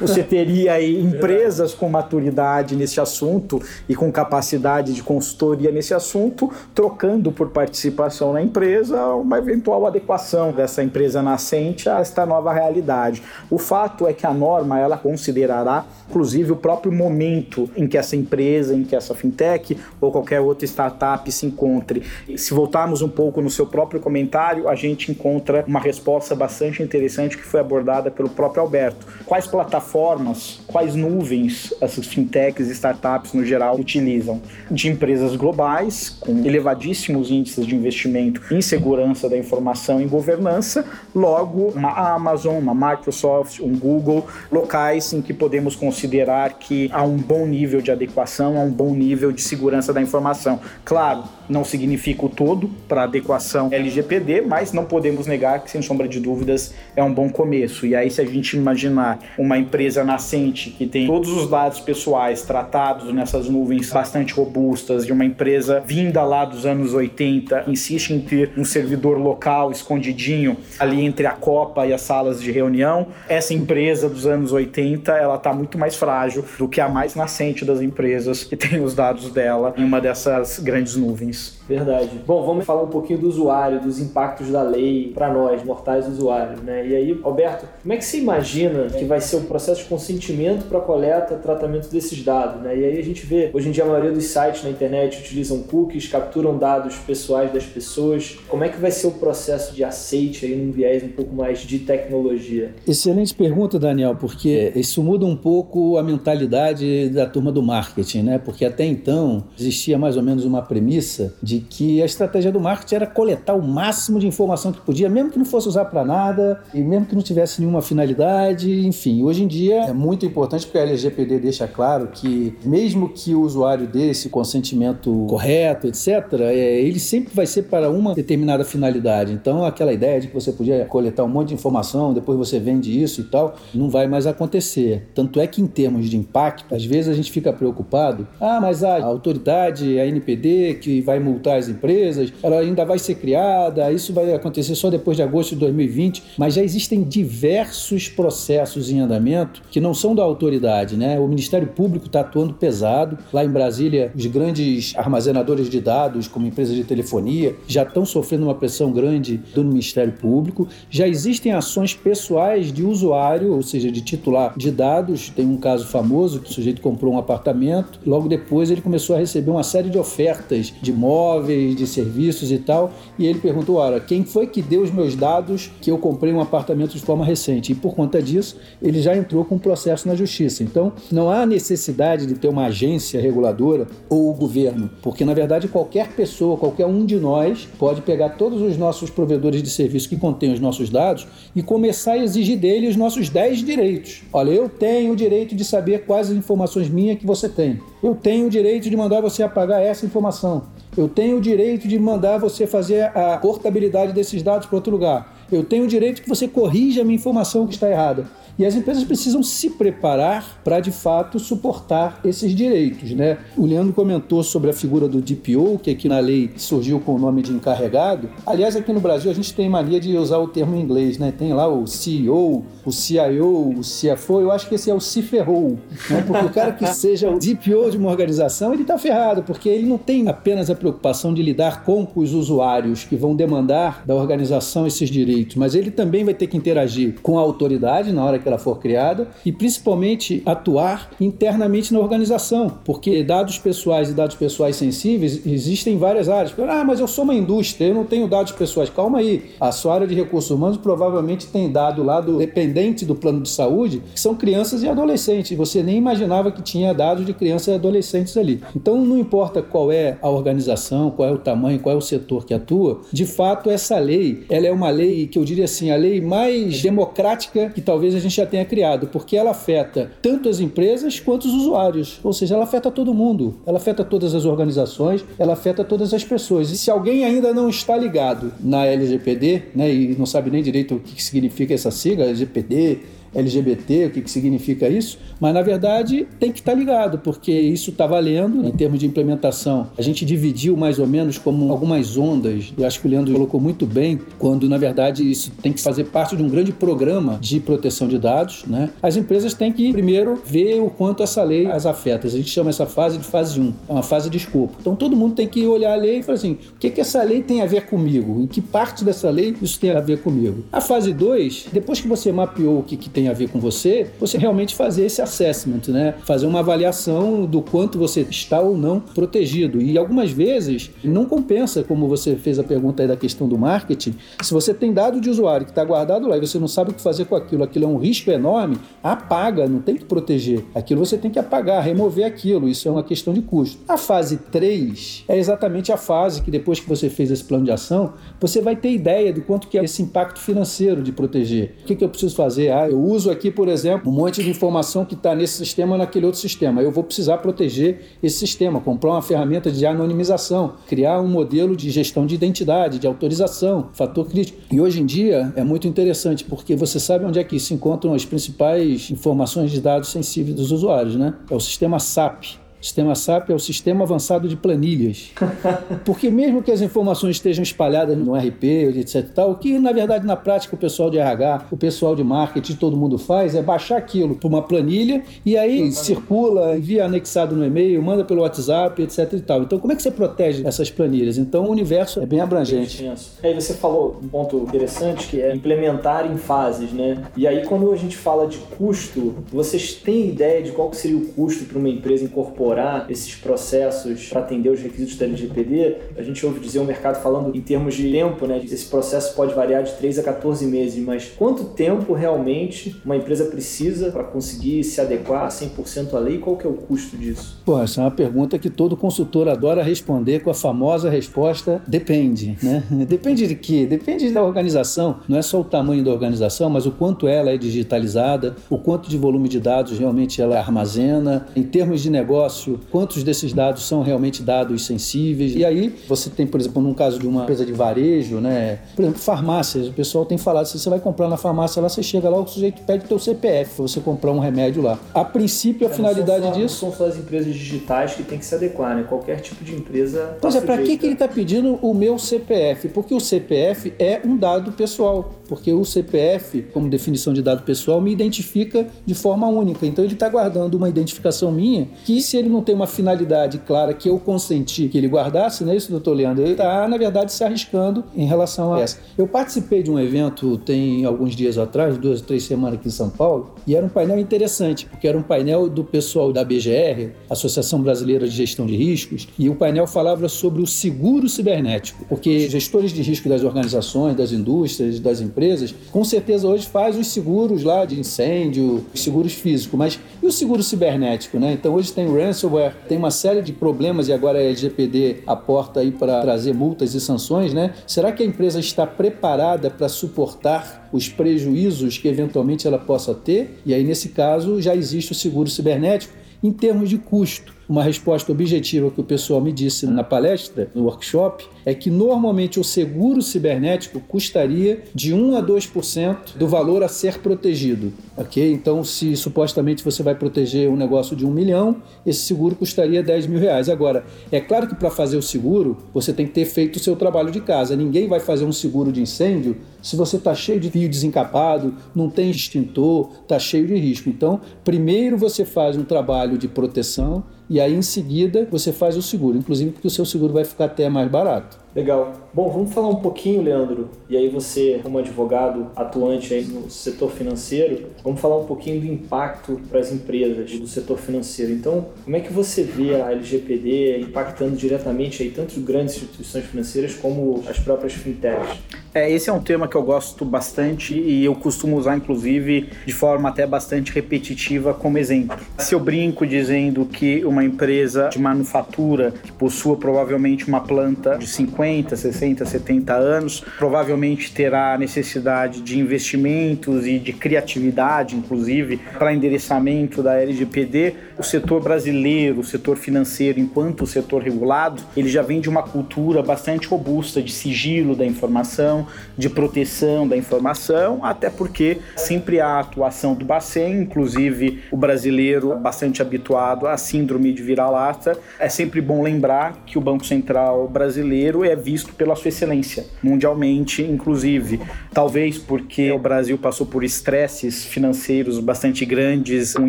você 0.00 0.22
teria 0.22 0.74
aí 0.74 1.00
empresas 1.00 1.74
com 1.74 1.88
maturidade 1.88 2.76
nesse 2.76 3.00
assunto 3.00 3.60
e 3.88 3.94
com 3.94 4.10
capacidade 4.10 4.92
de 4.92 5.02
consultoria 5.02 5.70
nesse 5.70 5.94
assunto, 5.94 6.50
trocando 6.74 7.32
por 7.32 7.50
participação 7.50 8.32
na 8.32 8.42
empresa 8.42 9.04
uma 9.14 9.38
eventual 9.38 9.86
adequação 9.86 10.52
dessa 10.52 10.82
empresa 10.82 11.22
nascente 11.22 11.88
a 11.88 12.00
esta 12.00 12.24
nova 12.26 12.52
realidade. 12.52 13.22
O 13.50 13.58
fato 13.58 14.06
é 14.06 14.12
que 14.18 14.26
a 14.26 14.34
norma 14.34 14.78
ela 14.78 14.98
considerará, 14.98 15.86
inclusive, 16.10 16.50
o 16.52 16.56
próprio 16.56 16.92
momento 16.92 17.70
em 17.76 17.86
que 17.86 17.96
essa 17.96 18.16
empresa, 18.16 18.74
em 18.74 18.82
que 18.82 18.96
essa 18.96 19.14
fintech 19.14 19.78
ou 20.00 20.10
qualquer 20.10 20.40
outra 20.40 20.66
startup 20.66 21.30
se 21.30 21.46
encontre. 21.46 22.02
Se 22.36 22.52
voltarmos 22.52 23.00
um 23.00 23.08
pouco 23.08 23.40
no 23.40 23.48
seu 23.48 23.66
próprio 23.66 24.00
comentário, 24.00 24.68
a 24.68 24.74
gente 24.74 25.10
encontra 25.12 25.64
uma 25.66 25.78
resposta 25.78 26.34
bastante 26.34 26.82
interessante 26.82 27.36
que 27.36 27.44
foi 27.44 27.60
abordada 27.60 28.10
pelo 28.10 28.28
próprio 28.28 28.62
Alberto. 28.62 29.06
Quais 29.24 29.46
plataformas, 29.46 30.60
quais 30.66 30.96
nuvens 30.96 31.72
essas 31.80 32.06
fintechs 32.06 32.68
e 32.68 32.72
startups 32.72 33.32
no 33.32 33.44
geral 33.44 33.76
utilizam? 33.76 34.42
De 34.68 34.88
empresas 34.88 35.36
globais, 35.36 36.08
com 36.08 36.44
elevadíssimos 36.44 37.30
índices 37.30 37.64
de 37.64 37.76
investimento 37.76 38.42
em 38.50 38.60
segurança 38.60 39.28
da 39.28 39.38
informação 39.38 40.00
e 40.00 40.06
governança, 40.06 40.84
logo 41.14 41.68
uma 41.68 41.92
Amazon, 42.14 42.56
uma 42.58 42.74
Microsoft, 42.74 43.60
um 43.60 43.78
Google, 43.78 44.07
locais 44.50 45.12
em 45.12 45.20
que 45.20 45.32
podemos 45.32 45.76
considerar 45.76 46.54
que 46.54 46.90
há 46.92 47.02
um 47.02 47.16
bom 47.16 47.46
nível 47.46 47.80
de 47.80 47.90
adequação, 47.90 48.58
há 48.58 48.62
um 48.62 48.70
bom 48.70 48.94
nível 48.94 49.32
de 49.32 49.42
segurança 49.42 49.92
da 49.92 50.00
informação. 50.00 50.60
Claro, 50.84 51.24
não 51.48 51.64
significa 51.64 52.26
o 52.26 52.28
todo 52.28 52.68
para 52.86 53.04
adequação 53.04 53.68
LGPD, 53.72 54.42
mas 54.42 54.72
não 54.72 54.84
podemos 54.84 55.26
negar 55.26 55.62
que, 55.62 55.70
sem 55.70 55.80
sombra 55.80 56.06
de 56.06 56.20
dúvidas, 56.20 56.74
é 56.94 57.02
um 57.02 57.12
bom 57.12 57.28
começo. 57.30 57.86
E 57.86 57.96
aí, 57.96 58.10
se 58.10 58.20
a 58.20 58.24
gente 58.24 58.56
imaginar 58.56 59.18
uma 59.38 59.58
empresa 59.58 60.04
nascente 60.04 60.70
que 60.70 60.86
tem 60.86 61.06
todos 61.06 61.30
os 61.30 61.48
dados 61.48 61.80
pessoais 61.80 62.42
tratados 62.42 63.12
nessas 63.12 63.48
nuvens 63.48 63.90
bastante 63.90 64.34
robustas, 64.34 65.06
de 65.06 65.12
uma 65.12 65.24
empresa 65.24 65.82
vinda 65.84 66.22
lá 66.22 66.44
dos 66.44 66.66
anos 66.66 66.92
80, 66.92 67.64
insiste 67.66 68.10
em 68.10 68.20
ter 68.20 68.52
um 68.56 68.64
servidor 68.64 69.18
local 69.18 69.70
escondidinho 69.70 70.56
ali 70.78 71.04
entre 71.04 71.26
a 71.26 71.32
Copa 71.32 71.86
e 71.86 71.92
as 71.92 72.02
salas 72.02 72.42
de 72.42 72.50
reunião, 72.52 73.08
essa 73.28 73.54
empresa 73.54 73.97
dos 74.06 74.26
anos 74.26 74.52
80 74.52 75.12
ela 75.12 75.36
está 75.36 75.52
muito 75.52 75.78
mais 75.78 75.96
frágil 75.96 76.44
do 76.58 76.68
que 76.68 76.80
a 76.80 76.88
mais 76.88 77.14
nascente 77.14 77.64
das 77.64 77.80
empresas 77.80 78.44
que 78.44 78.56
tem 78.56 78.80
os 78.84 78.94
dados 78.94 79.30
dela 79.30 79.74
em 79.76 79.84
uma 79.84 80.00
dessas 80.00 80.58
grandes 80.58 80.94
nuvens. 80.94 81.57
Verdade. 81.68 82.10
Bom, 82.26 82.44
vamos 82.44 82.64
falar 82.64 82.82
um 82.82 82.88
pouquinho 82.88 83.18
do 83.18 83.28
usuário, 83.28 83.80
dos 83.80 84.00
impactos 84.00 84.50
da 84.50 84.62
lei 84.62 85.12
para 85.12 85.32
nós, 85.32 85.62
mortais 85.62 86.08
usuários, 86.08 86.60
né? 86.62 86.86
E 86.86 86.96
aí, 86.96 87.20
Alberto, 87.22 87.66
como 87.82 87.92
é 87.92 87.96
que 87.96 88.04
você 88.04 88.18
imagina 88.18 88.86
que 88.86 89.04
vai 89.04 89.20
ser 89.20 89.36
o 89.36 89.42
processo 89.42 89.82
de 89.82 89.88
consentimento 89.88 90.66
para 90.66 90.80
coleta 90.80 91.36
tratamento 91.36 91.90
desses 91.90 92.22
dados, 92.24 92.62
né? 92.62 92.76
E 92.76 92.84
aí 92.84 92.98
a 92.98 93.02
gente 93.02 93.26
vê, 93.26 93.50
hoje 93.52 93.68
em 93.68 93.72
dia 93.72 93.84
a 93.84 93.86
maioria 93.86 94.12
dos 94.12 94.24
sites 94.24 94.64
na 94.64 94.70
internet 94.70 95.20
utilizam 95.20 95.62
cookies, 95.62 96.08
capturam 96.08 96.56
dados 96.56 96.96
pessoais 96.96 97.52
das 97.52 97.64
pessoas. 97.64 98.38
Como 98.48 98.64
é 98.64 98.68
que 98.68 98.78
vai 98.78 98.90
ser 98.90 99.08
o 99.08 99.12
processo 99.12 99.74
de 99.74 99.84
aceite 99.84 100.46
aí 100.46 100.56
num 100.56 100.72
viés 100.72 101.02
um 101.02 101.08
pouco 101.08 101.34
mais 101.34 101.60
de 101.60 101.80
tecnologia? 101.80 102.74
Excelente 102.86 103.34
pergunta, 103.34 103.78
Daniel, 103.78 104.16
porque 104.16 104.72
isso 104.74 105.02
muda 105.02 105.26
um 105.26 105.36
pouco 105.36 105.98
a 105.98 106.02
mentalidade 106.02 107.10
da 107.10 107.26
turma 107.26 107.52
do 107.52 107.62
marketing, 107.62 108.22
né? 108.22 108.38
Porque 108.38 108.64
até 108.64 108.84
então 108.84 109.44
existia 109.58 109.98
mais 109.98 110.16
ou 110.16 110.22
menos 110.22 110.44
uma 110.44 110.62
premissa 110.62 111.34
de 111.42 111.57
que 111.60 112.02
a 112.02 112.04
estratégia 112.04 112.50
do 112.52 112.60
marketing 112.60 112.94
era 112.96 113.06
coletar 113.06 113.54
o 113.54 113.62
máximo 113.62 114.18
de 114.18 114.26
informação 114.26 114.72
que 114.72 114.80
podia, 114.80 115.08
mesmo 115.08 115.30
que 115.30 115.38
não 115.38 115.44
fosse 115.44 115.68
usar 115.68 115.86
para 115.86 116.04
nada 116.04 116.60
e 116.74 116.80
mesmo 116.80 117.06
que 117.06 117.14
não 117.14 117.22
tivesse 117.22 117.60
nenhuma 117.60 117.82
finalidade, 117.82 118.86
enfim. 118.86 119.22
Hoje 119.22 119.44
em 119.44 119.46
dia 119.46 119.82
é 119.84 119.92
muito 119.92 120.24
importante 120.26 120.66
porque 120.66 120.78
a 120.78 120.82
LGPD 120.82 121.38
deixa 121.38 121.66
claro 121.66 122.08
que 122.08 122.56
mesmo 122.64 123.08
que 123.08 123.34
o 123.34 123.42
usuário 123.42 123.86
dê 123.86 124.10
esse 124.10 124.28
consentimento 124.28 125.26
correto, 125.28 125.86
etc., 125.86 126.08
é, 126.40 126.80
ele 126.80 126.98
sempre 126.98 127.34
vai 127.34 127.46
ser 127.46 127.64
para 127.64 127.90
uma 127.90 128.14
determinada 128.14 128.64
finalidade. 128.64 129.32
Então, 129.32 129.64
aquela 129.64 129.92
ideia 129.92 130.20
de 130.20 130.28
que 130.28 130.34
você 130.34 130.52
podia 130.52 130.84
coletar 130.86 131.24
um 131.24 131.28
monte 131.28 131.48
de 131.48 131.54
informação, 131.54 132.12
depois 132.12 132.38
você 132.38 132.58
vende 132.58 133.02
isso 133.02 133.20
e 133.20 133.24
tal, 133.24 133.56
não 133.74 133.88
vai 133.88 134.06
mais 134.06 134.26
acontecer. 134.26 135.08
Tanto 135.14 135.40
é 135.40 135.46
que 135.46 135.60
em 135.60 135.66
termos 135.66 136.08
de 136.08 136.16
impacto, 136.16 136.74
às 136.74 136.84
vezes 136.84 137.08
a 137.08 137.14
gente 137.14 137.30
fica 137.30 137.52
preocupado, 137.52 138.26
ah, 138.40 138.60
mas 138.60 138.82
a 138.84 139.02
autoridade, 139.04 139.98
a 139.98 140.06
NPD, 140.06 140.78
que 140.80 141.00
vai 141.00 141.18
multar 141.18 141.47
as 141.54 141.68
empresas, 141.68 142.32
ela 142.42 142.58
ainda 142.58 142.84
vai 142.84 142.98
ser 142.98 143.14
criada, 143.16 143.90
isso 143.92 144.12
vai 144.12 144.32
acontecer 144.34 144.74
só 144.74 144.90
depois 144.90 145.16
de 145.16 145.22
agosto 145.22 145.50
de 145.50 145.60
2020, 145.60 146.22
mas 146.36 146.54
já 146.54 146.62
existem 146.62 147.02
diversos 147.02 148.08
processos 148.08 148.90
em 148.90 149.00
andamento 149.00 149.62
que 149.70 149.80
não 149.80 149.94
são 149.94 150.14
da 150.14 150.22
autoridade, 150.22 150.96
né? 150.96 151.18
O 151.18 151.28
Ministério 151.28 151.68
Público 151.68 152.06
está 152.06 152.20
atuando 152.20 152.54
pesado. 152.54 153.18
Lá 153.32 153.44
em 153.44 153.50
Brasília, 153.50 154.12
os 154.14 154.26
grandes 154.26 154.94
armazenadores 154.96 155.68
de 155.68 155.80
dados, 155.80 156.28
como 156.28 156.46
empresas 156.46 156.74
de 156.74 156.84
telefonia, 156.84 157.54
já 157.66 157.82
estão 157.82 158.04
sofrendo 158.04 158.44
uma 158.44 158.54
pressão 158.54 158.92
grande 158.92 159.38
do 159.54 159.64
Ministério 159.64 160.12
Público. 160.12 160.68
Já 160.90 161.06
existem 161.06 161.52
ações 161.52 161.94
pessoais 161.94 162.72
de 162.72 162.84
usuário, 162.84 163.52
ou 163.54 163.62
seja, 163.62 163.90
de 163.90 164.00
titular 164.00 164.54
de 164.56 164.70
dados. 164.70 165.30
Tem 165.30 165.46
um 165.46 165.56
caso 165.56 165.86
famoso 165.86 166.40
que 166.40 166.50
o 166.50 166.52
sujeito 166.52 166.80
comprou 166.80 167.12
um 167.12 167.18
apartamento, 167.18 168.00
logo 168.06 168.28
depois 168.28 168.70
ele 168.70 168.80
começou 168.80 169.16
a 169.16 169.18
receber 169.18 169.50
uma 169.50 169.62
série 169.62 169.90
de 169.90 169.98
ofertas 169.98 170.72
de 170.80 170.92
móveis 170.92 171.37
imóveis, 171.38 171.76
de 171.76 171.86
serviços 171.86 172.50
e 172.50 172.58
tal. 172.58 172.92
E 173.18 173.26
ele 173.26 173.38
perguntou: 173.38 173.76
Ora, 173.76 174.00
quem 174.00 174.24
foi 174.24 174.46
que 174.46 174.60
deu 174.60 174.82
os 174.82 174.90
meus 174.90 175.14
dados 175.14 175.70
que 175.80 175.90
eu 175.90 175.98
comprei 175.98 176.32
um 176.32 176.40
apartamento 176.40 176.92
de 176.92 177.00
forma 177.00 177.24
recente? 177.24 177.72
E 177.72 177.74
por 177.74 177.94
conta 177.94 178.20
disso, 178.20 178.56
ele 178.82 179.00
já 179.00 179.16
entrou 179.16 179.44
com 179.44 179.54
um 179.54 179.58
processo 179.58 180.08
na 180.08 180.14
justiça. 180.14 180.62
Então, 180.62 180.92
não 181.10 181.30
há 181.30 181.46
necessidade 181.46 182.26
de 182.26 182.34
ter 182.34 182.48
uma 182.48 182.66
agência 182.66 183.20
reguladora 183.20 183.86
ou 184.08 184.30
o 184.30 184.34
governo, 184.34 184.90
porque 185.02 185.24
na 185.24 185.34
verdade 185.34 185.68
qualquer 185.68 186.08
pessoa, 186.12 186.56
qualquer 186.56 186.86
um 186.86 187.04
de 187.04 187.16
nós, 187.16 187.68
pode 187.78 188.02
pegar 188.02 188.30
todos 188.30 188.60
os 188.60 188.76
nossos 188.76 189.10
provedores 189.10 189.62
de 189.62 189.70
serviço 189.70 190.08
que 190.08 190.16
contêm 190.16 190.52
os 190.52 190.60
nossos 190.60 190.90
dados 190.90 191.26
e 191.54 191.62
começar 191.62 192.12
a 192.12 192.18
exigir 192.18 192.58
dele 192.58 192.88
os 192.88 192.96
nossos 192.96 193.28
10 193.28 193.64
direitos. 193.64 194.22
Olha, 194.32 194.50
eu 194.50 194.68
tenho 194.68 195.12
o 195.12 195.16
direito 195.16 195.54
de 195.54 195.64
saber 195.64 196.04
quais 196.04 196.30
as 196.30 196.36
informações 196.36 196.88
minhas 196.88 197.18
que 197.18 197.26
você 197.26 197.48
tem. 197.48 197.80
Eu 198.02 198.14
tenho 198.14 198.46
o 198.46 198.50
direito 198.50 198.88
de 198.88 198.96
mandar 198.96 199.20
você 199.20 199.42
apagar 199.42 199.82
essa 199.82 200.06
informação. 200.06 200.64
Eu 200.96 201.08
tenho 201.08 201.38
o 201.38 201.40
direito 201.40 201.86
de 201.88 201.98
mandar 201.98 202.38
você 202.38 202.66
fazer 202.66 203.16
a 203.16 203.38
portabilidade 203.38 204.12
desses 204.12 204.42
dados 204.42 204.66
para 204.66 204.76
outro 204.76 204.92
lugar. 204.92 205.36
Eu 205.50 205.64
tenho 205.64 205.84
o 205.84 205.88
direito 205.88 206.22
que 206.22 206.28
você 206.28 206.46
corrija 206.46 207.00
a 207.00 207.04
minha 207.04 207.16
informação 207.16 207.66
que 207.66 207.74
está 207.74 207.90
errada. 207.90 208.26
E 208.58 208.66
as 208.66 208.74
empresas 208.74 209.04
precisam 209.04 209.40
se 209.40 209.70
preparar 209.70 210.60
para, 210.64 210.80
de 210.80 210.90
fato, 210.90 211.38
suportar 211.38 212.20
esses 212.24 212.52
direitos. 212.52 213.12
Né? 213.12 213.38
O 213.56 213.64
Leandro 213.64 213.92
comentou 213.92 214.42
sobre 214.42 214.68
a 214.68 214.72
figura 214.72 215.06
do 215.06 215.22
DPO, 215.22 215.78
que 215.80 215.90
aqui 215.90 216.08
na 216.08 216.18
lei 216.18 216.50
surgiu 216.56 216.98
com 216.98 217.14
o 217.14 217.18
nome 217.20 217.40
de 217.40 217.52
encarregado. 217.52 218.28
Aliás, 218.44 218.74
aqui 218.74 218.92
no 218.92 218.98
Brasil 218.98 219.30
a 219.30 219.34
gente 219.34 219.54
tem 219.54 219.68
mania 219.68 220.00
de 220.00 220.16
usar 220.16 220.38
o 220.38 220.48
termo 220.48 220.74
em 220.74 220.80
inglês, 220.80 221.18
né? 221.18 221.32
Tem 221.36 221.52
lá 221.52 221.68
o 221.68 221.86
CEO, 221.86 222.64
o 222.84 222.90
CIO, 222.90 223.78
o 223.78 223.80
CFO. 223.80 224.40
Eu 224.40 224.50
acho 224.50 224.68
que 224.68 224.74
esse 224.74 224.90
é 224.90 224.94
o 224.94 225.00
ferrou. 225.00 225.78
Né? 226.10 226.24
Porque 226.26 226.44
o 226.44 226.50
cara 226.50 226.72
que 226.72 226.86
seja 226.88 227.30
o 227.30 227.38
DPO 227.38 227.87
de 227.90 227.98
uma 227.98 228.10
organização, 228.10 228.72
ele 228.72 228.82
está 228.82 228.98
ferrado, 228.98 229.42
porque 229.42 229.68
ele 229.68 229.86
não 229.86 229.98
tem 229.98 230.28
apenas 230.28 230.70
a 230.70 230.74
preocupação 230.74 231.32
de 231.32 231.42
lidar 231.42 231.84
com 231.84 232.06
os 232.14 232.34
usuários 232.34 233.04
que 233.04 233.16
vão 233.16 233.34
demandar 233.34 234.02
da 234.06 234.14
organização 234.14 234.86
esses 234.86 235.10
direitos, 235.10 235.56
mas 235.56 235.74
ele 235.74 235.90
também 235.90 236.24
vai 236.24 236.34
ter 236.34 236.46
que 236.46 236.56
interagir 236.56 237.16
com 237.22 237.38
a 237.38 237.40
autoridade 237.40 238.12
na 238.12 238.24
hora 238.24 238.38
que 238.38 238.48
ela 238.48 238.58
for 238.58 238.78
criada 238.78 239.28
e 239.44 239.52
principalmente 239.52 240.42
atuar 240.44 241.10
internamente 241.20 241.92
na 241.92 242.00
organização, 242.00 242.72
porque 242.84 243.22
dados 243.22 243.58
pessoais 243.58 244.10
e 244.10 244.14
dados 244.14 244.36
pessoais 244.36 244.76
sensíveis 244.76 245.46
existem 245.46 245.94
em 245.94 245.98
várias 245.98 246.28
áreas. 246.28 246.54
Ah, 246.68 246.84
mas 246.84 247.00
eu 247.00 247.08
sou 247.08 247.24
uma 247.24 247.34
indústria, 247.34 247.88
eu 247.88 247.94
não 247.94 248.04
tenho 248.04 248.28
dados 248.28 248.52
pessoais. 248.52 248.90
Calma 248.90 249.18
aí, 249.18 249.50
a 249.60 249.72
sua 249.72 249.94
área 249.94 250.06
de 250.06 250.14
recursos 250.14 250.50
humanos 250.50 250.76
provavelmente 250.76 251.46
tem 251.46 251.70
dado 251.70 252.02
lá 252.02 252.20
do 252.20 252.38
dependente 252.38 253.04
do 253.04 253.14
plano 253.14 253.42
de 253.42 253.48
saúde, 253.48 254.02
que 254.12 254.20
são 254.20 254.34
crianças 254.34 254.82
e 254.82 254.88
adolescentes. 254.88 255.56
Você 255.56 255.82
nem 255.82 255.96
imaginava 255.96 256.50
que 256.50 256.62
tinha 256.62 256.94
dados 256.94 257.24
de 257.24 257.32
crianças 257.32 257.68
adolescentes 257.78 258.36
ali. 258.36 258.60
Então 258.74 259.04
não 259.04 259.18
importa 259.18 259.62
qual 259.62 259.90
é 259.90 260.18
a 260.20 260.28
organização, 260.28 261.10
qual 261.10 261.28
é 261.28 261.32
o 261.32 261.38
tamanho, 261.38 261.80
qual 261.80 261.94
é 261.94 261.98
o 261.98 262.02
setor 262.02 262.44
que 262.44 262.54
atua, 262.54 263.00
de 263.12 263.24
fato 263.24 263.70
essa 263.70 263.98
lei, 263.98 264.44
ela 264.50 264.66
é 264.66 264.72
uma 264.72 264.90
lei 264.90 265.26
que 265.26 265.38
eu 265.38 265.44
diria 265.44 265.64
assim, 265.64 265.90
a 265.90 265.96
lei 265.96 266.20
mais 266.20 266.82
democrática 266.82 267.70
que 267.70 267.80
talvez 267.80 268.14
a 268.14 268.18
gente 268.18 268.36
já 268.36 268.46
tenha 268.46 268.64
criado, 268.64 269.08
porque 269.08 269.36
ela 269.36 269.50
afeta 269.50 270.10
tanto 270.20 270.48
as 270.48 270.60
empresas 270.60 271.20
quanto 271.20 271.46
os 271.46 271.54
usuários. 271.54 272.20
Ou 272.22 272.32
seja, 272.32 272.54
ela 272.54 272.64
afeta 272.64 272.90
todo 272.90 273.14
mundo, 273.14 273.56
ela 273.66 273.78
afeta 273.78 274.04
todas 274.04 274.34
as 274.34 274.44
organizações, 274.44 275.24
ela 275.38 275.52
afeta 275.52 275.84
todas 275.84 276.12
as 276.12 276.24
pessoas. 276.24 276.70
E 276.70 276.78
se 276.78 276.90
alguém 276.90 277.24
ainda 277.24 277.52
não 277.52 277.68
está 277.68 277.96
ligado 277.96 278.52
na 278.60 278.84
LGPD, 278.86 279.62
né, 279.74 279.92
e 279.92 280.16
não 280.16 280.26
sabe 280.26 280.50
nem 280.50 280.62
direito 280.62 280.96
o 280.96 281.00
que 281.00 281.22
significa 281.22 281.74
essa 281.74 281.90
sigla, 281.90 282.24
LGPD, 282.24 282.98
LGBT, 283.38 284.06
o 284.06 284.10
que, 284.10 284.22
que 284.22 284.30
significa 284.30 284.88
isso, 284.88 285.18
mas 285.40 285.54
na 285.54 285.62
verdade 285.62 286.26
tem 286.38 286.52
que 286.52 286.60
estar 286.60 286.72
tá 286.72 286.78
ligado, 286.78 287.18
porque 287.18 287.52
isso 287.52 287.90
está 287.90 288.06
valendo 288.06 288.66
em 288.66 288.72
termos 288.72 288.98
de 288.98 289.06
implementação. 289.06 289.88
A 289.96 290.02
gente 290.02 290.24
dividiu 290.24 290.76
mais 290.76 290.98
ou 290.98 291.06
menos 291.06 291.38
como 291.38 291.70
algumas 291.70 292.16
ondas, 292.16 292.72
eu 292.76 292.86
acho 292.86 293.00
que 293.00 293.06
o 293.06 293.10
Leandro 293.10 293.32
colocou 293.32 293.60
muito 293.60 293.86
bem, 293.86 294.18
quando 294.38 294.68
na 294.68 294.78
verdade 294.78 295.28
isso 295.28 295.50
tem 295.62 295.72
que 295.72 295.80
fazer 295.80 296.04
parte 296.04 296.36
de 296.36 296.42
um 296.42 296.48
grande 296.48 296.72
programa 296.72 297.38
de 297.40 297.60
proteção 297.60 298.08
de 298.08 298.18
dados. 298.18 298.64
Né? 298.66 298.90
As 299.02 299.16
empresas 299.16 299.54
têm 299.54 299.72
que 299.72 299.92
primeiro 299.92 300.40
ver 300.44 300.80
o 300.80 300.90
quanto 300.90 301.22
essa 301.22 301.42
lei 301.42 301.66
as 301.66 301.86
afeta. 301.86 302.26
A 302.26 302.30
gente 302.30 302.48
chama 302.48 302.70
essa 302.70 302.86
fase 302.86 303.18
de 303.18 303.24
fase 303.24 303.60
1, 303.60 303.74
é 303.88 303.92
uma 303.92 304.02
fase 304.02 304.30
de 304.30 304.36
escopo. 304.36 304.76
Então 304.80 304.96
todo 304.96 305.16
mundo 305.16 305.34
tem 305.34 305.46
que 305.46 305.66
olhar 305.66 305.92
a 305.92 305.96
lei 305.96 306.18
e 306.18 306.22
falar 306.22 306.36
assim: 306.36 306.52
o 306.52 306.78
que, 306.78 306.90
que 306.90 307.00
essa 307.00 307.22
lei 307.22 307.42
tem 307.42 307.62
a 307.62 307.66
ver 307.66 307.86
comigo? 307.86 308.40
Em 308.40 308.46
que 308.46 308.60
parte 308.60 309.04
dessa 309.04 309.30
lei 309.30 309.54
isso 309.60 309.78
tem 309.78 309.90
a 309.90 310.00
ver 310.00 310.22
comigo? 310.22 310.64
A 310.72 310.80
fase 310.80 311.12
2, 311.12 311.68
depois 311.72 312.00
que 312.00 312.08
você 312.08 312.32
mapeou 312.32 312.80
o 312.80 312.82
que, 312.82 312.96
que 312.96 313.08
tem 313.08 313.27
a 313.28 313.32
ver 313.32 313.48
com 313.48 313.58
você, 313.60 314.10
você 314.18 314.38
realmente 314.38 314.74
fazer 314.74 315.06
esse 315.06 315.20
assessment, 315.20 315.82
né? 315.88 316.14
Fazer 316.24 316.46
uma 316.46 316.60
avaliação 316.60 317.44
do 317.44 317.62
quanto 317.62 317.98
você 317.98 318.26
está 318.28 318.60
ou 318.60 318.76
não 318.76 319.00
protegido. 319.00 319.80
E 319.80 319.96
algumas 319.96 320.30
vezes 320.30 320.90
não 321.02 321.24
compensa, 321.24 321.82
como 321.82 322.08
você 322.08 322.36
fez 322.36 322.58
a 322.58 322.64
pergunta 322.64 323.02
aí 323.02 323.08
da 323.08 323.16
questão 323.16 323.48
do 323.48 323.58
marketing, 323.58 324.14
se 324.42 324.52
você 324.52 324.72
tem 324.74 324.92
dado 324.92 325.20
de 325.20 325.30
usuário 325.30 325.66
que 325.66 325.72
está 325.72 325.84
guardado 325.84 326.28
lá 326.28 326.36
e 326.36 326.40
você 326.40 326.58
não 326.58 326.68
sabe 326.68 326.90
o 326.90 326.94
que 326.94 327.00
fazer 327.00 327.24
com 327.24 327.34
aquilo, 327.34 327.64
aquilo 327.64 327.84
é 327.84 327.88
um 327.88 327.98
risco 327.98 328.30
enorme, 328.30 328.78
apaga, 329.02 329.66
não 329.68 329.80
tem 329.80 329.96
que 329.96 330.04
proteger. 330.04 330.64
Aquilo 330.74 331.04
você 331.04 331.16
tem 331.16 331.30
que 331.30 331.38
apagar, 331.38 331.82
remover 331.82 332.24
aquilo, 332.24 332.68
isso 332.68 332.88
é 332.88 332.90
uma 332.90 333.02
questão 333.02 333.32
de 333.32 333.42
custo. 333.42 333.78
A 333.88 333.96
fase 333.96 334.38
3 334.38 335.24
é 335.28 335.38
exatamente 335.38 335.92
a 335.92 335.96
fase 335.96 336.42
que 336.42 336.50
depois 336.50 336.80
que 336.80 336.88
você 336.88 337.08
fez 337.08 337.30
esse 337.30 337.44
plano 337.44 337.64
de 337.64 337.70
ação, 337.70 338.12
você 338.40 338.60
vai 338.60 338.76
ter 338.76 338.90
ideia 338.90 339.32
do 339.32 339.42
quanto 339.42 339.68
que 339.68 339.78
é 339.78 339.84
esse 339.84 340.02
impacto 340.02 340.38
financeiro 340.38 341.02
de 341.02 341.12
proteger. 341.12 341.76
O 341.82 341.84
que, 341.86 341.96
que 341.96 342.04
eu 342.04 342.08
preciso 342.08 342.34
fazer? 342.34 342.70
Ah, 342.70 342.88
eu 342.88 343.00
uso 343.08 343.30
aqui, 343.30 343.50
por 343.50 343.68
exemplo, 343.68 344.10
um 344.10 344.14
monte 344.14 344.42
de 344.42 344.50
informação 344.50 345.04
que 345.04 345.14
está 345.14 345.34
nesse 345.34 345.54
sistema 345.58 345.96
naquele 345.96 346.26
outro 346.26 346.40
sistema. 346.40 346.82
Eu 346.82 346.90
vou 346.90 347.04
precisar 347.04 347.38
proteger 347.38 348.00
esse 348.22 348.38
sistema, 348.38 348.80
comprar 348.80 349.10
uma 349.10 349.22
ferramenta 349.22 349.70
de 349.70 349.84
anonimização, 349.86 350.74
criar 350.86 351.20
um 351.20 351.28
modelo 351.28 351.76
de 351.76 351.90
gestão 351.90 352.26
de 352.26 352.34
identidade, 352.34 352.98
de 352.98 353.06
autorização, 353.06 353.88
fator 353.92 354.26
crítico. 354.26 354.58
E 354.70 354.80
hoje 354.80 355.00
em 355.00 355.06
dia 355.06 355.52
é 355.56 355.64
muito 355.64 355.88
interessante 355.88 356.44
porque 356.44 356.76
você 356.76 357.00
sabe 357.00 357.24
onde 357.24 357.38
é 357.38 357.44
que 357.44 357.58
se 357.58 357.74
encontram 357.74 358.14
as 358.14 358.24
principais 358.24 359.10
informações 359.10 359.70
de 359.70 359.80
dados 359.80 360.10
sensíveis 360.10 360.54
dos 360.54 360.72
usuários, 360.72 361.16
né? 361.16 361.34
É 361.50 361.54
o 361.54 361.60
sistema 361.60 361.98
SAP. 361.98 362.67
O 362.80 362.84
sistema 362.84 363.12
SAP 363.16 363.50
é 363.50 363.54
o 363.54 363.58
Sistema 363.58 364.04
Avançado 364.04 364.48
de 364.48 364.54
Planilhas. 364.54 365.32
Porque 366.06 366.30
mesmo 366.30 366.62
que 366.62 366.70
as 366.70 366.80
informações 366.80 367.36
estejam 367.36 367.60
espalhadas 367.60 368.16
no 368.16 368.36
RP, 368.36 368.62
etc 368.96 369.28
tal, 369.34 369.50
o 369.50 369.54
que 369.56 369.78
na 369.80 369.90
verdade 369.90 370.24
na 370.24 370.36
prática 370.36 370.76
o 370.76 370.78
pessoal 370.78 371.10
de 371.10 371.18
RH, 371.18 371.66
o 371.72 371.76
pessoal 371.76 372.14
de 372.14 372.22
marketing, 372.22 372.74
todo 372.76 372.96
mundo 372.96 373.18
faz 373.18 373.56
é 373.56 373.62
baixar 373.62 373.96
aquilo 373.96 374.36
para 374.36 374.48
uma 374.48 374.62
planilha 374.62 375.24
e 375.44 375.56
aí 375.56 375.90
circula, 375.90 376.76
envia 376.76 377.04
anexado 377.04 377.56
no 377.56 377.66
e-mail, 377.66 378.00
manda 378.00 378.24
pelo 378.24 378.42
WhatsApp, 378.42 379.02
etc 379.02 379.32
e 379.32 379.40
tal. 379.40 379.62
Então 379.62 379.80
como 379.80 379.92
é 379.92 379.96
que 379.96 380.02
você 380.02 380.12
protege 380.12 380.64
essas 380.64 380.88
planilhas? 380.88 381.36
Então 381.36 381.64
o 381.64 381.70
universo 381.70 382.20
é 382.20 382.26
bem 382.26 382.40
abrangente. 382.40 383.10
Aí 383.42 383.54
você 383.54 383.74
falou 383.74 384.20
um 384.22 384.28
ponto 384.28 384.56
interessante 384.56 385.26
que 385.26 385.40
é 385.40 385.52
implementar 385.52 386.30
em 386.30 386.36
fases, 386.36 386.92
né? 386.92 387.24
E 387.36 387.44
aí 387.44 387.66
quando 387.66 387.90
a 387.92 387.96
gente 387.96 388.16
fala 388.16 388.46
de 388.46 388.58
custo, 388.58 389.34
vocês 389.50 389.94
têm 389.94 390.28
ideia 390.28 390.62
de 390.62 390.70
qual 390.70 390.92
seria 390.92 391.16
o 391.16 391.26
custo 391.26 391.64
para 391.64 391.78
uma 391.78 391.88
empresa 391.88 392.24
incorporar 392.24 392.67
elaborar 392.68 393.06
esses 393.08 393.34
processos 393.34 394.28
para 394.28 394.40
atender 394.40 394.70
os 394.70 394.80
requisitos 394.80 395.16
da 395.16 395.24
LGPD, 395.24 395.96
a 396.16 396.22
gente 396.22 396.44
ouve 396.44 396.60
dizer 396.60 396.78
o 396.78 396.84
mercado 396.84 397.22
falando 397.22 397.54
em 397.56 397.60
termos 397.60 397.94
de 397.94 398.10
tempo, 398.10 398.46
né? 398.46 398.60
Esse 398.62 398.86
processo 398.86 399.34
pode 399.34 399.54
variar 399.54 399.82
de 399.82 399.92
3 399.92 400.18
a 400.18 400.22
14 400.22 400.66
meses, 400.66 401.02
mas 401.02 401.32
quanto 401.36 401.64
tempo 401.64 402.12
realmente 402.12 403.00
uma 403.04 403.16
empresa 403.16 403.46
precisa 403.46 404.10
para 404.10 404.24
conseguir 404.24 404.84
se 404.84 405.00
adequar 405.00 405.48
100% 405.48 406.14
à 406.14 406.18
lei? 406.18 406.38
Qual 406.38 406.56
que 406.56 406.66
é 406.66 406.70
o 406.70 406.74
custo 406.74 407.16
disso? 407.16 407.60
Pô, 407.64 407.80
essa 407.80 408.00
é 408.00 408.04
uma 408.04 408.10
pergunta 408.10 408.58
que 408.58 408.70
todo 408.70 408.96
consultor 408.96 409.48
adora 409.48 409.82
responder 409.82 410.40
com 410.40 410.50
a 410.50 410.54
famosa 410.54 411.08
resposta 411.08 411.82
depende, 411.86 412.56
né? 412.62 412.82
Depende 413.08 413.46
de 413.46 413.54
quê? 413.54 413.86
Depende 413.86 414.30
da 414.30 414.42
organização. 414.42 415.20
Não 415.28 415.38
é 415.38 415.42
só 415.42 415.60
o 415.60 415.64
tamanho 415.64 416.04
da 416.04 416.10
organização, 416.10 416.68
mas 416.68 416.84
o 416.84 416.90
quanto 416.90 417.26
ela 417.26 417.50
é 417.50 417.56
digitalizada, 417.56 418.56
o 418.68 418.76
quanto 418.76 419.08
de 419.08 419.16
volume 419.16 419.48
de 419.48 419.60
dados 419.60 419.98
realmente 419.98 420.42
ela 420.42 420.58
armazena. 420.58 421.46
Em 421.56 421.62
termos 421.62 422.02
de 422.02 422.10
negócio, 422.10 422.57
negócio, 422.58 422.80
quantos 422.90 423.22
desses 423.22 423.52
dados 423.52 423.86
são 423.86 424.02
realmente 424.02 424.42
dados 424.42 424.86
sensíveis. 424.86 425.54
E 425.54 425.64
aí 425.64 425.94
você 426.08 426.28
tem, 426.28 426.46
por 426.46 426.60
exemplo, 426.60 426.82
num 426.82 426.94
caso 426.94 427.18
de 427.18 427.26
uma 427.26 427.42
empresa 427.42 427.64
de 427.64 427.72
varejo, 427.72 428.40
né? 428.40 428.80
Por 428.96 429.02
exemplo, 429.02 429.20
farmácias, 429.20 429.88
o 429.88 429.92
pessoal 429.92 430.24
tem 430.24 430.38
falado, 430.38 430.66
se 430.66 430.78
você 430.78 430.90
vai 430.90 431.00
comprar 431.00 431.28
na 431.28 431.36
farmácia 431.36 431.80
lá, 431.80 431.88
você 431.88 432.02
chega 432.02 432.28
lá, 432.28 432.38
o 432.38 432.46
sujeito 432.46 432.82
pede 432.82 433.04
o 433.04 433.08
teu 433.08 433.18
CPF 433.18 433.76
para 433.76 433.82
você 433.82 434.00
comprar 434.00 434.32
um 434.32 434.38
remédio 434.38 434.82
lá. 434.82 434.98
A 435.14 435.24
princípio, 435.24 435.86
a 435.86 435.90
é, 435.90 435.94
finalidade 435.94 436.44
só, 436.44 436.50
disso... 436.52 436.86
Não 436.86 436.92
são 436.92 437.06
só 437.06 437.12
as 437.12 437.18
empresas 437.18 437.54
digitais 437.54 438.14
que 438.14 438.22
tem 438.22 438.38
que 438.38 438.44
se 438.44 438.54
adequar, 438.54 438.96
né? 438.96 439.04
Qualquer 439.08 439.40
tipo 439.40 439.64
de 439.64 439.74
empresa... 439.74 440.36
Pois 440.40 440.54
é, 440.54 440.60
para 440.60 440.78
que, 440.78 440.96
que 440.96 441.06
ele 441.06 441.12
está 441.14 441.28
pedindo 441.28 441.78
o 441.82 441.94
meu 441.94 442.18
CPF? 442.18 442.88
Porque 442.88 443.14
o 443.14 443.20
CPF 443.20 443.92
é 443.98 444.20
um 444.24 444.36
dado 444.36 444.72
pessoal. 444.72 445.34
Porque 445.48 445.72
o 445.72 445.84
CPF, 445.84 446.62
como 446.72 446.88
definição 446.88 447.32
de 447.32 447.42
dado 447.42 447.62
pessoal, 447.62 448.00
me 448.00 448.12
identifica 448.12 448.86
de 449.04 449.14
forma 449.14 449.46
única. 449.48 449.86
Então 449.86 450.04
ele 450.04 450.14
está 450.14 450.28
guardando 450.28 450.74
uma 450.74 450.88
identificação 450.88 451.50
minha 451.50 451.88
que, 452.04 452.20
se 452.20 452.36
ele 452.36 452.47
ele 452.48 452.54
não 452.54 452.62
tem 452.62 452.74
uma 452.74 452.86
finalidade 452.86 453.58
clara 453.58 453.92
que 453.92 454.08
eu 454.08 454.18
consenti 454.18 454.88
que 454.88 454.96
ele 454.96 455.06
guardasse, 455.06 455.62
não 455.62 455.72
é 455.72 455.76
isso, 455.76 455.90
doutor 455.90 456.14
Leandro? 456.14 456.42
Ele 456.42 456.52
está, 456.52 456.88
na 456.88 456.96
verdade, 456.96 457.32
se 457.32 457.44
arriscando 457.44 458.02
em 458.16 458.26
relação 458.26 458.72
a 458.72 458.80
essa. 458.80 458.98
Eu 459.16 459.28
participei 459.28 459.82
de 459.82 459.90
um 459.90 459.98
evento 459.98 460.56
tem 460.58 461.04
alguns 461.04 461.36
dias 461.36 461.58
atrás, 461.58 461.98
duas, 461.98 462.20
três 462.20 462.42
semanas 462.44 462.78
aqui 462.78 462.88
em 462.88 462.90
São 462.92 463.10
Paulo, 463.10 463.54
e 463.66 463.76
era 463.76 463.84
um 463.84 463.88
painel 463.88 464.18
interessante, 464.18 464.86
porque 464.86 465.06
era 465.06 465.16
um 465.16 465.22
painel 465.22 465.68
do 465.68 465.84
pessoal 465.84 466.32
da 466.32 466.42
BGR, 466.42 467.12
Associação 467.28 467.82
Brasileira 467.82 468.26
de 468.26 468.34
Gestão 468.34 468.66
de 468.66 468.76
Riscos, 468.76 469.28
e 469.38 469.48
o 469.48 469.54
painel 469.54 469.86
falava 469.86 470.28
sobre 470.28 470.62
o 470.62 470.66
seguro 470.66 471.28
cibernético, 471.28 472.04
porque 472.08 472.48
gestores 472.48 472.92
de 472.92 473.02
risco 473.02 473.28
das 473.28 473.44
organizações, 473.44 474.16
das 474.16 474.32
indústrias, 474.32 474.98
das 474.98 475.20
empresas, 475.20 475.74
com 475.92 476.02
certeza 476.02 476.48
hoje 476.48 476.66
faz 476.66 476.96
os 476.96 477.08
seguros 477.08 477.62
lá 477.62 477.84
de 477.84 477.98
incêndio, 477.98 478.84
os 478.94 479.00
seguros 479.02 479.34
físicos, 479.34 479.78
mas 479.78 480.00
e 480.22 480.26
o 480.26 480.32
seguro 480.32 480.62
cibernético, 480.62 481.38
né? 481.38 481.52
Então 481.52 481.74
hoje 481.74 481.92
tem 481.92 482.06
o 482.06 482.16
ransomware, 482.38 482.74
tem 482.88 482.96
uma 482.96 483.10
série 483.10 483.42
de 483.42 483.52
problemas 483.52 484.08
e 484.08 484.12
agora 484.12 484.38
a 484.38 484.42
LGPD 484.42 485.22
aporta 485.26 485.80
aí 485.80 485.90
para 485.90 486.20
trazer 486.20 486.54
multas 486.54 486.94
e 486.94 487.00
sanções, 487.00 487.52
né? 487.52 487.74
Será 487.86 488.12
que 488.12 488.22
a 488.22 488.26
empresa 488.26 488.60
está 488.60 488.86
preparada 488.86 489.68
para 489.70 489.88
suportar 489.88 490.88
os 490.92 491.08
prejuízos 491.08 491.98
que 491.98 492.08
eventualmente 492.08 492.66
ela 492.66 492.78
possa 492.78 493.14
ter? 493.14 493.60
E 493.66 493.74
aí 493.74 493.82
nesse 493.82 494.10
caso 494.10 494.60
já 494.62 494.74
existe 494.74 495.12
o 495.12 495.14
seguro 495.14 495.50
cibernético 495.50 496.14
em 496.42 496.52
termos 496.52 496.88
de 496.88 496.98
custo. 496.98 497.57
Uma 497.68 497.82
resposta 497.82 498.32
objetiva 498.32 498.90
que 498.90 499.00
o 499.00 499.04
pessoal 499.04 499.40
me 499.40 499.52
disse 499.52 499.86
na 499.86 500.02
palestra, 500.02 500.70
no 500.74 500.84
workshop, 500.84 501.46
é 501.66 501.74
que 501.74 501.90
normalmente 501.90 502.58
o 502.58 502.64
seguro 502.64 503.20
cibernético 503.20 504.00
custaria 504.00 504.84
de 504.94 505.12
1 505.12 505.36
a 505.36 505.42
2% 505.42 506.36
do 506.36 506.48
valor 506.48 506.82
a 506.82 506.88
ser 506.88 507.18
protegido. 507.18 507.92
Ok? 508.16 508.52
Então, 508.52 508.82
se 508.82 509.14
supostamente 509.16 509.84
você 509.84 510.02
vai 510.02 510.14
proteger 510.14 510.68
um 510.70 510.76
negócio 510.76 511.14
de 511.14 511.26
um 511.26 511.30
milhão, 511.30 511.82
esse 512.06 512.20
seguro 512.20 512.56
custaria 512.56 513.02
10 513.02 513.26
mil 513.26 513.38
reais. 513.38 513.68
Agora, 513.68 514.04
é 514.32 514.40
claro 514.40 514.66
que 514.66 514.74
para 514.74 514.90
fazer 514.90 515.18
o 515.18 515.22
seguro, 515.22 515.76
você 515.92 516.12
tem 516.12 516.26
que 516.26 516.32
ter 516.32 516.46
feito 516.46 516.76
o 516.76 516.80
seu 516.80 516.96
trabalho 516.96 517.30
de 517.30 517.40
casa. 517.40 517.76
Ninguém 517.76 518.08
vai 518.08 518.20
fazer 518.20 518.44
um 518.44 518.52
seguro 518.52 518.90
de 518.90 519.02
incêndio 519.02 519.56
se 519.82 519.96
você 519.96 520.16
está 520.16 520.34
cheio 520.34 520.58
de 520.58 520.70
fio 520.70 520.88
desencapado, 520.88 521.74
não 521.94 522.10
tem 522.10 522.30
extintor, 522.30 523.10
está 523.22 523.38
cheio 523.38 523.66
de 523.66 523.76
risco. 523.76 524.08
Então, 524.08 524.40
primeiro 524.64 525.16
você 525.16 525.44
faz 525.44 525.76
um 525.76 525.84
trabalho 525.84 526.36
de 526.36 526.48
proteção 526.48 527.24
e 527.48 527.60
aí 527.60 527.74
em 527.74 527.82
seguida 527.82 528.46
você 528.50 528.72
faz 528.72 528.96
o 528.96 529.02
seguro, 529.02 529.38
inclusive 529.38 529.70
porque 529.70 529.86
o 529.86 529.90
seu 529.90 530.04
seguro 530.04 530.32
vai 530.32 530.44
ficar 530.44 530.66
até 530.66 530.88
mais 530.88 531.10
barato. 531.10 531.58
Legal. 531.78 532.12
Bom, 532.34 532.50
vamos 532.50 532.74
falar 532.74 532.88
um 532.88 532.96
pouquinho, 532.96 533.40
Leandro, 533.40 533.88
e 534.10 534.16
aí 534.16 534.28
você, 534.28 534.80
como 534.82 534.98
advogado 534.98 535.70
atuante 535.76 536.34
aí 536.34 536.44
no 536.44 536.68
setor 536.68 537.08
financeiro, 537.12 537.86
vamos 538.02 538.20
falar 538.20 538.36
um 538.36 538.46
pouquinho 538.46 538.80
do 538.80 538.86
impacto 538.86 539.60
para 539.70 539.78
as 539.78 539.92
empresas 539.92 540.50
do 540.58 540.66
setor 540.66 540.98
financeiro. 540.98 541.52
Então, 541.52 541.86
como 542.04 542.16
é 542.16 542.20
que 542.20 542.32
você 542.32 542.64
vê 542.64 543.00
a 543.00 543.12
LGPD 543.12 544.00
impactando 544.00 544.56
diretamente 544.56 545.22
aí 545.22 545.30
tanto 545.30 545.60
grandes 545.60 545.94
instituições 545.94 546.46
financeiras 546.46 546.94
como 546.94 547.44
as 547.48 547.60
próprias 547.60 547.92
fintechs? 547.92 548.58
É, 548.92 549.08
esse 549.10 549.30
é 549.30 549.32
um 549.32 549.40
tema 549.40 549.68
que 549.68 549.76
eu 549.76 549.82
gosto 549.82 550.24
bastante 550.24 550.98
e 550.98 551.24
eu 551.24 551.34
costumo 551.34 551.76
usar, 551.76 551.96
inclusive, 551.96 552.70
de 552.84 552.92
forma 552.92 553.28
até 553.28 553.46
bastante 553.46 553.92
repetitiva 553.92 554.74
como 554.74 554.98
exemplo. 554.98 555.38
Se 555.58 555.74
eu 555.74 555.80
brinco 555.80 556.26
dizendo 556.26 556.84
que 556.86 557.24
uma 557.24 557.44
empresa 557.44 558.08
de 558.08 558.18
manufatura 558.18 559.12
que 559.22 559.30
possua 559.30 559.76
provavelmente 559.76 560.48
uma 560.48 560.60
planta 560.60 561.16
de 561.18 561.26
50, 561.26 561.67
60, 561.96 562.44
70 562.44 562.94
anos, 562.94 563.44
provavelmente 563.58 564.32
terá 564.32 564.76
necessidade 564.78 565.60
de 565.60 565.78
investimentos 565.78 566.86
e 566.86 566.98
de 566.98 567.12
criatividade, 567.12 568.16
inclusive, 568.16 568.78
para 568.98 569.12
endereçamento 569.12 570.02
da 570.02 570.20
LGPD, 570.20 570.94
o 571.18 571.22
setor 571.22 571.62
brasileiro, 571.62 572.40
o 572.40 572.44
setor 572.44 572.76
financeiro, 572.76 573.40
enquanto 573.40 573.82
o 573.82 573.86
setor 573.86 574.22
regulado, 574.22 574.82
ele 574.96 575.08
já 575.08 575.22
vem 575.22 575.40
de 575.40 575.48
uma 575.48 575.62
cultura 575.62 576.22
bastante 576.22 576.68
robusta 576.68 577.22
de 577.22 577.32
sigilo 577.32 577.96
da 577.96 578.06
informação 578.06 578.86
de 579.16 579.28
proteção 579.28 580.06
da 580.06 580.16
informação, 580.16 581.04
até 581.04 581.30
porque 581.30 581.78
sempre 581.96 582.40
há 582.40 582.60
atuação 582.60 583.14
do 583.14 583.24
Bacen, 583.24 583.82
inclusive 583.82 584.62
o 584.70 584.76
brasileiro 584.76 585.56
bastante 585.58 586.00
habituado 586.00 586.66
à 586.66 586.76
síndrome 586.76 587.32
de 587.32 587.42
vira-lata. 587.42 588.16
É 588.38 588.48
sempre 588.48 588.80
bom 588.80 589.02
lembrar 589.02 589.56
que 589.66 589.78
o 589.78 589.80
Banco 589.80 590.06
Central 590.06 590.68
brasileiro 590.68 591.44
é 591.44 591.56
visto 591.58 591.92
pela 591.92 592.16
sua 592.16 592.28
excelência, 592.28 592.86
mundialmente, 593.02 593.82
inclusive. 593.82 594.60
Talvez 594.92 595.36
porque 595.36 595.90
o 595.92 595.98
Brasil 595.98 596.38
passou 596.38 596.66
por 596.66 596.82
estresses 596.82 597.64
financeiros 597.64 598.38
bastante 598.38 598.84
grandes, 598.86 599.54
com 599.54 599.68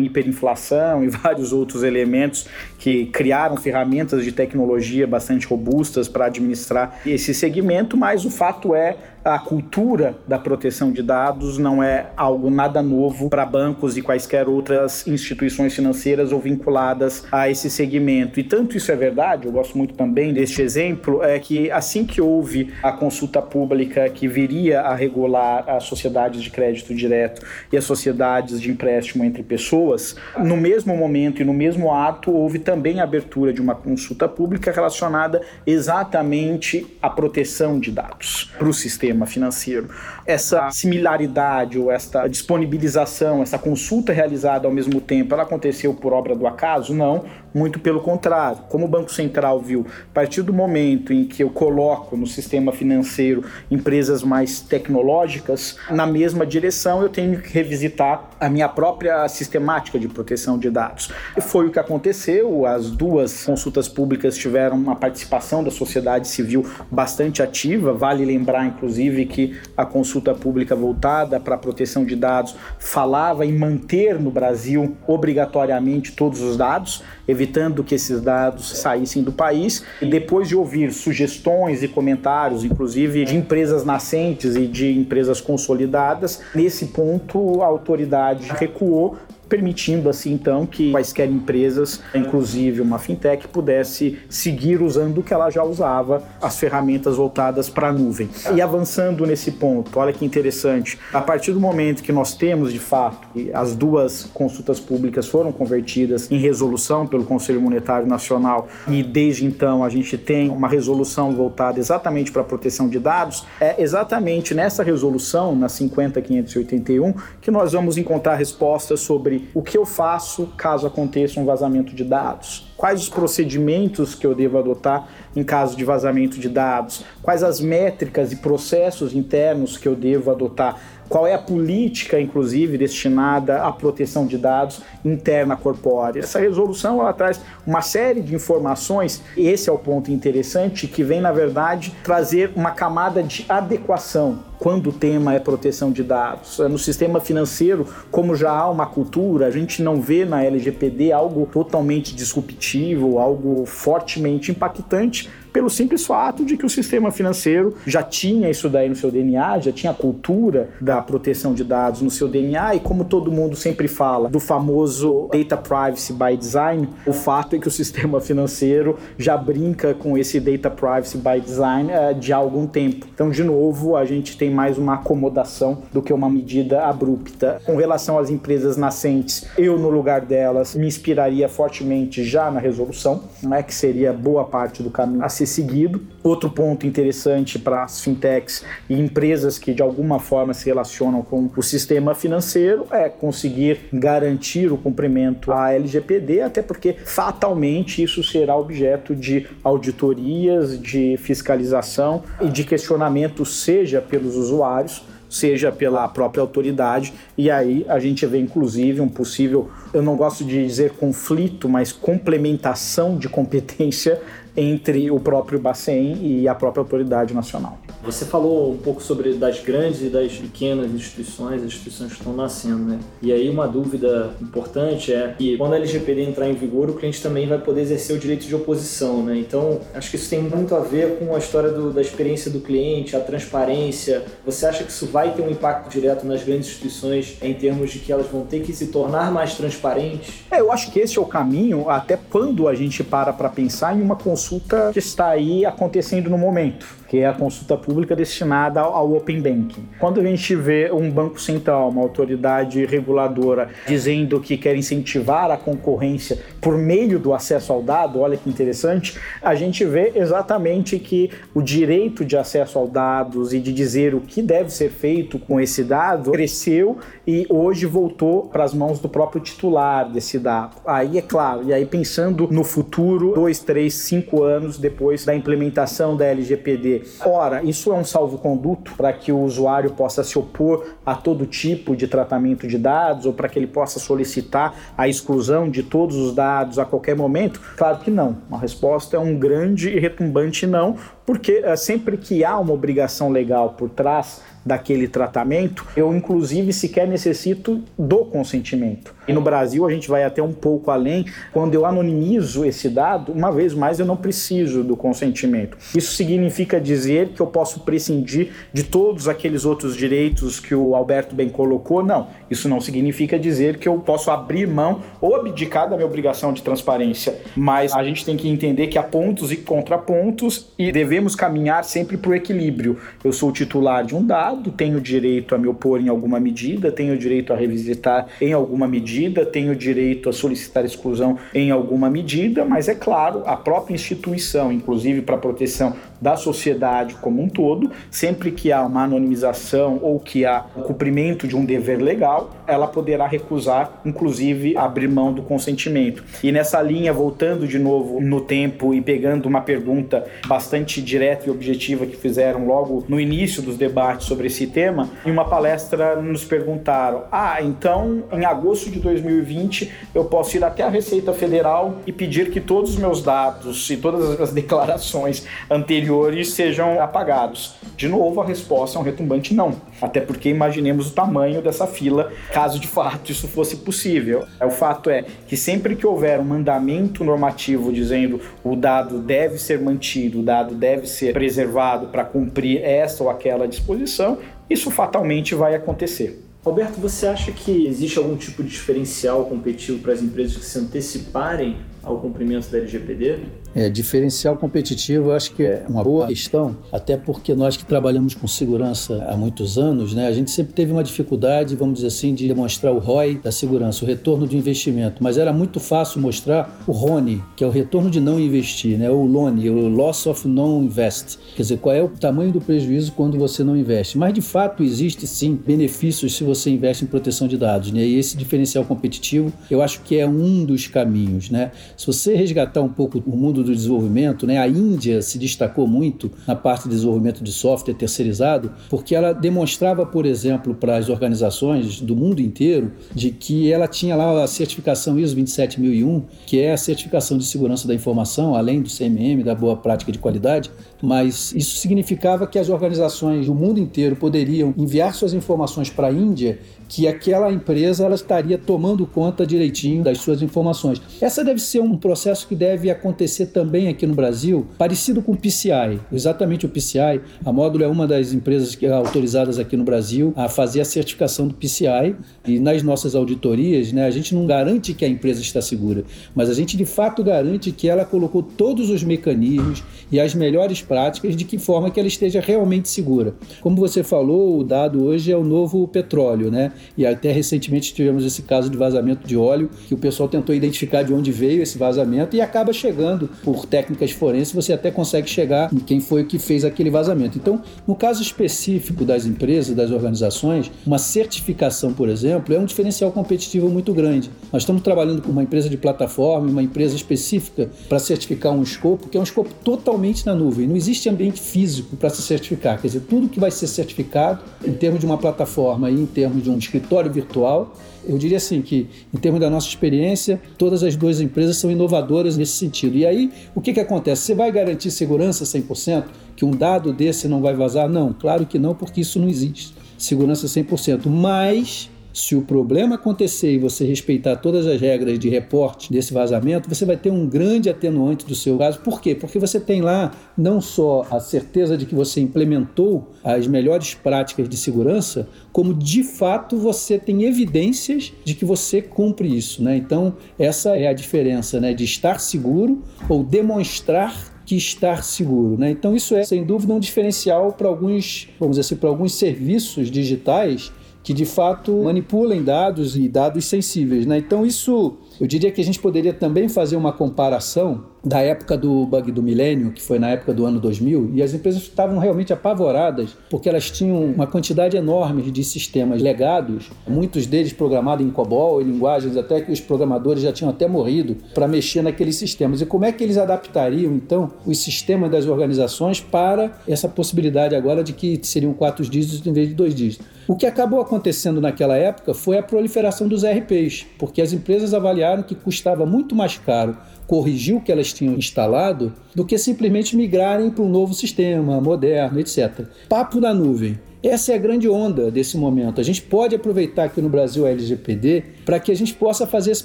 hiperinflação 0.00 1.04
e 1.04 1.08
vários 1.10 1.52
outros 1.52 1.82
elementos 1.82 2.46
que 2.78 3.06
criaram 3.06 3.56
ferramentas 3.56 4.24
de 4.24 4.32
tecnologia 4.32 5.06
bastante 5.06 5.46
robustas 5.46 6.08
para 6.08 6.26
administrar 6.26 7.00
esse 7.04 7.34
segmento, 7.34 7.96
mas 7.96 8.24
o 8.24 8.30
fato 8.30 8.74
é 8.74 8.96
a 9.24 9.38
cultura 9.38 10.16
da 10.26 10.38
proteção 10.38 10.90
de 10.90 11.02
dados 11.02 11.58
não 11.58 11.82
é 11.82 12.06
algo 12.16 12.50
nada 12.50 12.82
novo 12.82 13.28
para 13.28 13.44
bancos 13.44 13.96
e 13.96 14.02
quaisquer 14.02 14.48
outras 14.48 15.06
instituições 15.06 15.74
financeiras 15.74 16.32
ou 16.32 16.40
vinculadas 16.40 17.24
a 17.30 17.48
esse 17.48 17.68
segmento. 17.70 18.40
E 18.40 18.44
tanto 18.44 18.76
isso 18.76 18.90
é 18.90 18.96
verdade, 18.96 19.46
eu 19.46 19.52
gosto 19.52 19.76
muito 19.76 19.94
também 19.94 20.32
deste 20.32 20.62
exemplo, 20.62 21.22
é 21.22 21.38
que 21.38 21.70
assim 21.70 22.04
que 22.04 22.20
houve 22.20 22.72
a 22.82 22.92
consulta 22.92 23.42
pública 23.42 24.08
que 24.08 24.26
viria 24.26 24.80
a 24.80 24.94
regular 24.94 25.64
as 25.68 25.84
sociedades 25.84 26.42
de 26.42 26.50
crédito 26.50 26.94
direto 26.94 27.44
e 27.70 27.76
as 27.76 27.84
sociedades 27.84 28.60
de 28.60 28.70
empréstimo 28.70 29.22
entre 29.24 29.42
pessoas, 29.42 30.16
no 30.38 30.56
mesmo 30.56 30.96
momento 30.96 31.42
e 31.42 31.44
no 31.44 31.52
mesmo 31.52 31.92
ato 31.92 32.32
houve 32.32 32.58
também 32.58 33.00
a 33.00 33.04
abertura 33.04 33.52
de 33.52 33.60
uma 33.60 33.74
consulta 33.74 34.26
pública 34.26 34.72
relacionada 34.72 35.42
exatamente 35.66 36.86
à 37.02 37.10
proteção 37.10 37.78
de 37.78 37.90
dados 37.90 38.50
para 38.58 38.68
o 38.68 38.72
sistema 38.72 39.09
sistema 39.10 39.26
financeiro. 39.26 39.88
Essa 40.30 40.70
similaridade 40.70 41.78
ou 41.78 41.90
esta 41.90 42.28
disponibilização, 42.28 43.42
essa 43.42 43.58
consulta 43.58 44.12
realizada 44.12 44.68
ao 44.68 44.72
mesmo 44.72 45.00
tempo, 45.00 45.34
ela 45.34 45.42
aconteceu 45.42 45.92
por 45.94 46.12
obra 46.12 46.36
do 46.36 46.46
acaso? 46.46 46.94
Não, 46.94 47.24
muito 47.52 47.80
pelo 47.80 48.00
contrário. 48.00 48.62
Como 48.68 48.84
o 48.84 48.88
Banco 48.88 49.12
Central 49.12 49.60
viu, 49.60 49.86
a 50.10 50.14
partir 50.14 50.42
do 50.42 50.52
momento 50.52 51.12
em 51.12 51.24
que 51.24 51.42
eu 51.42 51.50
coloco 51.50 52.16
no 52.16 52.26
sistema 52.26 52.70
financeiro 52.72 53.44
empresas 53.70 54.22
mais 54.22 54.60
tecnológicas, 54.60 55.76
na 55.90 56.06
mesma 56.06 56.46
direção 56.46 57.02
eu 57.02 57.08
tenho 57.08 57.40
que 57.40 57.52
revisitar 57.52 58.30
a 58.38 58.48
minha 58.48 58.68
própria 58.68 59.26
sistemática 59.28 59.98
de 59.98 60.06
proteção 60.06 60.58
de 60.58 60.70
dados. 60.70 61.10
E 61.36 61.40
foi 61.40 61.66
o 61.66 61.70
que 61.70 61.78
aconteceu, 61.78 62.66
as 62.66 62.90
duas 62.90 63.44
consultas 63.44 63.88
públicas 63.88 64.36
tiveram 64.36 64.76
uma 64.76 64.94
participação 64.94 65.64
da 65.64 65.70
sociedade 65.70 66.28
civil 66.28 66.64
bastante 66.90 67.42
ativa, 67.42 67.92
vale 67.92 68.24
lembrar 68.24 68.66
inclusive 68.66 68.90
inclusive, 68.90 69.26
que 69.26 69.56
a 69.76 69.86
consulta 69.86 70.19
pública 70.34 70.76
voltada 70.76 71.40
para 71.40 71.54
a 71.54 71.58
proteção 71.58 72.04
de 72.04 72.14
dados 72.14 72.54
falava 72.78 73.44
em 73.44 73.52
manter 73.52 74.18
no 74.18 74.30
Brasil 74.30 74.96
obrigatoriamente 75.06 76.12
todos 76.12 76.40
os 76.40 76.56
dados, 76.56 77.02
evitando 77.26 77.82
que 77.82 77.94
esses 77.94 78.20
dados 78.20 78.78
saíssem 78.78 79.22
do 79.22 79.32
país. 79.32 79.84
E 80.00 80.06
depois 80.06 80.48
de 80.48 80.56
ouvir 80.56 80.92
sugestões 80.92 81.82
e 81.82 81.88
comentários, 81.88 82.64
inclusive 82.64 83.24
de 83.24 83.36
empresas 83.36 83.84
nascentes 83.84 84.56
e 84.56 84.66
de 84.66 84.92
empresas 84.92 85.40
consolidadas, 85.40 86.40
nesse 86.54 86.86
ponto 86.86 87.62
a 87.62 87.66
autoridade 87.66 88.48
recuou 88.56 89.16
permitindo 89.50 90.08
assim 90.08 90.32
então 90.32 90.64
que 90.64 90.92
quaisquer 90.92 91.28
empresas, 91.28 92.00
inclusive 92.14 92.80
uma 92.80 93.00
fintech, 93.00 93.48
pudesse 93.48 94.16
seguir 94.28 94.80
usando 94.80 95.18
o 95.18 95.22
que 95.22 95.34
ela 95.34 95.50
já 95.50 95.64
usava, 95.64 96.22
as 96.40 96.58
ferramentas 96.58 97.16
voltadas 97.16 97.68
para 97.68 97.88
a 97.88 97.92
nuvem. 97.92 98.30
E 98.54 98.62
avançando 98.62 99.26
nesse 99.26 99.50
ponto, 99.50 99.98
olha 99.98 100.12
que 100.12 100.24
interessante, 100.24 100.98
a 101.12 101.20
partir 101.20 101.52
do 101.52 101.58
momento 101.58 102.02
que 102.02 102.12
nós 102.12 102.34
temos 102.34 102.72
de 102.72 102.78
fato 102.78 103.28
as 103.52 103.74
duas 103.74 104.24
consultas 104.32 104.78
públicas 104.78 105.26
foram 105.26 105.50
convertidas 105.50 106.30
em 106.30 106.38
resolução 106.38 107.06
pelo 107.06 107.24
Conselho 107.24 107.60
Monetário 107.60 108.06
Nacional 108.06 108.68
e 108.86 109.02
desde 109.02 109.44
então 109.44 109.82
a 109.82 109.88
gente 109.88 110.16
tem 110.16 110.48
uma 110.48 110.68
resolução 110.68 111.34
voltada 111.34 111.80
exatamente 111.80 112.30
para 112.30 112.42
a 112.42 112.44
proteção 112.44 112.88
de 112.88 113.00
dados, 113.00 113.44
é 113.60 113.82
exatamente 113.82 114.54
nessa 114.54 114.84
resolução, 114.84 115.56
na 115.56 115.68
50581, 115.68 117.14
que 117.40 117.50
nós 117.50 117.72
vamos 117.72 117.98
encontrar 117.98 118.36
respostas 118.36 119.00
sobre 119.00 119.39
o 119.54 119.62
que 119.62 119.76
eu 119.76 119.84
faço 119.84 120.46
caso 120.56 120.86
aconteça 120.86 121.40
um 121.40 121.44
vazamento 121.44 121.94
de 121.94 122.04
dados, 122.04 122.66
quais 122.76 123.02
os 123.02 123.08
procedimentos 123.08 124.14
que 124.14 124.26
eu 124.26 124.34
devo 124.34 124.58
adotar 124.58 125.08
em 125.34 125.44
caso 125.44 125.76
de 125.76 125.84
vazamento 125.84 126.38
de 126.38 126.48
dados, 126.48 127.04
quais 127.22 127.42
as 127.42 127.60
métricas 127.60 128.32
e 128.32 128.36
processos 128.36 129.14
internos 129.14 129.76
que 129.76 129.86
eu 129.86 129.94
devo 129.94 130.30
adotar 130.30 130.80
qual 131.10 131.26
é 131.26 131.34
a 131.34 131.38
política, 131.38 132.20
inclusive, 132.20 132.78
destinada 132.78 133.64
à 133.64 133.72
proteção 133.72 134.26
de 134.26 134.38
dados 134.38 134.80
interna 135.04 135.56
corpórea. 135.56 136.20
Essa 136.20 136.38
resolução 136.38 137.00
ela 137.00 137.12
traz 137.12 137.40
uma 137.66 137.82
série 137.82 138.22
de 138.22 138.32
informações, 138.32 139.20
esse 139.36 139.68
é 139.68 139.72
o 139.72 139.78
ponto 139.78 140.10
interessante, 140.12 140.86
que 140.86 141.02
vem, 141.02 141.20
na 141.20 141.32
verdade, 141.32 141.92
trazer 142.04 142.52
uma 142.54 142.70
camada 142.70 143.24
de 143.24 143.44
adequação 143.48 144.48
quando 144.60 144.90
o 144.90 144.92
tema 144.92 145.34
é 145.34 145.40
proteção 145.40 145.90
de 145.90 146.02
dados. 146.02 146.58
No 146.58 146.78
sistema 146.78 147.18
financeiro, 147.18 147.86
como 148.10 148.36
já 148.36 148.52
há 148.52 148.70
uma 148.70 148.84
cultura, 148.84 149.46
a 149.46 149.50
gente 149.50 149.82
não 149.82 150.02
vê 150.02 150.26
na 150.26 150.44
LGPD 150.44 151.12
algo 151.12 151.48
totalmente 151.50 152.14
disruptivo, 152.14 153.18
algo 153.18 153.64
fortemente 153.64 154.50
impactante, 154.50 155.30
pelo 155.50 155.70
simples 155.70 156.06
fato 156.06 156.44
de 156.44 156.58
que 156.58 156.66
o 156.66 156.70
sistema 156.70 157.10
financeiro 157.10 157.74
já 157.86 158.02
tinha 158.02 158.50
isso 158.50 158.68
daí 158.68 158.88
no 158.88 158.94
seu 158.94 159.10
DNA, 159.10 159.60
já 159.60 159.72
tinha 159.72 159.92
a 159.92 159.94
cultura 159.94 160.68
da 160.78 160.99
proteção 161.02 161.54
de 161.54 161.64
dados 161.64 162.02
no 162.02 162.10
seu 162.10 162.28
DNA, 162.28 162.76
e 162.76 162.80
como 162.80 163.04
todo 163.04 163.30
mundo 163.30 163.56
sempre 163.56 163.88
fala 163.88 164.28
do 164.28 164.40
famoso 164.40 165.28
data 165.32 165.56
privacy 165.56 166.12
by 166.12 166.36
design, 166.36 166.88
o 167.06 167.12
fato 167.12 167.56
é 167.56 167.58
que 167.58 167.68
o 167.68 167.70
sistema 167.70 168.20
financeiro 168.20 168.98
já 169.18 169.36
brinca 169.36 169.94
com 169.94 170.16
esse 170.16 170.40
data 170.40 170.70
privacy 170.70 171.18
by 171.18 171.40
design 171.40 171.90
uh, 171.90 172.14
de 172.14 172.32
há 172.32 172.36
algum 172.36 172.66
tempo. 172.66 173.06
Então, 173.12 173.30
de 173.30 173.42
novo, 173.42 173.96
a 173.96 174.04
gente 174.04 174.36
tem 174.36 174.50
mais 174.50 174.78
uma 174.78 174.94
acomodação 174.94 175.82
do 175.92 176.02
que 176.02 176.12
uma 176.12 176.28
medida 176.28 176.84
abrupta. 176.84 177.60
Com 177.64 177.76
relação 177.76 178.18
às 178.18 178.30
empresas 178.30 178.76
nascentes, 178.76 179.46
eu, 179.56 179.78
no 179.78 179.88
lugar 179.88 180.22
delas, 180.22 180.74
me 180.74 180.86
inspiraria 180.86 181.48
fortemente 181.48 182.24
já 182.24 182.50
na 182.50 182.60
resolução, 182.60 183.22
né, 183.42 183.62
que 183.62 183.74
seria 183.74 184.12
boa 184.12 184.44
parte 184.44 184.82
do 184.82 184.90
caminho 184.90 185.24
a 185.24 185.28
ser 185.28 185.46
seguido. 185.46 186.00
Outro 186.22 186.50
ponto 186.50 186.86
interessante 186.86 187.58
para 187.58 187.84
as 187.84 188.00
fintechs 188.00 188.64
e 188.88 188.98
empresas 188.98 189.58
que 189.58 189.72
de 189.72 189.82
alguma 189.82 190.18
forma 190.18 190.52
se 190.52 190.66
relacionam 190.66 190.89
com 190.98 191.50
o 191.56 191.62
sistema 191.62 192.14
financeiro 192.14 192.86
é 192.90 193.08
conseguir 193.08 193.80
garantir 193.92 194.72
o 194.72 194.76
cumprimento 194.76 195.52
à 195.52 195.72
LGPD, 195.72 196.40
até 196.40 196.62
porque 196.62 196.94
fatalmente 197.04 198.02
isso 198.02 198.22
será 198.22 198.56
objeto 198.56 199.14
de 199.14 199.46
auditorias, 199.62 200.80
de 200.80 201.16
fiscalização 201.16 202.22
e 202.40 202.48
de 202.48 202.64
questionamento, 202.64 203.44
seja 203.44 204.00
pelos 204.00 204.36
usuários, 204.36 205.02
seja 205.28 205.70
pela 205.70 206.08
própria 206.08 206.42
autoridade, 206.42 207.14
e 207.38 207.50
aí 207.50 207.86
a 207.88 208.00
gente 208.00 208.26
vê 208.26 208.38
inclusive 208.38 209.00
um 209.00 209.08
possível, 209.08 209.70
eu 209.94 210.02
não 210.02 210.16
gosto 210.16 210.44
de 210.44 210.66
dizer 210.66 210.90
conflito, 210.92 211.68
mas 211.68 211.92
complementação 211.92 213.16
de 213.16 213.28
competência 213.28 214.20
entre 214.56 215.08
o 215.10 215.20
próprio 215.20 215.60
Bacen 215.60 216.18
e 216.20 216.48
a 216.48 216.54
própria 216.54 216.80
autoridade 216.80 217.32
nacional. 217.32 217.78
Você 218.02 218.24
falou 218.24 218.72
um 218.72 218.78
pouco 218.78 219.02
sobre 219.02 219.34
das 219.34 219.60
grandes 219.60 220.00
e 220.00 220.08
das 220.08 220.32
pequenas 220.32 220.90
instituições, 220.90 221.60
as 221.60 221.66
instituições 221.66 222.12
que 222.12 222.18
estão 222.18 222.32
nascendo, 222.32 222.78
né? 222.78 222.98
E 223.20 223.30
aí 223.30 223.48
uma 223.50 223.68
dúvida 223.68 224.30
importante 224.40 225.12
é 225.12 225.34
que 225.36 225.58
quando 225.58 225.74
a 225.74 225.76
LGPD 225.76 226.22
entrar 226.22 226.48
em 226.48 226.54
vigor, 226.54 226.88
o 226.88 226.94
cliente 226.94 227.22
também 227.22 227.46
vai 227.46 227.58
poder 227.58 227.82
exercer 227.82 228.16
o 228.16 228.18
direito 228.18 228.46
de 228.46 228.54
oposição, 228.54 229.22
né? 229.22 229.38
Então, 229.38 229.80
acho 229.94 230.10
que 230.10 230.16
isso 230.16 230.30
tem 230.30 230.40
muito 230.40 230.74
a 230.74 230.80
ver 230.80 231.18
com 231.18 231.34
a 231.34 231.38
história 231.38 231.70
do, 231.70 231.92
da 231.92 232.00
experiência 232.00 232.50
do 232.50 232.60
cliente, 232.60 233.14
a 233.14 233.20
transparência. 233.20 234.24
Você 234.46 234.64
acha 234.64 234.82
que 234.82 234.90
isso 234.90 235.06
vai 235.06 235.34
ter 235.34 235.42
um 235.42 235.50
impacto 235.50 235.90
direto 235.90 236.26
nas 236.26 236.42
grandes 236.42 236.68
instituições 236.68 237.36
em 237.42 237.52
termos 237.52 237.90
de 237.90 237.98
que 237.98 238.10
elas 238.10 238.26
vão 238.28 238.46
ter 238.46 238.60
que 238.60 238.72
se 238.72 238.86
tornar 238.86 239.30
mais 239.30 239.54
transparentes? 239.56 240.42
É, 240.50 240.60
eu 240.60 240.72
acho 240.72 240.90
que 240.90 240.98
esse 241.00 241.18
é 241.18 241.20
o 241.20 241.26
caminho 241.26 241.90
até 241.90 242.16
quando 242.16 242.66
a 242.66 242.74
gente 242.74 243.04
para 243.04 243.32
para 243.32 243.50
pensar 243.50 243.94
em 243.94 244.00
uma 244.00 244.16
consulta 244.16 244.90
que 244.90 244.98
está 244.98 245.28
aí 245.28 245.66
acontecendo 245.66 246.30
no 246.30 246.38
momento 246.38 247.00
que 247.10 247.18
é 247.18 247.26
a 247.26 247.32
consulta 247.32 247.76
pública 247.76 247.89
destinada 248.16 248.80
ao 248.80 249.12
Open 249.14 249.40
Banking. 249.40 249.88
Quando 249.98 250.20
a 250.20 250.24
gente 250.24 250.54
vê 250.54 250.90
um 250.92 251.10
banco 251.10 251.40
central, 251.40 251.88
uma 251.88 252.02
autoridade 252.02 252.84
reguladora, 252.84 253.68
dizendo 253.86 254.40
que 254.40 254.56
quer 254.56 254.76
incentivar 254.76 255.50
a 255.50 255.56
concorrência 255.56 256.38
por 256.60 256.76
meio 256.76 257.18
do 257.18 257.32
acesso 257.32 257.72
ao 257.72 257.82
dado, 257.82 258.20
olha 258.20 258.36
que 258.36 258.48
interessante, 258.48 259.18
a 259.42 259.54
gente 259.54 259.84
vê 259.84 260.12
exatamente 260.14 260.98
que 260.98 261.30
o 261.54 261.62
direito 261.62 262.24
de 262.24 262.36
acesso 262.36 262.78
aos 262.78 262.90
dados 262.90 263.52
e 263.52 263.60
de 263.60 263.72
dizer 263.72 264.14
o 264.14 264.20
que 264.20 264.42
deve 264.42 264.70
ser 264.70 264.90
feito 264.90 265.38
com 265.38 265.60
esse 265.60 265.84
dado 265.84 266.32
cresceu 266.32 266.98
e 267.26 267.46
hoje 267.48 267.86
voltou 267.86 268.48
para 268.48 268.64
as 268.64 268.74
mãos 268.74 268.98
do 268.98 269.08
próprio 269.08 269.40
titular 269.40 270.10
desse 270.10 270.38
dado. 270.38 270.76
Aí 270.86 271.18
é 271.18 271.22
claro, 271.22 271.64
e 271.64 271.72
aí 271.72 271.86
pensando 271.86 272.48
no 272.50 272.64
futuro, 272.64 273.32
dois, 273.34 273.60
três, 273.60 273.94
cinco 273.94 274.42
anos 274.42 274.78
depois 274.78 275.24
da 275.24 275.34
implementação 275.34 276.16
da 276.16 276.26
LGPD 276.26 277.02
Ora, 277.24 277.62
isso 277.62 277.79
é 277.88 277.94
um 277.94 278.04
salvo-conduto 278.04 278.92
para 278.96 279.12
que 279.12 279.30
o 279.30 279.38
usuário 279.38 279.92
possa 279.92 280.24
se 280.24 280.36
opor 280.38 280.94
a 281.06 281.14
todo 281.14 281.46
tipo 281.46 281.94
de 281.96 282.08
tratamento 282.08 282.66
de 282.66 282.76
dados 282.76 283.24
ou 283.24 283.32
para 283.32 283.48
que 283.48 283.58
ele 283.58 283.66
possa 283.66 284.00
solicitar 284.00 284.74
a 284.98 285.08
exclusão 285.08 285.70
de 285.70 285.82
todos 285.82 286.16
os 286.16 286.34
dados 286.34 286.78
a 286.78 286.84
qualquer 286.84 287.16
momento? 287.16 287.60
Claro 287.76 287.98
que 287.98 288.10
não. 288.10 288.38
A 288.50 288.58
resposta 288.58 289.16
é 289.16 289.20
um 289.20 289.38
grande 289.38 289.88
e 289.88 290.00
retumbante 290.00 290.66
não, 290.66 290.96
porque 291.30 291.62
eh, 291.64 291.76
sempre 291.76 292.16
que 292.16 292.44
há 292.44 292.58
uma 292.58 292.72
obrigação 292.72 293.30
legal 293.30 293.74
por 293.78 293.88
trás 293.88 294.42
daquele 294.64 295.08
tratamento, 295.08 295.86
eu 295.96 296.14
inclusive 296.14 296.72
sequer 296.72 297.06
necessito 297.06 297.82
do 297.98 298.24
consentimento. 298.24 299.14
E 299.26 299.32
no 299.32 299.40
Brasil 299.40 299.86
a 299.86 299.90
gente 299.90 300.08
vai 300.08 300.24
até 300.24 300.42
um 300.42 300.52
pouco 300.52 300.90
além, 300.90 301.24
quando 301.52 301.74
eu 301.74 301.86
anonimizo 301.86 302.64
esse 302.64 302.88
dado, 302.88 303.32
uma 303.32 303.50
vez 303.50 303.72
mais 303.74 304.00
eu 304.00 304.06
não 304.06 304.16
preciso 304.16 304.82
do 304.82 304.96
consentimento. 304.96 305.78
Isso 305.96 306.14
significa 306.14 306.80
dizer 306.80 307.28
que 307.28 307.40
eu 307.40 307.46
posso 307.46 307.80
prescindir 307.80 308.50
de 308.72 308.82
todos 308.82 309.28
aqueles 309.28 309.64
outros 309.64 309.96
direitos 309.96 310.58
que 310.58 310.74
o 310.74 310.94
Alberto 310.96 311.34
bem 311.34 311.48
colocou? 311.48 312.04
Não. 312.04 312.28
Isso 312.50 312.68
não 312.68 312.80
significa 312.80 313.38
dizer 313.38 313.78
que 313.78 313.88
eu 313.88 313.98
posso 313.98 314.30
abrir 314.30 314.66
mão 314.66 315.00
ou 315.20 315.36
abdicar 315.36 315.88
da 315.88 315.96
minha 315.96 316.06
obrigação 316.06 316.52
de 316.52 316.62
transparência, 316.62 317.38
mas 317.56 317.92
a 317.92 318.02
gente 318.02 318.24
tem 318.24 318.36
que 318.36 318.48
entender 318.48 318.88
que 318.88 318.98
há 318.98 319.02
pontos 319.02 319.52
e 319.52 319.56
contrapontos 319.56 320.72
e 320.76 320.90
devemos 320.90 321.19
caminhar 321.28 321.84
sempre 321.84 322.16
para 322.16 322.30
o 322.30 322.34
equilíbrio. 322.34 322.98
Eu 323.22 323.32
sou 323.32 323.52
titular 323.52 324.04
de 324.04 324.14
um 324.14 324.24
dado, 324.24 324.70
tenho 324.70 325.00
direito 325.00 325.54
a 325.54 325.58
me 325.58 325.68
opor 325.68 326.00
em 326.00 326.08
alguma 326.08 326.40
medida, 326.40 326.90
tenho 326.90 327.16
direito 327.16 327.52
a 327.52 327.56
revisitar 327.56 328.26
em 328.40 328.52
alguma 328.52 328.86
medida, 328.86 329.44
tenho 329.44 329.74
direito 329.76 330.28
a 330.28 330.32
solicitar 330.32 330.84
exclusão 330.84 331.38
em 331.54 331.70
alguma 331.70 332.08
medida, 332.08 332.64
mas 332.64 332.88
é 332.88 332.94
claro, 332.94 333.42
a 333.46 333.56
própria 333.56 333.94
instituição, 333.94 334.72
inclusive 334.72 335.22
para 335.22 335.36
proteção 335.36 335.94
da 336.20 336.36
sociedade 336.36 337.14
como 337.14 337.42
um 337.42 337.48
todo, 337.48 337.90
sempre 338.10 338.50
que 338.50 338.70
há 338.70 338.82
uma 338.82 339.04
anonimização 339.04 339.98
ou 340.02 340.20
que 340.20 340.44
há 340.44 340.64
o 340.76 340.82
cumprimento 340.82 341.48
de 341.48 341.56
um 341.56 341.64
dever 341.64 342.00
legal, 342.00 342.50
ela 342.66 342.86
poderá 342.86 343.26
recusar, 343.26 344.00
inclusive, 344.04 344.76
abrir 344.76 345.08
mão 345.08 345.32
do 345.32 345.42
consentimento. 345.42 346.22
E 346.42 346.52
nessa 346.52 346.80
linha, 346.82 347.12
voltando 347.12 347.66
de 347.66 347.78
novo 347.78 348.20
no 348.20 348.40
tempo 348.40 348.92
e 348.92 349.00
pegando 349.00 349.46
uma 349.46 349.62
pergunta 349.62 350.26
bastante 350.46 351.00
direta 351.00 351.46
e 351.46 351.50
objetiva 351.50 352.06
que 352.06 352.16
fizeram 352.16 352.66
logo 352.66 353.04
no 353.08 353.18
início 353.18 353.62
dos 353.62 353.76
debates 353.76 354.26
sobre 354.26 354.48
esse 354.48 354.66
tema, 354.66 355.08
em 355.24 355.30
uma 355.30 355.44
palestra 355.44 356.16
nos 356.16 356.44
perguntaram: 356.44 357.24
ah, 357.32 357.62
então 357.62 358.24
em 358.32 358.44
agosto 358.44 358.90
de 358.90 358.98
2020 359.00 359.90
eu 360.14 360.24
posso 360.24 360.56
ir 360.56 360.64
até 360.64 360.82
a 360.82 360.88
Receita 360.88 361.32
Federal 361.32 361.96
e 362.06 362.12
pedir 362.12 362.50
que 362.50 362.60
todos 362.60 362.90
os 362.90 362.96
meus 362.96 363.22
dados 363.22 363.88
e 363.90 363.96
todas 363.96 364.40
as 364.40 364.52
declarações 364.60 365.46
anteriores 365.70 366.09
anteriores 366.10 366.50
sejam 366.50 367.00
apagados. 367.00 367.74
De 367.96 368.08
novo, 368.08 368.40
a 368.40 368.44
resposta 368.44 368.98
é 368.98 369.00
um 369.00 369.04
retumbante 369.04 369.54
não. 369.54 369.76
Até 370.00 370.20
porque 370.20 370.48
imaginemos 370.48 371.10
o 371.10 371.14
tamanho 371.14 371.62
dessa 371.62 371.86
fila, 371.86 372.32
caso 372.52 372.80
de 372.80 372.88
fato 372.88 373.30
isso 373.30 373.46
fosse 373.46 373.76
possível. 373.76 374.44
O 374.60 374.70
fato 374.70 375.08
é 375.08 375.24
que 375.46 375.56
sempre 375.56 375.94
que 375.94 376.06
houver 376.06 376.40
um 376.40 376.44
mandamento 376.44 377.22
normativo 377.22 377.92
dizendo 377.92 378.40
o 378.64 378.74
dado 378.74 379.18
deve 379.18 379.58
ser 379.58 379.80
mantido, 379.80 380.40
o 380.40 380.42
dado 380.42 380.74
deve 380.74 381.06
ser 381.06 381.32
preservado 381.32 382.08
para 382.08 382.24
cumprir 382.24 382.82
essa 382.82 383.22
ou 383.22 383.30
aquela 383.30 383.68
disposição, 383.68 384.38
isso 384.68 384.90
fatalmente 384.90 385.54
vai 385.54 385.74
acontecer. 385.74 386.42
Alberto, 386.62 387.00
você 387.00 387.26
acha 387.26 387.50
que 387.52 387.86
existe 387.86 388.18
algum 388.18 388.36
tipo 388.36 388.62
de 388.62 388.68
diferencial 388.68 389.46
competitivo 389.46 389.98
para 390.00 390.12
as 390.12 390.20
empresas 390.20 390.58
que 390.58 390.64
se 390.64 390.78
anteciparem 390.78 391.78
ao 392.02 392.18
cumprimento 392.18 392.68
da 392.68 392.76
LGPD? 392.76 393.38
É, 393.74 393.88
diferencial 393.88 394.56
competitivo, 394.56 395.30
eu 395.30 395.32
acho 395.32 395.52
que 395.52 395.62
é 395.62 395.84
uma 395.88 396.02
boa 396.02 396.26
questão, 396.26 396.76
até 396.90 397.16
porque 397.16 397.54
nós 397.54 397.76
que 397.76 397.84
trabalhamos 397.84 398.34
com 398.34 398.48
segurança 398.48 399.24
há 399.28 399.36
muitos 399.36 399.78
anos, 399.78 400.12
né, 400.12 400.26
a 400.26 400.32
gente 400.32 400.50
sempre 400.50 400.72
teve 400.72 400.90
uma 400.90 401.04
dificuldade, 401.04 401.76
vamos 401.76 401.96
dizer 401.96 402.08
assim, 402.08 402.34
de 402.34 402.48
demonstrar 402.48 402.92
o 402.92 402.98
ROI 402.98 403.36
da 403.36 403.52
segurança, 403.52 404.04
o 404.04 404.08
retorno 404.08 404.46
de 404.46 404.56
investimento, 404.56 405.22
mas 405.22 405.38
era 405.38 405.52
muito 405.52 405.78
fácil 405.78 406.20
mostrar 406.20 406.82
o 406.84 406.90
RONI, 406.90 407.42
que 407.56 407.62
é 407.62 407.66
o 407.66 407.70
retorno 407.70 408.10
de 408.10 408.20
não 408.20 408.40
investir, 408.40 408.98
né, 408.98 409.08
o 409.08 409.24
LONI, 409.24 409.70
o 409.70 409.88
Loss 409.88 410.26
of 410.26 410.48
Non-Invest, 410.48 411.38
quer 411.54 411.62
dizer, 411.62 411.78
qual 411.78 411.94
é 411.94 412.02
o 412.02 412.08
tamanho 412.08 412.50
do 412.50 412.60
prejuízo 412.60 413.12
quando 413.12 413.38
você 413.38 413.62
não 413.62 413.76
investe. 413.76 414.18
Mas 414.18 414.34
de 414.34 414.40
fato 414.40 414.82
existe 414.82 415.28
sim 415.28 415.54
benefícios 415.54 416.34
se 416.34 416.42
você 416.42 416.70
investe 416.70 417.04
em 417.04 417.06
proteção 417.06 417.46
de 417.46 417.56
dados, 417.56 417.92
né, 417.92 418.04
e 418.04 418.18
esse 418.18 418.36
diferencial 418.36 418.84
competitivo 418.84 419.52
eu 419.70 419.80
acho 419.80 420.00
que 420.02 420.18
é 420.18 420.26
um 420.26 420.64
dos 420.64 420.88
caminhos, 420.88 421.50
né. 421.50 421.70
Se 421.96 422.04
você 422.04 422.34
resgatar 422.34 422.82
um 422.82 422.88
pouco 422.88 423.22
o 423.24 423.36
mundo 423.36 423.59
do 423.64 423.74
desenvolvimento, 423.74 424.46
né, 424.46 424.58
a 424.58 424.68
Índia 424.68 425.22
se 425.22 425.38
destacou 425.38 425.86
muito 425.86 426.30
na 426.46 426.54
parte 426.54 426.84
de 426.84 426.90
desenvolvimento 426.90 427.42
de 427.42 427.52
software 427.52 427.94
terceirizado, 427.94 428.72
porque 428.88 429.14
ela 429.14 429.32
demonstrava, 429.32 430.04
por 430.04 430.26
exemplo, 430.26 430.74
para 430.74 430.96
as 430.96 431.08
organizações 431.08 432.00
do 432.00 432.14
mundo 432.14 432.40
inteiro, 432.40 432.92
de 433.14 433.30
que 433.30 433.72
ela 433.72 433.86
tinha 433.86 434.16
lá 434.16 434.42
a 434.42 434.46
certificação 434.46 435.18
ISO 435.18 435.34
27001, 435.34 436.22
que 436.46 436.60
é 436.60 436.72
a 436.72 436.76
certificação 436.76 437.38
de 437.38 437.44
segurança 437.44 437.86
da 437.86 437.94
informação, 437.94 438.54
além 438.54 438.82
do 438.82 438.88
CMM, 438.88 439.42
da 439.42 439.54
boa 439.54 439.76
prática 439.76 440.12
de 440.12 440.18
qualidade, 440.18 440.70
mas 441.02 441.52
isso 441.54 441.78
significava 441.78 442.46
que 442.46 442.58
as 442.58 442.68
organizações 442.68 443.46
do 443.46 443.54
mundo 443.54 443.80
inteiro 443.80 444.16
poderiam 444.16 444.74
enviar 444.76 445.14
suas 445.14 445.34
informações 445.34 445.90
para 445.90 446.08
a 446.08 446.12
Índia 446.12 446.58
que 446.90 447.06
aquela 447.06 447.52
empresa 447.52 448.04
ela 448.04 448.16
estaria 448.16 448.58
tomando 448.58 449.06
conta 449.06 449.46
direitinho 449.46 450.02
das 450.02 450.18
suas 450.18 450.42
informações. 450.42 451.00
Essa 451.20 451.44
deve 451.44 451.60
ser 451.60 451.80
um 451.80 451.96
processo 451.96 452.48
que 452.48 452.56
deve 452.56 452.90
acontecer 452.90 453.46
também 453.46 453.86
aqui 453.86 454.04
no 454.08 454.14
Brasil, 454.14 454.66
parecido 454.76 455.22
com 455.22 455.32
o 455.32 455.36
PCI. 455.36 456.00
Exatamente 456.12 456.66
o 456.66 456.68
PCI. 456.68 457.20
A 457.44 457.52
Módulo 457.52 457.84
é 457.84 457.86
uma 457.86 458.08
das 458.08 458.32
empresas 458.32 458.74
que, 458.74 458.86
autorizadas 458.86 459.56
aqui 459.56 459.76
no 459.76 459.84
Brasil 459.84 460.32
a 460.34 460.48
fazer 460.48 460.80
a 460.80 460.84
certificação 460.84 461.46
do 461.46 461.54
PCI. 461.54 462.16
E 462.44 462.58
nas 462.58 462.82
nossas 462.82 463.14
auditorias, 463.14 463.92
né, 463.92 464.04
a 464.04 464.10
gente 464.10 464.34
não 464.34 464.44
garante 464.44 464.92
que 464.92 465.04
a 465.04 465.08
empresa 465.08 465.40
está 465.40 465.62
segura, 465.62 466.02
mas 466.34 466.50
a 466.50 466.54
gente 466.54 466.76
de 466.76 466.84
fato 466.84 467.22
garante 467.22 467.70
que 467.70 467.88
ela 467.88 468.04
colocou 468.04 468.42
todos 468.42 468.90
os 468.90 469.04
mecanismos 469.04 469.84
e 470.10 470.18
as 470.18 470.34
melhores 470.34 470.82
práticas 470.90 471.36
de 471.36 471.44
que 471.44 471.56
forma 471.56 471.88
que 471.88 472.00
ela 472.00 472.08
esteja 472.08 472.40
realmente 472.40 472.88
segura. 472.88 473.32
Como 473.60 473.76
você 473.76 474.02
falou, 474.02 474.58
o 474.58 474.64
dado 474.64 475.04
hoje 475.04 475.30
é 475.30 475.36
o 475.36 475.44
novo 475.44 475.86
petróleo, 475.86 476.50
né? 476.50 476.72
E 476.98 477.06
até 477.06 477.30
recentemente 477.30 477.94
tivemos 477.94 478.26
esse 478.26 478.42
caso 478.42 478.68
de 478.68 478.76
vazamento 478.76 479.24
de 479.24 479.36
óleo, 479.36 479.70
que 479.86 479.94
o 479.94 479.96
pessoal 479.96 480.28
tentou 480.28 480.52
identificar 480.52 481.04
de 481.04 481.14
onde 481.14 481.30
veio 481.30 481.62
esse 481.62 481.78
vazamento 481.78 482.34
e 482.34 482.40
acaba 482.40 482.72
chegando 482.72 483.30
por 483.44 483.66
técnicas 483.66 484.10
forenses, 484.10 484.52
você 484.52 484.72
até 484.72 484.90
consegue 484.90 485.30
chegar 485.30 485.72
em 485.72 485.78
quem 485.78 486.00
foi 486.00 486.24
que 486.24 486.40
fez 486.40 486.64
aquele 486.64 486.90
vazamento. 486.90 487.38
Então, 487.38 487.62
no 487.86 487.94
caso 487.94 488.20
específico 488.20 489.04
das 489.04 489.26
empresas, 489.26 489.76
das 489.76 489.92
organizações, 489.92 490.72
uma 490.84 490.98
certificação, 490.98 491.92
por 491.92 492.08
exemplo, 492.08 492.52
é 492.52 492.58
um 492.58 492.64
diferencial 492.64 493.12
competitivo 493.12 493.68
muito 493.68 493.94
grande. 493.94 494.28
Nós 494.52 494.62
estamos 494.62 494.82
trabalhando 494.82 495.22
com 495.22 495.30
uma 495.30 495.44
empresa 495.44 495.68
de 495.68 495.76
plataforma, 495.76 496.48
uma 496.48 496.64
empresa 496.64 496.96
específica 496.96 497.70
para 497.88 498.00
certificar 498.00 498.52
um 498.52 498.64
escopo, 498.64 499.08
que 499.08 499.16
é 499.16 499.20
um 499.20 499.22
escopo 499.22 499.50
totalmente 499.62 500.26
na 500.26 500.34
nuvem. 500.34 500.66
Não 500.66 500.79
existe 500.80 501.08
ambiente 501.08 501.40
físico 501.40 501.96
para 501.96 502.10
se 502.10 502.22
certificar. 502.22 502.80
Quer 502.80 502.88
dizer, 502.88 503.00
tudo 503.00 503.28
que 503.28 503.38
vai 503.38 503.50
ser 503.50 503.66
certificado 503.66 504.42
em 504.64 504.72
termos 504.72 505.00
de 505.00 505.06
uma 505.06 505.18
plataforma 505.18 505.90
e 505.90 505.94
em 505.94 506.06
termos 506.06 506.42
de 506.42 506.50
um 506.50 506.58
escritório 506.58 507.12
virtual 507.12 507.74
eu 508.04 508.16
diria 508.16 508.38
assim 508.38 508.62
que, 508.62 508.88
em 509.12 509.18
termos 509.18 509.40
da 509.40 509.50
nossa 509.50 509.68
experiência, 509.68 510.40
todas 510.56 510.82
as 510.82 510.96
duas 510.96 511.20
empresas 511.20 511.56
são 511.56 511.70
inovadoras 511.70 512.36
nesse 512.36 512.52
sentido. 512.52 512.96
E 512.96 513.06
aí, 513.06 513.30
o 513.54 513.60
que, 513.60 513.72
que 513.72 513.80
acontece? 513.80 514.22
Você 514.22 514.34
vai 514.34 514.50
garantir 514.50 514.90
segurança 514.90 515.44
100%? 515.44 516.04
Que 516.34 516.44
um 516.44 516.50
dado 516.50 516.92
desse 516.92 517.28
não 517.28 517.42
vai 517.42 517.54
vazar? 517.54 517.88
Não, 517.88 518.12
claro 518.12 518.46
que 518.46 518.58
não, 518.58 518.74
porque 518.74 519.02
isso 519.02 519.18
não 519.18 519.28
existe. 519.28 519.74
Segurança 519.98 520.46
100%. 520.46 521.06
Mas 521.06 521.90
se 522.12 522.34
o 522.34 522.42
problema 522.42 522.96
acontecer 522.96 523.52
e 523.52 523.58
você 523.58 523.84
respeitar 523.84 524.36
todas 524.36 524.66
as 524.66 524.80
regras 524.80 525.18
de 525.18 525.28
reporte 525.28 525.92
desse 525.92 526.12
vazamento, 526.12 526.68
você 526.68 526.84
vai 526.84 526.96
ter 526.96 527.10
um 527.10 527.26
grande 527.26 527.68
atenuante 527.68 528.26
do 528.26 528.34
seu 528.34 528.58
caso. 528.58 528.80
Por 528.80 529.00
quê? 529.00 529.14
Porque 529.14 529.38
você 529.38 529.60
tem 529.60 529.80
lá 529.80 530.12
não 530.36 530.60
só 530.60 531.06
a 531.10 531.20
certeza 531.20 531.76
de 531.76 531.86
que 531.86 531.94
você 531.94 532.20
implementou 532.20 533.10
as 533.22 533.46
melhores 533.46 533.94
práticas 533.94 534.48
de 534.48 534.56
segurança, 534.56 535.28
como 535.52 535.74
de 535.74 536.02
fato 536.02 536.56
você 536.56 536.98
tem 536.98 537.24
evidências 537.24 538.12
de 538.24 538.34
que 538.34 538.44
você 538.44 538.82
cumpre 538.82 539.34
isso. 539.36 539.62
Né? 539.62 539.76
Então, 539.76 540.14
essa 540.38 540.76
é 540.76 540.88
a 540.88 540.92
diferença 540.92 541.60
né? 541.60 541.72
de 541.72 541.84
estar 541.84 542.18
seguro 542.18 542.82
ou 543.08 543.22
demonstrar 543.22 544.40
que 544.44 544.56
estar 544.56 545.04
seguro. 545.04 545.56
Né? 545.56 545.70
Então, 545.70 545.94
isso 545.94 546.14
é, 546.16 546.24
sem 546.24 546.44
dúvida, 546.44 546.74
um 546.74 546.80
diferencial 546.80 547.52
para 547.52 547.68
alguns, 547.68 548.28
vamos 548.38 548.56
dizer 548.56 548.66
assim, 548.66 548.80
para 548.80 548.88
alguns 548.88 549.14
serviços 549.14 549.90
digitais 549.90 550.72
que 551.02 551.14
de 551.14 551.24
fato 551.24 551.82
manipulem 551.82 552.42
dados 552.42 552.96
e 552.96 553.08
dados 553.08 553.44
sensíveis. 553.44 554.06
Né? 554.06 554.18
Então, 554.18 554.44
isso 554.44 554.96
eu 555.20 555.26
diria 555.26 555.50
que 555.50 555.60
a 555.60 555.64
gente 555.64 555.78
poderia 555.78 556.12
também 556.12 556.48
fazer 556.48 556.76
uma 556.76 556.92
comparação 556.92 557.84
da 558.04 558.20
época 558.20 558.56
do 558.56 558.86
bug 558.86 559.12
do 559.12 559.22
milênio, 559.22 559.72
que 559.72 559.82
foi 559.82 559.98
na 559.98 560.10
época 560.10 560.32
do 560.32 560.46
ano 560.46 560.58
2000, 560.58 561.12
e 561.14 561.22
as 561.22 561.34
empresas 561.34 561.62
estavam 561.62 561.98
realmente 561.98 562.32
apavoradas 562.32 563.16
porque 563.28 563.48
elas 563.48 563.70
tinham 563.70 564.02
uma 564.02 564.26
quantidade 564.26 564.76
enorme 564.76 565.22
de 565.30 565.44
sistemas 565.44 566.02
legados, 566.02 566.70
muitos 566.88 567.26
deles 567.26 567.52
programados 567.52 568.04
em 568.04 568.10
COBOL 568.10 568.60
e 568.60 568.64
linguagens 568.64 569.16
até 569.16 569.40
que 569.40 569.52
os 569.52 569.60
programadores 569.60 570.22
já 570.22 570.32
tinham 570.32 570.50
até 570.50 570.66
morrido 570.66 571.16
para 571.34 571.46
mexer 571.46 571.82
naqueles 571.82 572.16
sistemas. 572.16 572.60
E 572.60 572.66
como 572.66 572.84
é 572.84 572.92
que 572.92 573.04
eles 573.04 573.18
adaptariam 573.18 573.92
então 573.94 574.30
os 574.46 574.58
sistemas 574.58 575.10
das 575.10 575.26
organizações 575.26 576.00
para 576.00 576.58
essa 576.66 576.88
possibilidade 576.88 577.54
agora 577.54 577.84
de 577.84 577.92
que 577.92 578.18
seriam 578.22 578.52
quatro 578.52 578.84
dígitos 578.84 579.26
em 579.26 579.32
vez 579.32 579.48
de 579.48 579.54
dois 579.54 579.74
dígitos? 579.74 580.06
O 580.26 580.36
que 580.36 580.46
acabou 580.46 580.80
acontecendo 580.80 581.40
naquela 581.40 581.76
época 581.76 582.14
foi 582.14 582.38
a 582.38 582.42
proliferação 582.42 583.08
dos 583.08 583.24
RPs, 583.24 583.84
porque 583.98 584.22
as 584.22 584.32
empresas 584.32 584.72
avaliaram 584.72 585.24
que 585.24 585.34
custava 585.34 585.84
muito 585.84 586.14
mais 586.14 586.38
caro 586.38 586.76
corrigir 587.10 587.56
o 587.56 587.60
que 587.60 587.72
elas 587.72 587.92
tinham 587.92 588.14
instalado 588.14 588.92
do 589.12 589.24
que 589.24 589.36
simplesmente 589.36 589.96
migrarem 589.96 590.48
para 590.48 590.62
um 590.62 590.68
novo 590.68 590.94
sistema 590.94 591.60
moderno, 591.60 592.20
etc. 592.20 592.66
Papo 592.88 593.18
na 593.18 593.34
nuvem. 593.34 593.80
Essa 594.00 594.30
é 594.30 594.36
a 594.36 594.38
grande 594.38 594.68
onda 594.68 595.10
desse 595.10 595.36
momento. 595.36 595.80
A 595.80 595.82
gente 595.82 596.02
pode 596.02 596.36
aproveitar 596.36 596.84
aqui 596.84 597.02
no 597.02 597.08
Brasil 597.08 597.44
a 597.44 597.50
LGPD 597.50 598.22
para 598.44 598.60
que 598.60 598.70
a 598.70 598.76
gente 598.76 598.94
possa 598.94 599.26
fazer 599.26 599.50
esse 599.50 599.64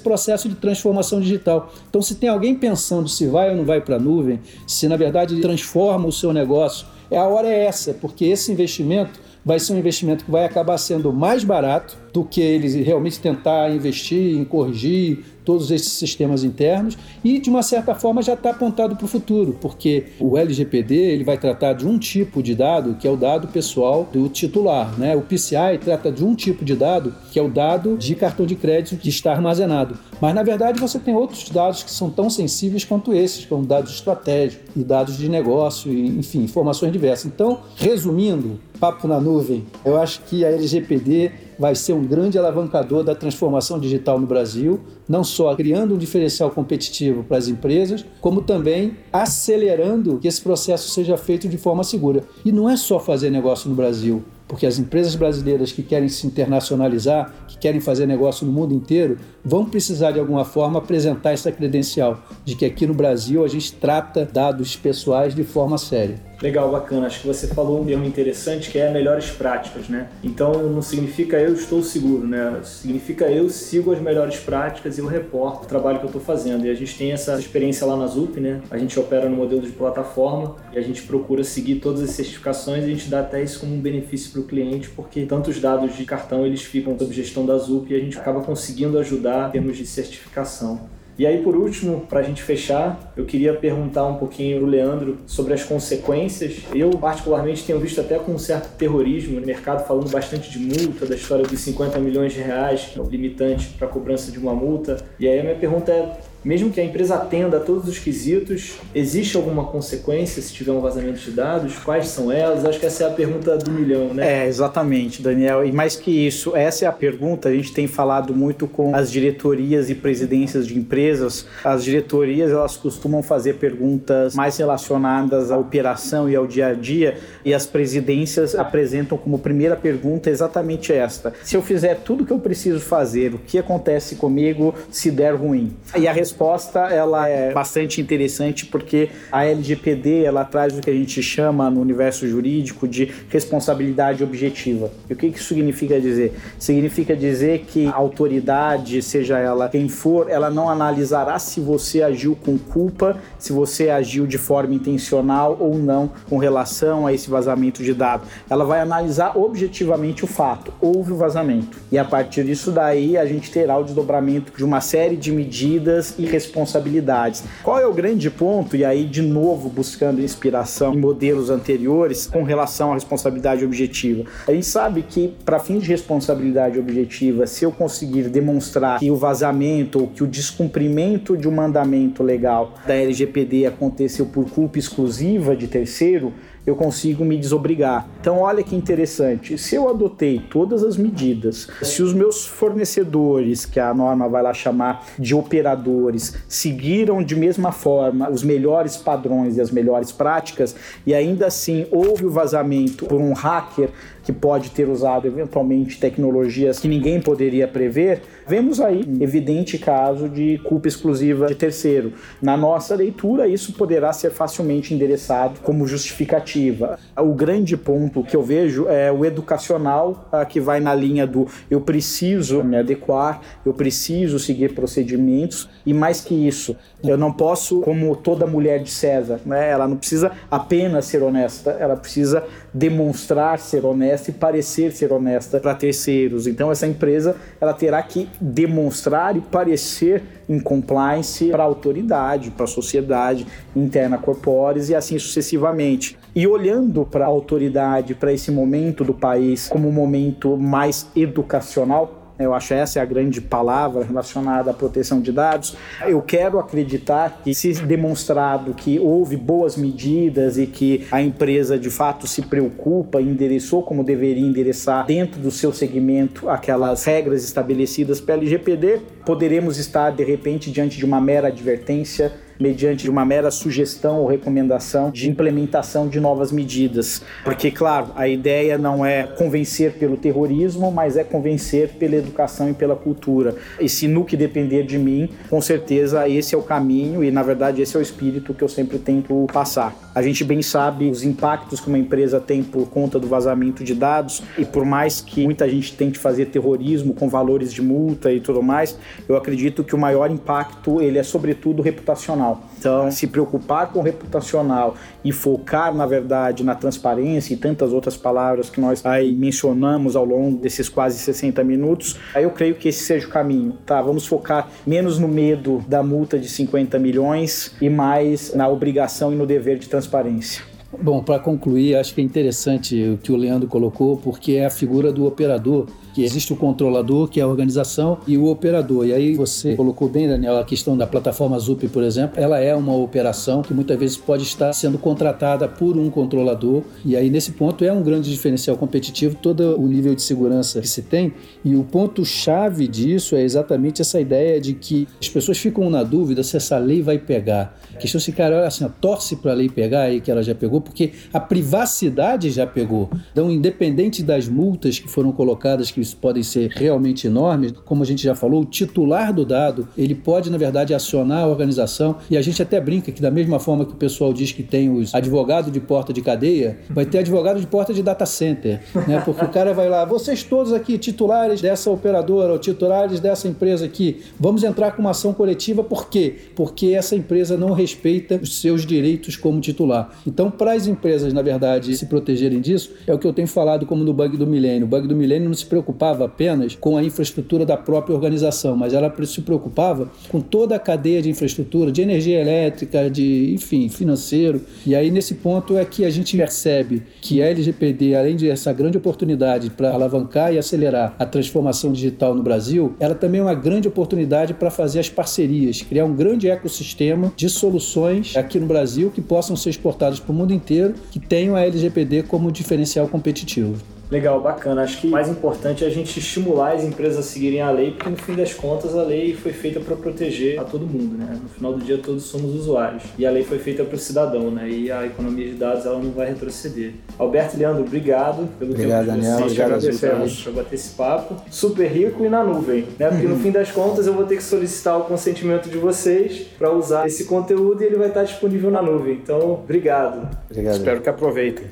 processo 0.00 0.48
de 0.48 0.56
transformação 0.56 1.20
digital. 1.20 1.72
Então, 1.88 2.02
se 2.02 2.16
tem 2.16 2.28
alguém 2.28 2.56
pensando 2.56 3.08
se 3.08 3.28
vai 3.28 3.50
ou 3.50 3.56
não 3.56 3.64
vai 3.64 3.80
para 3.80 3.94
a 3.94 4.00
nuvem, 4.00 4.40
se 4.66 4.88
na 4.88 4.96
verdade 4.96 5.40
transforma 5.40 6.08
o 6.08 6.12
seu 6.12 6.32
negócio, 6.32 6.84
é 7.08 7.16
a 7.16 7.28
hora 7.28 7.46
é 7.46 7.64
essa, 7.64 7.94
porque 7.94 8.24
esse 8.24 8.50
investimento 8.50 9.20
vai 9.44 9.60
ser 9.60 9.72
um 9.72 9.78
investimento 9.78 10.24
que 10.24 10.30
vai 10.32 10.44
acabar 10.44 10.76
sendo 10.78 11.12
mais 11.12 11.44
barato 11.44 11.96
do 12.16 12.24
que 12.24 12.40
eles 12.40 12.74
realmente 12.74 13.20
tentar 13.20 13.70
investir 13.70 14.38
em 14.38 14.42
corrigir 14.42 15.22
todos 15.44 15.70
esses 15.70 15.92
sistemas 15.92 16.42
internos 16.42 16.96
e 17.22 17.38
de 17.38 17.48
uma 17.48 17.62
certa 17.62 17.94
forma 17.94 18.20
já 18.20 18.32
está 18.32 18.50
apontado 18.50 18.96
para 18.96 19.04
o 19.04 19.08
futuro, 19.08 19.56
porque 19.60 20.06
o 20.18 20.36
LGPD 20.36 20.94
ele 20.94 21.22
vai 21.22 21.38
tratar 21.38 21.74
de 21.74 21.86
um 21.86 21.98
tipo 21.98 22.42
de 22.42 22.54
dado 22.54 22.96
que 22.96 23.06
é 23.06 23.10
o 23.10 23.16
dado 23.16 23.46
pessoal 23.48 24.08
do 24.12 24.28
titular, 24.28 24.98
né? 24.98 25.14
O 25.14 25.20
PCI 25.20 25.78
trata 25.78 26.10
de 26.10 26.24
um 26.24 26.34
tipo 26.34 26.64
de 26.64 26.74
dado 26.74 27.14
que 27.30 27.38
é 27.38 27.42
o 27.42 27.48
dado 27.48 27.96
de 27.96 28.14
cartão 28.16 28.46
de 28.46 28.56
crédito 28.56 28.96
que 28.96 29.10
está 29.10 29.32
armazenado. 29.32 29.96
Mas 30.20 30.34
na 30.34 30.42
verdade 30.42 30.80
você 30.80 30.98
tem 30.98 31.14
outros 31.14 31.48
dados 31.50 31.82
que 31.82 31.90
são 31.90 32.10
tão 32.10 32.28
sensíveis 32.30 32.84
quanto 32.84 33.12
esses, 33.12 33.44
como 33.44 33.64
dados 33.64 33.92
estratégicos 33.92 34.74
e 34.74 34.82
dados 34.82 35.18
de 35.18 35.28
negócio, 35.28 35.92
enfim, 35.92 36.42
informações 36.42 36.90
diversas. 36.90 37.26
Então, 37.26 37.60
resumindo, 37.76 38.58
papo 38.80 39.06
na 39.06 39.20
nuvem, 39.20 39.64
eu 39.84 40.00
acho 40.00 40.22
que 40.22 40.44
a 40.44 40.48
LGPD 40.48 41.45
vai 41.58 41.74
ser 41.74 41.92
um 41.92 42.04
grande 42.04 42.38
alavancador 42.38 43.02
da 43.02 43.14
transformação 43.14 43.78
digital 43.78 44.18
no 44.18 44.26
Brasil, 44.26 44.80
não 45.08 45.24
só 45.24 45.54
criando 45.54 45.94
um 45.94 45.98
diferencial 45.98 46.50
competitivo 46.50 47.24
para 47.24 47.38
as 47.38 47.48
empresas, 47.48 48.04
como 48.20 48.42
também 48.42 48.96
acelerando 49.12 50.18
que 50.18 50.28
esse 50.28 50.40
processo 50.40 50.90
seja 50.90 51.16
feito 51.16 51.48
de 51.48 51.58
forma 51.58 51.84
segura. 51.84 52.24
E 52.44 52.52
não 52.52 52.68
é 52.68 52.76
só 52.76 52.98
fazer 52.98 53.30
negócio 53.30 53.68
no 53.68 53.74
Brasil, 53.74 54.22
porque 54.48 54.66
as 54.66 54.78
empresas 54.78 55.14
brasileiras 55.14 55.72
que 55.72 55.82
querem 55.82 56.08
se 56.08 56.26
internacionalizar, 56.26 57.32
que 57.48 57.58
querem 57.58 57.80
fazer 57.80 58.06
negócio 58.06 58.46
no 58.46 58.52
mundo 58.52 58.74
inteiro, 58.74 59.18
vão 59.44 59.64
precisar 59.64 60.12
de 60.12 60.20
alguma 60.20 60.44
forma 60.44 60.78
apresentar 60.78 61.32
essa 61.32 61.50
credencial 61.50 62.20
de 62.44 62.54
que 62.54 62.64
aqui 62.64 62.86
no 62.86 62.94
Brasil 62.94 63.44
a 63.44 63.48
gente 63.48 63.72
trata 63.72 64.28
dados 64.30 64.76
pessoais 64.76 65.34
de 65.34 65.44
forma 65.44 65.78
séria. 65.78 66.25
Legal, 66.40 66.70
bacana. 66.70 67.06
Acho 67.06 67.22
que 67.22 67.26
você 67.26 67.46
falou 67.46 67.80
um 67.80 67.86
termo 67.86 68.04
interessante 68.04 68.70
que 68.70 68.78
é 68.78 68.90
melhores 68.90 69.30
práticas, 69.30 69.88
né? 69.88 70.08
Então 70.22 70.52
não 70.68 70.82
significa 70.82 71.38
eu 71.38 71.54
estou 71.54 71.82
seguro, 71.82 72.26
né? 72.26 72.60
Significa 72.62 73.24
eu 73.26 73.48
sigo 73.48 73.90
as 73.90 74.00
melhores 74.00 74.36
práticas 74.36 74.98
e 74.98 75.00
eu 75.00 75.06
reporto 75.06 75.64
o 75.64 75.66
trabalho 75.66 75.98
que 75.98 76.04
eu 76.04 76.08
estou 76.08 76.20
fazendo. 76.20 76.66
E 76.66 76.70
a 76.70 76.74
gente 76.74 76.96
tem 76.96 77.12
essa 77.12 77.38
experiência 77.38 77.86
lá 77.86 77.96
na 77.96 78.06
ZUP, 78.06 78.38
né? 78.38 78.60
A 78.70 78.76
gente 78.76 78.98
opera 79.00 79.28
no 79.28 79.36
modelo 79.36 79.62
de 79.62 79.72
plataforma 79.72 80.56
e 80.72 80.78
a 80.78 80.82
gente 80.82 81.02
procura 81.02 81.42
seguir 81.42 81.76
todas 81.76 82.02
as 82.02 82.10
certificações 82.10 82.84
e 82.84 82.86
a 82.86 82.88
gente 82.88 83.08
dá 83.08 83.20
até 83.20 83.42
isso 83.42 83.60
como 83.60 83.74
um 83.74 83.80
benefício 83.80 84.30
para 84.32 84.40
o 84.42 84.44
cliente, 84.44 84.90
porque 84.90 85.24
tantos 85.24 85.58
dados 85.58 85.96
de 85.96 86.04
cartão 86.04 86.44
eles 86.44 86.62
ficam 86.62 86.98
sob 86.98 87.14
gestão 87.14 87.46
da 87.46 87.56
ZUP 87.56 87.92
e 87.92 87.96
a 87.96 88.00
gente 88.00 88.18
acaba 88.18 88.42
conseguindo 88.42 88.98
ajudar 88.98 89.48
em 89.48 89.52
termos 89.52 89.76
de 89.76 89.86
certificação. 89.86 90.95
E 91.18 91.26
aí, 91.26 91.42
por 91.42 91.56
último, 91.56 92.02
para 92.02 92.20
a 92.20 92.22
gente 92.22 92.42
fechar, 92.42 93.12
eu 93.16 93.24
queria 93.24 93.54
perguntar 93.54 94.06
um 94.06 94.16
pouquinho 94.16 94.58
para 94.58 94.66
o 94.66 94.70
Leandro 94.70 95.18
sobre 95.26 95.54
as 95.54 95.62
consequências. 95.64 96.58
Eu, 96.74 96.90
particularmente, 96.90 97.64
tenho 97.64 97.80
visto 97.80 98.00
até 98.00 98.18
com 98.18 98.32
um 98.32 98.38
certo 98.38 98.76
terrorismo 98.76 99.40
no 99.40 99.46
mercado 99.46 99.86
falando 99.86 100.10
bastante 100.10 100.50
de 100.50 100.58
multa, 100.58 101.06
da 101.06 101.14
história 101.14 101.44
dos 101.44 101.58
50 101.60 101.98
milhões 102.00 102.34
de 102.34 102.40
reais, 102.40 102.90
que 102.92 102.98
é 102.98 103.02
o 103.02 103.08
limitante 103.08 103.68
para 103.78 103.88
a 103.88 103.90
cobrança 103.90 104.30
de 104.30 104.38
uma 104.38 104.54
multa. 104.54 104.98
E 105.18 105.26
aí, 105.26 105.40
a 105.40 105.42
minha 105.42 105.56
pergunta 105.56 105.90
é: 105.90 106.18
mesmo 106.46 106.70
que 106.70 106.80
a 106.80 106.84
empresa 106.84 107.16
atenda 107.16 107.56
a 107.56 107.60
todos 107.60 107.88
os 107.88 107.98
quesitos, 107.98 108.76
existe 108.94 109.36
alguma 109.36 109.64
consequência 109.64 110.40
se 110.40 110.52
tiver 110.52 110.70
um 110.70 110.80
vazamento 110.80 111.18
de 111.18 111.32
dados? 111.32 111.76
Quais 111.80 112.06
são 112.06 112.30
elas? 112.30 112.64
Acho 112.64 112.78
que 112.78 112.86
essa 112.86 113.02
é 113.02 113.06
a 113.08 113.10
pergunta 113.10 113.58
do 113.58 113.68
milhão, 113.68 114.14
né? 114.14 114.44
É, 114.44 114.46
exatamente, 114.46 115.20
Daniel. 115.20 115.64
E 115.64 115.72
mais 115.72 115.96
que 115.96 116.24
isso, 116.24 116.54
essa 116.54 116.84
é 116.84 116.88
a 116.88 116.92
pergunta. 116.92 117.48
A 117.48 117.52
gente 117.52 117.72
tem 117.72 117.88
falado 117.88 118.32
muito 118.32 118.68
com 118.68 118.94
as 118.94 119.10
diretorias 119.10 119.90
e 119.90 119.94
presidências 119.96 120.68
de 120.68 120.78
empresas. 120.78 121.48
As 121.64 121.82
diretorias, 121.82 122.52
elas 122.52 122.76
costumam 122.76 123.24
fazer 123.24 123.54
perguntas 123.54 124.36
mais 124.36 124.56
relacionadas 124.56 125.50
à 125.50 125.58
operação 125.58 126.30
e 126.30 126.36
ao 126.36 126.46
dia 126.46 126.68
a 126.68 126.74
dia, 126.74 127.18
e 127.44 127.52
as 127.52 127.66
presidências 127.66 128.54
apresentam 128.54 129.18
como 129.18 129.36
primeira 129.40 129.74
pergunta 129.74 130.30
exatamente 130.30 130.92
esta: 130.92 131.32
se 131.42 131.56
eu 131.56 131.62
fizer 131.62 131.96
tudo 132.04 132.22
o 132.22 132.26
que 132.26 132.32
eu 132.32 132.38
preciso 132.38 132.78
fazer, 132.78 133.34
o 133.34 133.38
que 133.38 133.58
acontece 133.58 134.14
comigo 134.14 134.72
se 134.92 135.10
der 135.10 135.34
ruim? 135.34 135.74
E 135.98 136.06
a 136.06 136.12
resposta 136.12 136.35
resposta 136.36 136.80
ela 136.80 137.26
é 137.26 137.54
bastante 137.54 137.98
interessante 137.98 138.66
porque 138.66 139.08
a 139.32 139.46
LGPD 139.46 140.24
ela 140.24 140.44
traz 140.44 140.76
o 140.76 140.82
que 140.82 140.90
a 140.90 140.92
gente 140.92 141.22
chama 141.22 141.70
no 141.70 141.80
universo 141.80 142.28
jurídico 142.28 142.86
de 142.86 143.10
responsabilidade 143.30 144.22
objetiva. 144.22 144.90
E 145.08 145.14
o 145.14 145.16
que 145.16 145.28
isso 145.28 145.48
significa 145.54 145.98
dizer? 145.98 146.34
Significa 146.58 147.16
dizer 147.16 147.64
que 147.66 147.86
a 147.86 147.94
autoridade, 147.94 149.00
seja 149.00 149.38
ela 149.38 149.70
quem 149.70 149.88
for, 149.88 150.28
ela 150.28 150.50
não 150.50 150.68
analisará 150.68 151.38
se 151.38 151.58
você 151.58 152.02
agiu 152.02 152.36
com 152.36 152.58
culpa, 152.58 153.16
se 153.38 153.52
você 153.52 153.88
agiu 153.88 154.26
de 154.26 154.36
forma 154.36 154.74
intencional 154.74 155.56
ou 155.58 155.78
não 155.78 156.10
com 156.28 156.36
relação 156.36 157.06
a 157.06 157.14
esse 157.14 157.30
vazamento 157.30 157.82
de 157.82 157.94
dados. 157.94 158.28
Ela 158.50 158.64
vai 158.64 158.80
analisar 158.80 159.38
objetivamente 159.38 160.22
o 160.22 160.26
fato. 160.26 160.70
Houve 160.82 161.12
o 161.12 161.16
vazamento. 161.16 161.78
E 161.90 161.96
a 161.96 162.04
partir 162.04 162.44
disso 162.44 162.70
daí 162.70 163.16
a 163.16 163.24
gente 163.24 163.50
terá 163.50 163.78
o 163.78 163.84
desdobramento 163.84 164.52
de 164.54 164.64
uma 164.64 164.82
série 164.82 165.16
de 165.16 165.32
medidas 165.32 166.15
e 166.18 166.24
responsabilidades. 166.24 167.44
Qual 167.62 167.78
é 167.78 167.86
o 167.86 167.92
grande 167.92 168.30
ponto? 168.30 168.76
E 168.76 168.84
aí, 168.84 169.04
de 169.04 169.22
novo, 169.22 169.68
buscando 169.68 170.20
inspiração 170.20 170.94
em 170.94 170.98
modelos 170.98 171.50
anteriores 171.50 172.26
com 172.26 172.42
relação 172.42 172.92
à 172.92 172.94
responsabilidade 172.94 173.64
objetiva. 173.64 174.24
A 174.46 174.52
gente 174.52 174.66
sabe 174.66 175.02
que, 175.02 175.34
para 175.44 175.58
fins 175.58 175.82
de 175.82 175.88
responsabilidade 175.88 176.78
objetiva, 176.78 177.46
se 177.46 177.64
eu 177.64 177.72
conseguir 177.72 178.28
demonstrar 178.28 178.98
que 178.98 179.10
o 179.10 179.16
vazamento 179.16 180.00
ou 180.00 180.08
que 180.08 180.22
o 180.22 180.26
descumprimento 180.26 181.36
de 181.36 181.48
um 181.48 181.52
mandamento 181.52 182.22
legal 182.22 182.74
da 182.86 182.94
LGPD 182.94 183.66
aconteceu 183.66 184.26
por 184.26 184.48
culpa 184.50 184.78
exclusiva 184.78 185.56
de 185.56 185.66
terceiro, 185.66 186.32
eu 186.66 186.74
consigo 186.74 187.24
me 187.24 187.38
desobrigar. 187.38 188.08
Então, 188.20 188.40
olha 188.40 188.62
que 188.62 188.74
interessante. 188.74 189.56
Se 189.56 189.76
eu 189.76 189.88
adotei 189.88 190.44
todas 190.50 190.82
as 190.82 190.96
medidas, 190.96 191.68
se 191.82 192.02
os 192.02 192.12
meus 192.12 192.44
fornecedores, 192.44 193.64
que 193.64 193.78
a 193.78 193.94
norma 193.94 194.28
vai 194.28 194.42
lá 194.42 194.52
chamar 194.52 195.06
de 195.18 195.34
operadores, 195.34 196.36
seguiram 196.48 197.22
de 197.22 197.36
mesma 197.36 197.70
forma 197.70 198.28
os 198.28 198.42
melhores 198.42 198.96
padrões 198.96 199.56
e 199.56 199.60
as 199.60 199.70
melhores 199.70 200.10
práticas, 200.10 200.74
e 201.06 201.14
ainda 201.14 201.46
assim 201.46 201.86
houve 201.90 202.26
o 202.26 202.30
vazamento 202.30 203.06
por 203.06 203.20
um 203.20 203.32
hacker 203.32 203.90
que 204.26 204.32
pode 204.32 204.72
ter 204.72 204.88
usado 204.88 205.28
eventualmente 205.28 206.00
tecnologias 206.00 206.80
que 206.80 206.88
ninguém 206.88 207.20
poderia 207.20 207.68
prever, 207.68 208.22
vemos 208.44 208.80
aí 208.80 209.06
evidente 209.20 209.78
caso 209.78 210.28
de 210.28 210.58
culpa 210.64 210.88
exclusiva 210.88 211.46
de 211.46 211.54
terceiro. 211.54 212.12
Na 212.42 212.56
nossa 212.56 212.96
leitura, 212.96 213.46
isso 213.46 213.72
poderá 213.74 214.12
ser 214.12 214.32
facilmente 214.32 214.92
endereçado 214.92 215.60
como 215.60 215.86
justificativa. 215.86 216.98
O 217.16 217.34
grande 217.34 217.76
ponto 217.76 218.24
que 218.24 218.34
eu 218.34 218.42
vejo 218.42 218.88
é 218.88 219.12
o 219.12 219.24
educacional, 219.24 220.28
ah, 220.32 220.44
que 220.44 220.58
vai 220.58 220.80
na 220.80 220.92
linha 220.92 221.24
do 221.24 221.46
eu 221.70 221.80
preciso 221.80 222.64
me 222.64 222.76
adequar, 222.76 223.40
eu 223.64 223.72
preciso 223.72 224.40
seguir 224.40 224.74
procedimentos, 224.74 225.68
e 225.86 225.94
mais 225.94 226.20
que 226.20 226.34
isso, 226.34 226.74
eu 227.04 227.16
não 227.16 227.32
posso, 227.32 227.80
como 227.82 228.16
toda 228.16 228.44
mulher 228.44 228.82
de 228.82 228.90
César, 228.90 229.38
né? 229.46 229.70
ela 229.70 229.86
não 229.86 229.96
precisa 229.96 230.32
apenas 230.50 231.04
ser 231.04 231.22
honesta, 231.22 231.70
ela 231.78 231.94
precisa 231.94 232.42
demonstrar 232.74 233.60
ser 233.60 233.84
honesta 233.84 234.15
e 234.28 234.32
parecer 234.32 234.92
ser 234.92 235.12
honesta 235.12 235.60
para 235.60 235.74
terceiros. 235.74 236.46
Então 236.46 236.70
essa 236.70 236.86
empresa 236.86 237.36
ela 237.60 237.72
terá 237.72 238.02
que 238.02 238.28
demonstrar 238.40 239.36
e 239.36 239.40
parecer 239.40 240.22
em 240.48 240.60
compliance 240.60 241.48
para 241.48 241.62
a 241.62 241.66
autoridade, 241.66 242.50
para 242.50 242.64
a 242.64 242.68
sociedade 242.68 243.46
interna 243.74 244.18
corpóreis 244.18 244.88
e 244.90 244.94
assim 244.94 245.18
sucessivamente. 245.18 246.16
E 246.34 246.46
olhando 246.46 247.04
para 247.04 247.24
a 247.24 247.28
autoridade, 247.28 248.14
para 248.14 248.32
esse 248.32 248.50
momento 248.50 249.04
do 249.04 249.14
país 249.14 249.68
como 249.68 249.88
um 249.88 249.92
momento 249.92 250.56
mais 250.56 251.06
educacional, 251.16 252.25
eu 252.38 252.54
acho 252.54 252.74
essa 252.74 252.98
é 252.98 253.02
a 253.02 253.04
grande 253.04 253.40
palavra 253.40 254.04
relacionada 254.04 254.70
à 254.70 254.74
proteção 254.74 255.20
de 255.20 255.32
dados. 255.32 255.76
Eu 256.06 256.20
quero 256.20 256.58
acreditar 256.58 257.40
que, 257.42 257.54
se 257.54 257.72
demonstrado 257.72 258.74
que 258.74 258.98
houve 258.98 259.36
boas 259.36 259.76
medidas 259.76 260.58
e 260.58 260.66
que 260.66 261.06
a 261.10 261.22
empresa 261.22 261.78
de 261.78 261.90
fato 261.90 262.26
se 262.26 262.42
preocupa 262.42 263.20
endereçou 263.20 263.82
como 263.82 264.04
deveria 264.04 264.44
endereçar 264.44 265.06
dentro 265.06 265.40
do 265.40 265.50
seu 265.50 265.72
segmento 265.72 266.48
aquelas 266.48 267.04
regras 267.04 267.44
estabelecidas 267.44 268.20
pela 268.20 268.36
LGPD, 268.38 269.00
poderemos 269.24 269.78
estar 269.78 270.10
de 270.10 270.22
repente 270.22 270.70
diante 270.70 270.98
de 270.98 271.04
uma 271.04 271.20
mera 271.20 271.48
advertência 271.48 272.32
mediante 272.58 273.08
uma 273.08 273.24
mera 273.24 273.50
sugestão 273.50 274.20
ou 274.20 274.26
recomendação 274.26 275.10
de 275.10 275.28
implementação 275.28 276.08
de 276.08 276.20
novas 276.20 276.52
medidas. 276.52 277.22
Porque, 277.44 277.70
claro, 277.70 278.08
a 278.14 278.28
ideia 278.28 278.78
não 278.78 279.04
é 279.04 279.24
convencer 279.24 279.92
pelo 279.94 280.16
terrorismo, 280.16 280.90
mas 280.90 281.16
é 281.16 281.24
convencer 281.24 281.90
pela 281.98 282.16
educação 282.16 282.70
e 282.70 282.74
pela 282.74 282.96
cultura. 282.96 283.54
E 283.80 283.88
se 283.88 284.08
no 284.08 284.24
que 284.24 284.36
depender 284.36 284.84
de 284.84 284.98
mim, 284.98 285.28
com 285.48 285.60
certeza 285.60 286.28
esse 286.28 286.54
é 286.54 286.58
o 286.58 286.62
caminho 286.62 287.22
e, 287.22 287.30
na 287.30 287.42
verdade, 287.42 287.82
esse 287.82 287.96
é 287.96 287.98
o 287.98 288.02
espírito 288.02 288.54
que 288.54 288.62
eu 288.62 288.68
sempre 288.68 288.98
tento 288.98 289.46
passar. 289.52 289.94
A 290.14 290.22
gente 290.22 290.44
bem 290.44 290.62
sabe 290.62 291.10
os 291.10 291.22
impactos 291.22 291.80
que 291.80 291.88
uma 291.88 291.98
empresa 291.98 292.40
tem 292.40 292.62
por 292.62 292.88
conta 292.88 293.18
do 293.18 293.26
vazamento 293.26 293.84
de 293.84 293.94
dados 293.94 294.42
e 294.56 294.64
por 294.64 294.84
mais 294.84 295.20
que 295.20 295.44
muita 295.44 295.68
gente 295.68 295.94
tente 295.94 296.18
fazer 296.18 296.46
terrorismo 296.46 297.12
com 297.12 297.28
valores 297.28 297.72
de 297.72 297.82
multa 297.82 298.32
e 298.32 298.40
tudo 298.40 298.62
mais, 298.62 298.98
eu 299.28 299.36
acredito 299.36 299.84
que 299.84 299.94
o 299.94 299.98
maior 299.98 300.30
impacto 300.30 301.00
ele 301.02 301.18
é 301.18 301.22
sobretudo 301.22 301.82
reputacional 301.82 302.45
reputacional. 302.46 302.60
Então, 302.78 303.10
se 303.10 303.26
preocupar 303.26 303.90
com 303.90 303.98
o 303.98 304.02
reputacional 304.02 304.94
e 305.24 305.32
focar, 305.32 305.94
na 305.94 306.06
verdade, 306.06 306.62
na 306.62 306.74
transparência 306.74 307.54
e 307.54 307.56
tantas 307.56 307.92
outras 307.92 308.16
palavras 308.16 308.70
que 308.70 308.80
nós 308.80 309.04
aí 309.04 309.32
mencionamos 309.32 310.14
ao 310.14 310.24
longo 310.24 310.58
desses 310.58 310.88
quase 310.88 311.18
60 311.18 311.64
minutos, 311.64 312.18
aí 312.34 312.44
eu 312.44 312.50
creio 312.50 312.74
que 312.74 312.88
esse 312.88 313.04
seja 313.04 313.26
o 313.26 313.30
caminho, 313.30 313.76
tá? 313.84 314.00
Vamos 314.00 314.26
focar 314.26 314.68
menos 314.86 315.18
no 315.18 315.28
medo 315.28 315.84
da 315.88 316.02
multa 316.02 316.38
de 316.38 316.48
50 316.48 316.98
milhões 316.98 317.74
e 317.80 317.88
mais 317.88 318.54
na 318.54 318.68
obrigação 318.68 319.32
e 319.32 319.36
no 319.36 319.46
dever 319.46 319.78
de 319.78 319.88
transparência. 319.88 320.62
Bom, 321.00 321.22
para 321.22 321.38
concluir, 321.38 321.96
acho 321.96 322.14
que 322.14 322.20
é 322.20 322.24
interessante 322.24 323.02
o 323.08 323.18
que 323.18 323.32
o 323.32 323.36
Leandro 323.36 323.68
colocou, 323.68 324.16
porque 324.16 324.52
é 324.52 324.66
a 324.66 324.70
figura 324.70 325.12
do 325.12 325.26
operador 325.26 325.86
que 326.16 326.24
existe 326.24 326.50
o 326.50 326.56
controlador, 326.56 327.28
que 327.28 327.40
é 327.40 327.42
a 327.42 327.46
organização, 327.46 328.16
e 328.26 328.38
o 328.38 328.46
operador. 328.46 329.06
E 329.06 329.12
aí 329.12 329.34
você 329.34 329.76
colocou 329.76 330.08
bem, 330.08 330.26
Daniel, 330.26 330.56
a 330.56 330.64
questão 330.64 330.96
da 330.96 331.06
plataforma 331.06 331.58
ZUP, 331.58 331.88
por 331.88 332.02
exemplo, 332.02 332.40
ela 332.40 332.58
é 332.58 332.74
uma 332.74 332.96
operação 332.96 333.60
que 333.60 333.74
muitas 333.74 333.98
vezes 333.98 334.16
pode 334.16 334.42
estar 334.42 334.72
sendo 334.72 334.96
contratada 334.96 335.68
por 335.68 335.94
um 335.98 336.08
controlador, 336.08 336.82
e 337.04 337.14
aí 337.14 337.28
nesse 337.28 337.52
ponto 337.52 337.84
é 337.84 337.92
um 337.92 338.02
grande 338.02 338.30
diferencial 338.30 338.78
competitivo 338.78 339.36
todo 339.42 339.78
o 339.78 339.86
nível 339.86 340.14
de 340.14 340.22
segurança 340.22 340.80
que 340.80 340.88
se 340.88 341.02
tem, 341.02 341.34
e 341.62 341.76
o 341.76 341.84
ponto-chave 341.84 342.88
disso 342.88 343.36
é 343.36 343.42
exatamente 343.42 344.00
essa 344.00 344.18
ideia 344.18 344.58
de 344.58 344.72
que 344.72 345.06
as 345.20 345.28
pessoas 345.28 345.58
ficam 345.58 345.90
na 345.90 346.02
dúvida 346.02 346.42
se 346.42 346.56
essa 346.56 346.78
lei 346.78 347.02
vai 347.02 347.18
pegar. 347.18 347.78
A 347.94 347.98
questão 347.98 348.18
é 348.18 348.22
assim, 348.22 348.32
cara, 348.32 348.56
olha 348.56 348.66
assim, 348.66 348.86
torce 349.02 349.36
para 349.36 349.52
a 349.52 349.54
lei 349.54 349.68
pegar 349.68 350.04
aí 350.04 350.22
que 350.22 350.30
ela 350.30 350.42
já 350.42 350.54
pegou, 350.54 350.80
porque 350.80 351.12
a 351.30 351.40
privacidade 351.40 352.48
já 352.48 352.66
pegou. 352.66 353.10
Então, 353.32 353.50
independente 353.50 354.22
das 354.22 354.48
multas 354.48 354.98
que 354.98 355.10
foram 355.10 355.30
colocadas, 355.30 355.90
que 355.90 356.05
podem 356.14 356.42
ser 356.42 356.70
realmente 356.70 357.26
enormes, 357.26 357.72
como 357.84 358.02
a 358.02 358.06
gente 358.06 358.22
já 358.22 358.34
falou, 358.34 358.62
o 358.62 358.64
titular 358.64 359.32
do 359.32 359.44
dado, 359.44 359.88
ele 359.96 360.14
pode, 360.14 360.50
na 360.50 360.58
verdade, 360.58 360.94
acionar 360.94 361.44
a 361.44 361.46
organização, 361.46 362.16
e 362.30 362.36
a 362.36 362.42
gente 362.42 362.62
até 362.62 362.80
brinca 362.80 363.12
que 363.12 363.22
da 363.22 363.30
mesma 363.30 363.58
forma 363.58 363.84
que 363.84 363.92
o 363.92 363.96
pessoal 363.96 364.32
diz 364.32 364.52
que 364.52 364.62
tem 364.62 364.90
os 364.90 365.14
advogados 365.14 365.72
de 365.72 365.80
porta 365.80 366.12
de 366.12 366.20
cadeia, 366.20 366.78
vai 366.90 367.04
ter 367.04 367.18
advogado 367.18 367.60
de 367.60 367.66
porta 367.66 367.92
de 367.92 368.02
data 368.02 368.26
center, 368.26 368.80
né? 369.06 369.20
Porque 369.24 369.44
o 369.44 369.48
cara 369.48 369.72
vai 369.72 369.88
lá, 369.88 370.04
vocês 370.04 370.42
todos 370.42 370.72
aqui, 370.72 370.98
titulares 370.98 371.60
dessa 371.60 371.90
operadora 371.90 372.52
ou 372.52 372.58
titulares 372.58 373.20
dessa 373.20 373.48
empresa 373.48 373.84
aqui, 373.84 374.22
vamos 374.38 374.62
entrar 374.62 374.92
com 374.92 375.00
uma 375.00 375.10
ação 375.10 375.32
coletiva, 375.32 375.82
por 375.82 376.08
quê? 376.08 376.34
Porque 376.54 376.88
essa 376.88 377.16
empresa 377.16 377.56
não 377.56 377.72
respeita 377.72 378.38
os 378.42 378.60
seus 378.60 378.84
direitos 378.84 379.36
como 379.36 379.60
titular. 379.60 380.10
Então, 380.26 380.50
para 380.50 380.72
as 380.72 380.86
empresas, 380.86 381.32
na 381.32 381.42
verdade, 381.42 381.96
se 381.96 382.06
protegerem 382.06 382.60
disso, 382.60 382.92
é 383.06 383.14
o 383.14 383.18
que 383.18 383.26
eu 383.26 383.32
tenho 383.32 383.48
falado 383.48 383.86
como 383.86 384.04
no 384.04 384.12
bug 384.12 384.36
do 384.36 384.46
milênio. 384.46 384.86
O 384.86 384.88
bug 384.88 385.08
do 385.08 385.16
milênio 385.16 385.48
não 385.48 385.54
se 385.54 385.64
preocupa 385.66 385.95
preocupava 385.96 386.26
apenas 386.26 386.76
com 386.76 386.96
a 386.96 387.02
infraestrutura 387.02 387.64
da 387.64 387.76
própria 387.76 388.14
organização, 388.14 388.76
mas 388.76 388.92
ela 388.92 389.12
se 389.24 389.40
preocupava 389.40 390.08
com 390.28 390.40
toda 390.40 390.76
a 390.76 390.78
cadeia 390.78 391.22
de 391.22 391.30
infraestrutura, 391.30 391.90
de 391.90 392.02
energia 392.02 392.40
elétrica, 392.40 393.10
de, 393.10 393.54
enfim, 393.54 393.88
financeiro. 393.88 394.60
E 394.86 394.94
aí, 394.94 395.10
nesse 395.10 395.36
ponto, 395.36 395.76
é 395.76 395.84
que 395.84 396.04
a 396.04 396.10
gente 396.10 396.36
percebe 396.36 397.02
que 397.20 397.42
a 397.42 397.46
LGPD, 397.46 398.14
além 398.14 398.36
de 398.36 398.48
essa 398.48 398.72
grande 398.72 398.98
oportunidade 398.98 399.70
para 399.70 399.92
alavancar 399.92 400.52
e 400.52 400.58
acelerar 400.58 401.14
a 401.18 401.24
transformação 401.24 401.92
digital 401.92 402.34
no 402.34 402.42
Brasil, 402.42 402.94
ela 403.00 403.14
também 403.14 403.40
é 403.40 403.44
uma 403.44 403.54
grande 403.54 403.88
oportunidade 403.88 404.52
para 404.54 404.70
fazer 404.70 405.00
as 405.00 405.08
parcerias, 405.08 405.80
criar 405.82 406.04
um 406.04 406.14
grande 406.14 406.48
ecossistema 406.50 407.32
de 407.34 407.48
soluções 407.48 408.36
aqui 408.36 408.60
no 408.60 408.66
Brasil 408.66 409.10
que 409.10 409.22
possam 409.22 409.56
ser 409.56 409.70
exportadas 409.70 410.20
para 410.20 410.32
o 410.32 410.34
mundo 410.34 410.52
inteiro, 410.52 410.94
que 411.10 411.18
tenham 411.18 411.56
a 411.56 411.62
LGPD 411.62 412.24
como 412.24 412.52
diferencial 412.52 413.08
competitivo. 413.08 413.95
Legal, 414.10 414.40
bacana. 414.40 414.82
Acho 414.82 415.00
que 415.00 415.06
o 415.06 415.10
mais 415.10 415.28
importante 415.28 415.84
é 415.84 415.86
a 415.86 415.90
gente 415.90 416.18
estimular 416.18 416.72
as 416.72 416.84
empresas 416.84 417.18
a 417.18 417.22
seguirem 417.22 417.60
a 417.60 417.70
lei, 417.70 417.90
porque 417.90 418.08
no 418.08 418.16
fim 418.16 418.34
das 418.34 418.54
contas 418.54 418.94
a 418.94 419.02
lei 419.02 419.34
foi 419.34 419.52
feita 419.52 419.80
para 419.80 419.96
proteger 419.96 420.60
a 420.60 420.64
todo 420.64 420.86
mundo, 420.86 421.18
né? 421.18 421.38
No 421.42 421.48
final 421.48 421.72
do 421.72 421.84
dia 421.84 421.98
todos 421.98 422.24
somos 422.24 422.54
usuários. 422.54 423.02
E 423.18 423.26
a 423.26 423.30
lei 423.30 423.42
foi 423.42 423.58
feita 423.58 423.84
para 423.84 423.96
o 423.96 423.98
cidadão, 423.98 424.50
né? 424.50 424.68
E 424.68 424.90
a 424.90 425.04
economia 425.06 425.46
de 425.46 425.54
dados 425.54 425.84
ela 425.84 425.98
não 425.98 426.12
vai 426.12 426.28
retroceder. 426.28 426.92
Alberto 427.18 427.56
e 427.56 427.58
Leandro, 427.58 427.82
obrigado 427.82 428.48
pelo 428.58 428.72
obrigado, 428.72 429.06
tempo 429.06 429.18
de 429.18 429.26
vocês. 429.26 429.42
Obrigado, 429.42 429.66
agradecemos 429.66 430.42
para 430.42 430.52
bater 430.52 430.74
esse 430.74 430.90
papo. 430.90 431.36
Super 431.50 431.90
rico 431.90 432.24
e 432.24 432.28
na 432.28 432.44
nuvem, 432.44 432.86
né? 432.98 433.08
Porque 433.08 433.26
no 433.26 433.36
fim 433.40 433.50
das 433.50 433.72
contas 433.72 434.06
eu 434.06 434.14
vou 434.14 434.24
ter 434.24 434.36
que 434.36 434.44
solicitar 434.44 434.98
o 434.98 435.04
consentimento 435.04 435.68
de 435.68 435.78
vocês 435.78 436.46
para 436.56 436.70
usar 436.70 437.06
esse 437.06 437.24
conteúdo 437.24 437.82
e 437.82 437.86
ele 437.86 437.96
vai 437.96 438.08
estar 438.08 438.22
disponível 438.22 438.70
na 438.70 438.80
nuvem. 438.80 439.14
Então, 439.14 439.54
obrigado. 439.54 440.28
Obrigado. 440.48 440.76
Espero 440.76 441.00
que 441.00 441.08
aproveitem. 441.08 441.66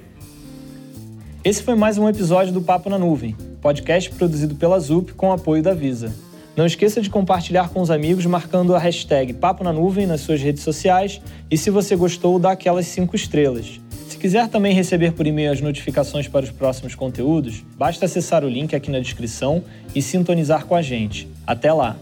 Esse 1.44 1.62
foi 1.62 1.74
mais 1.74 1.98
um 1.98 2.08
episódio 2.08 2.54
do 2.54 2.62
Papo 2.62 2.88
na 2.88 2.98
Nuvem, 2.98 3.36
podcast 3.60 4.08
produzido 4.08 4.54
pela 4.54 4.80
ZUP 4.80 5.12
com 5.12 5.30
apoio 5.30 5.62
da 5.62 5.74
Visa. 5.74 6.10
Não 6.56 6.64
esqueça 6.64 7.02
de 7.02 7.10
compartilhar 7.10 7.68
com 7.68 7.82
os 7.82 7.90
amigos 7.90 8.24
marcando 8.24 8.74
a 8.74 8.78
hashtag 8.78 9.34
Papo 9.34 9.62
na 9.62 9.70
Nuvem 9.70 10.06
nas 10.06 10.22
suas 10.22 10.40
redes 10.40 10.62
sociais 10.62 11.20
e 11.50 11.58
se 11.58 11.68
você 11.68 11.94
gostou, 11.96 12.38
dá 12.38 12.52
aquelas 12.52 12.86
5 12.86 13.14
estrelas. 13.14 13.78
Se 14.08 14.16
quiser 14.16 14.48
também 14.48 14.72
receber 14.72 15.12
por 15.12 15.26
e-mail 15.26 15.52
as 15.52 15.60
notificações 15.60 16.26
para 16.26 16.46
os 16.46 16.50
próximos 16.50 16.94
conteúdos, 16.94 17.62
basta 17.76 18.06
acessar 18.06 18.42
o 18.42 18.48
link 18.48 18.74
aqui 18.74 18.90
na 18.90 18.98
descrição 18.98 19.62
e 19.94 20.00
sintonizar 20.00 20.64
com 20.64 20.74
a 20.74 20.80
gente. 20.80 21.28
Até 21.46 21.70
lá! 21.70 21.94